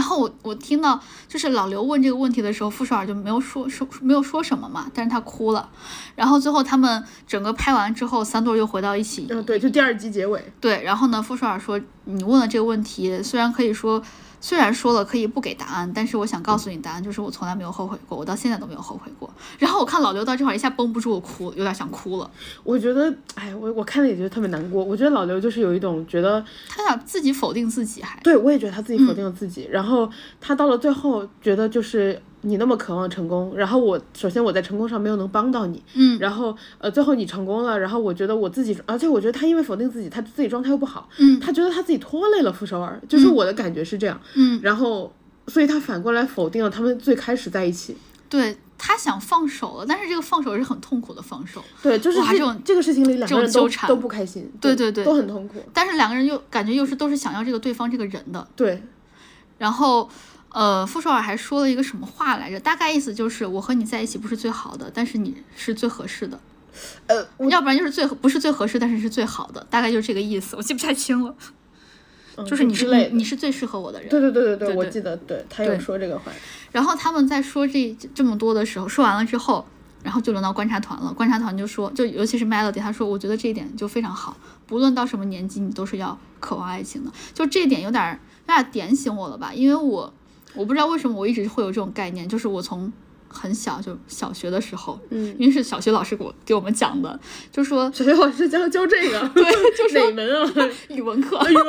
[0.00, 0.98] 然后我我听到
[1.28, 5.68] 就是老刘问这个问题的时候，傅首尔就没有说说没有说什么嘛，但是他哭了。
[6.14, 14.02] 然后最后他们整个拍完之后，三对又回到一起，嗯，对，就第二集结尾，对，然后呢，傅首尔说：“你问了这个问题，虽然可以说，
[14.40, 22.30] 虽然说了可以不给答案，但是我想告诉你答案，就是我从来没有后悔过，我到现在都没有后悔过。”然后我看老刘到这块儿一下绷不住我哭，有点想哭了。
[22.64, 24.82] 我觉得，哎，我我看了也觉得特别难过。
[24.82, 30.10] 我觉得老刘就是有一种觉得，他想自己否定自己还，对我也觉得他自己否定了自己，然后
[30.40, 41.38] 他到了最后觉得就是你那么渴望成功，然后我首先我在成功上没有能帮到你，嗯，然后呃最后你成功了，然后我觉得我自己，而且我觉得他因为否定自己，他自己状态又不好，嗯。
[41.38, 45.12] 他觉得他自己拖累了傅首尔，就是我的感觉是这样，嗯，然后
[45.48, 47.96] 所以他反过来否定了他们最开始在一起，
[48.28, 51.62] 对他想放手了，但是这个放手是很痛苦的放手。
[51.82, 53.86] 对，就是这种这个事情里两个人都纠缠。
[53.86, 55.04] 都不开心，对对对。
[55.04, 58.82] 都很痛苦，但是两个人又感觉又是都是想要这个对方这个人的，对，
[59.58, 60.08] 然后，
[60.52, 62.58] 呃，傅首尔还说了一个什么话来着？
[62.58, 66.40] 大概意思就是我和你在一起不是最好的，但是你是最合适的，
[67.06, 70.56] 呃，要不然就是最不是最合适，但是是最好的，大概就是这个意思。
[70.56, 71.34] 我记不太清了，
[72.36, 74.08] 嗯就是你是你你是最适合我的人。
[74.08, 76.32] 对对对对对对我记得，对他有说这个话，
[76.72, 79.64] 然后他们在说这这么多的时候，说完了之后，
[80.02, 81.12] 然后就轮到观察团了。
[81.12, 84.36] 观察团就说，就尤其是 Melody，他说，我觉得这一点就非常好，
[84.66, 87.12] 不论到什么年纪，你都是要渴望爱情的。
[87.34, 89.52] 就这一点有点儿有点儿点醒我了吧？
[89.52, 90.12] 因为我
[90.54, 92.92] 我不知道为什么我一直会有这种概念，就是我从
[93.28, 97.18] 很小就小学的时候，嗯，因为是小学老师给我给我们讲的，
[97.52, 99.44] 就说小学老师教教这个，对，
[99.76, 100.70] 就哪门啊？
[100.90, 101.66] 语文课， 语文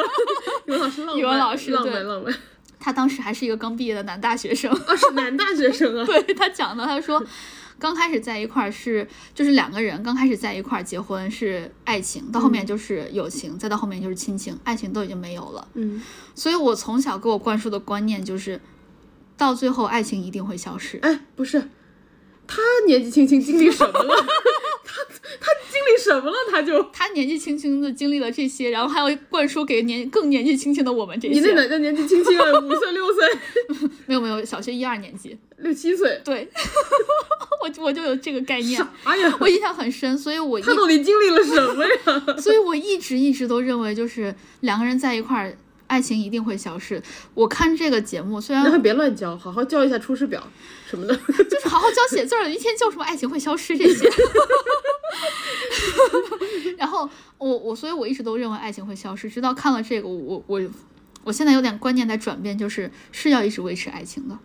[0.65, 2.33] 语文老师语文老师浪 对漫浪漫，
[2.79, 4.71] 他当时还是一个刚毕业的男大学生。
[4.71, 7.23] 啊是男大学生啊，对他讲的，他说
[7.77, 15.67] 刚开始在一块儿是就是两个人刚开始在一块儿结婚是爱情，到后面就是友情，再到后面就是亲情，爱情都已经没有了。
[15.75, 16.01] 嗯，
[16.33, 18.59] 所以我从小给我灌输的观念就是，
[19.41, 20.99] 到最后爱情一定会消失。
[21.01, 21.59] 哎，不是，
[22.45, 24.13] 他年纪轻轻经历什么了？
[24.85, 25.03] 他
[25.39, 26.35] 他经历什么了？
[26.51, 31.33] 他就他年纪轻轻的经历了这些，然后还要灌输给年更年纪轻轻的我们这些。
[31.33, 32.45] 你那哪叫年纪轻轻啊？
[32.61, 33.27] 五岁六岁
[34.05, 36.47] 没有没有，小学一二年级，六七岁，对，
[37.63, 39.37] 我就我就有这个概念，啥呀？
[39.39, 42.37] 我印象很深，所以我一他到底经历了什么呀？
[42.37, 45.57] 所以我一直一直都认为，就是两个人在一块儿，
[45.91, 47.03] 爱情一定会消失。
[47.33, 50.41] 我看这个节目，虽然那别乱教，好好教一下《出师表》
[50.89, 51.13] 什么的。
[51.51, 54.09] 就是好好教写字儿，一天教什么爱情会消失这些。
[56.79, 60.61] 然后我我所以我一直都认为爱情会消失，直到看了这个，我我
[61.25, 64.39] 我现在有点观念在转变，就是是要一直维持爱情的。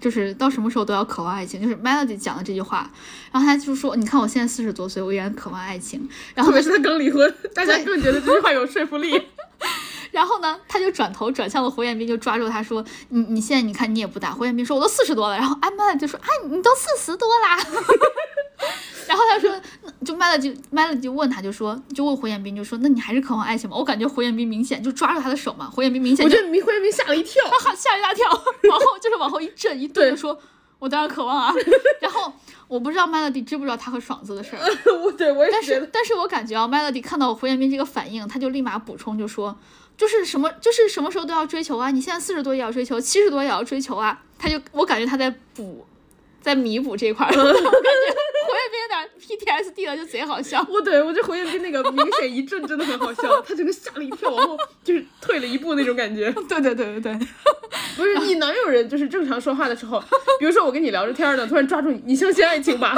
[0.00, 2.90] 就是到什么时候都要渴望爱情，就是 Melody 讲的这句话，
[3.32, 9.20] 然后他就说：“你看我现在四十多岁，我依然渴望爱情。”然后特别是他刚离婚， 大家更觉得这句话有说服力。
[10.12, 17.58] 然后呢，他就转头转向了胡彦斌，就抓住他说：“你你现在你看你也不大。”胡彦斌说：“我都四十多了。”然后安麦就说：“哎，你都四十多啦。”
[19.06, 19.60] 然后他说
[20.04, 23.76] ：“就 Melody Melody 就问他就说，就问胡彦斌就说：那你还是渴望爱情吗？
[23.76, 27.42] 我感觉胡彦斌明显就抓住他的手嘛，胡彦斌明显就我觉得胡彦斌吓了一跳。
[27.60, 28.28] 他吓一大跳，
[28.70, 30.38] 往后就是往后一震一顿，就说
[30.80, 31.54] ：“我当然渴望啊。
[32.00, 32.32] ”然后
[32.66, 34.62] 我不知道 Melody 知不知道他和爽子的事儿，
[35.04, 39.56] 我对我也但，是但是我感觉啊，Melody 看到胡彦斌这个反应，他就立马补充就说，
[39.96, 44.20] 就是什么就是什么时候都要追求啊，你现在四十多也要追求，七十多也要追求啊。
[44.38, 45.86] 他就我感觉他在补，
[46.42, 48.16] 在弥补这一块儿，我感觉
[49.20, 50.64] PTSD 了，就贼好笑。
[50.70, 56.30] 我对我就回应跟那个明显一震真的很好笑，他整个吓了一跳，然后就是退了一步那种感觉。
[56.48, 57.18] 对对对对对，
[57.96, 60.00] 不是你哪有人就是正常说话的时候，
[60.38, 62.94] 比如说我跟你聊着天呢，突然抓住你，你相信爱情吧？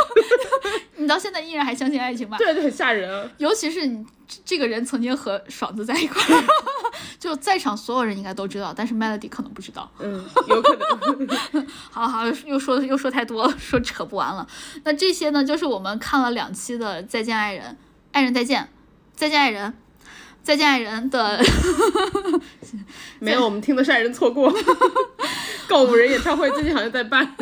[0.96, 2.36] 你到现在依然还相信爱情吧？
[2.38, 3.30] 对，就很吓人啊。
[3.38, 6.44] 尤其是你这这个人曾经和爽子在一块儿，
[7.18, 9.90] 就在场所有人应该都知道，但是 Melody 可能不知道。
[9.98, 11.66] 嗯，有可能。
[11.90, 14.46] 好好，又说又说太多了，说扯不完了。
[14.84, 17.72] 那这些呢，就是我们看了两期的《再见爱人》，
[18.12, 18.68] 爱人再见，
[19.16, 19.74] 再见爱人，
[20.48, 21.38] 再见爱人的
[23.20, 24.50] 没有，我们听的是爱人错过。
[25.68, 27.36] 告五人演唱会最近好像在办。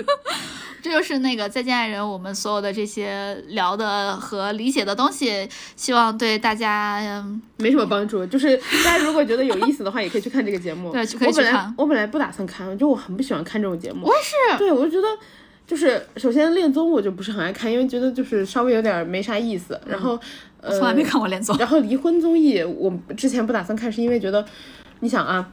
[0.82, 10.90] 这就是那个《再见爱人》，我们所有的这些聊的和理解的东西，希望对大家，嗯，没什么帮助，就是大家如果觉得有意思的话，也可以去看这个节目。
[10.92, 14.08] 对去可以我本来我本来不打算看，就我很不喜欢看这种节目。
[14.08, 15.06] 我也是，对，我就觉得
[15.64, 19.80] 就是首先恋综我就不是很爱看，因为觉得就是稍微有点没啥意思。
[19.86, 20.18] 然后
[20.60, 21.56] 呃，从来没看过连综。
[21.58, 24.44] 然后离婚综艺我之前不打算看，是因为觉得
[25.00, 25.52] 你想啊，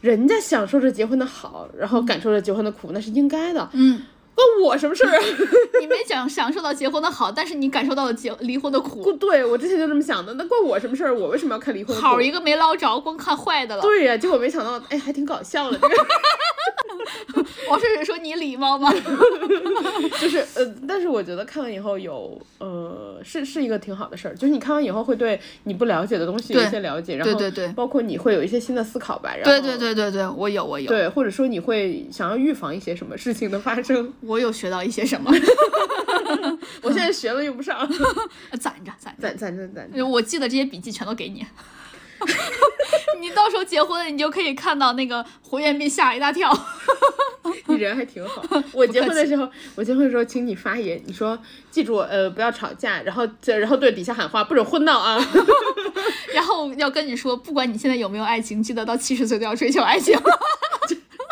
[0.00, 3.68] 人家享受着结婚的好，然后感受着结婚的苦，那是应该的。
[3.72, 4.02] 嗯，
[4.34, 5.22] 关我什么事儿啊？
[5.80, 11.14] 你没享享受到结婚的好，但是你感受到了结离婚的苦， 对我之前就这么想的，那关我什么事儿？
[11.14, 11.94] 我为什么要看离婚？
[12.00, 13.82] 好一个没捞着，光看坏的了。
[13.82, 15.78] 对呀、结果没想到，哎，还挺搞笑的。
[15.78, 18.92] 这个王顺顺说你礼貌吗？
[20.20, 29.34] 就是呃，但是我觉得看完以后有呃，是是一个挺好的事儿，就是你看完以后会对你不了解的东西有一些了解，然后对对对包括你会有一些新的思考吧。
[29.34, 34.12] 然后对对对对对，我有我有，对，或者说你会想要预防一些什么事情的发生。
[34.22, 35.30] 我有学到一些什么，
[36.82, 37.86] 我现在学了用不上，
[38.60, 39.28] 攒 着攒着。
[39.28, 40.06] 攒攒着攒着。
[40.06, 41.44] 我记得这些笔记全都给你，
[43.20, 46.56] 你到时候结婚了，你就可以看到那个胡彦斌吓一大跳。
[47.66, 48.42] 你人还挺好。
[48.72, 51.38] 我结婚的时候，我结婚的时候请你发言，你说
[51.70, 55.18] 记住呃不要吵架，然后这然后对底下喊话不准婚闹啊。
[56.32, 60.16] 然后要跟你说，不管你现在有没有爱情，记得到七十岁都要追求爱情。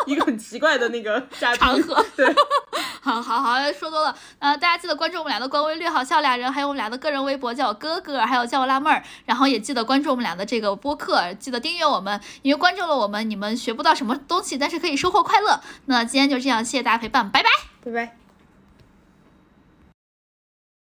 [0.07, 1.21] 一个很奇怪的那个
[1.57, 2.33] 场合， 对，
[3.01, 15.61] 好好好，说多了，呃，大家记得关注我们俩的官微“略好笑俩人”，还有我们俩的个人微博，叫我哥哥，还有叫我辣妹儿，然后也记得关注我们俩的这个播客，记得订阅我们，因为关注了我们，你们学不到什么东西，但是可以收获快乐。
[15.85, 17.49] 那今天就这样，谢谢大家陪伴，拜拜，
[17.83, 18.20] 拜拜。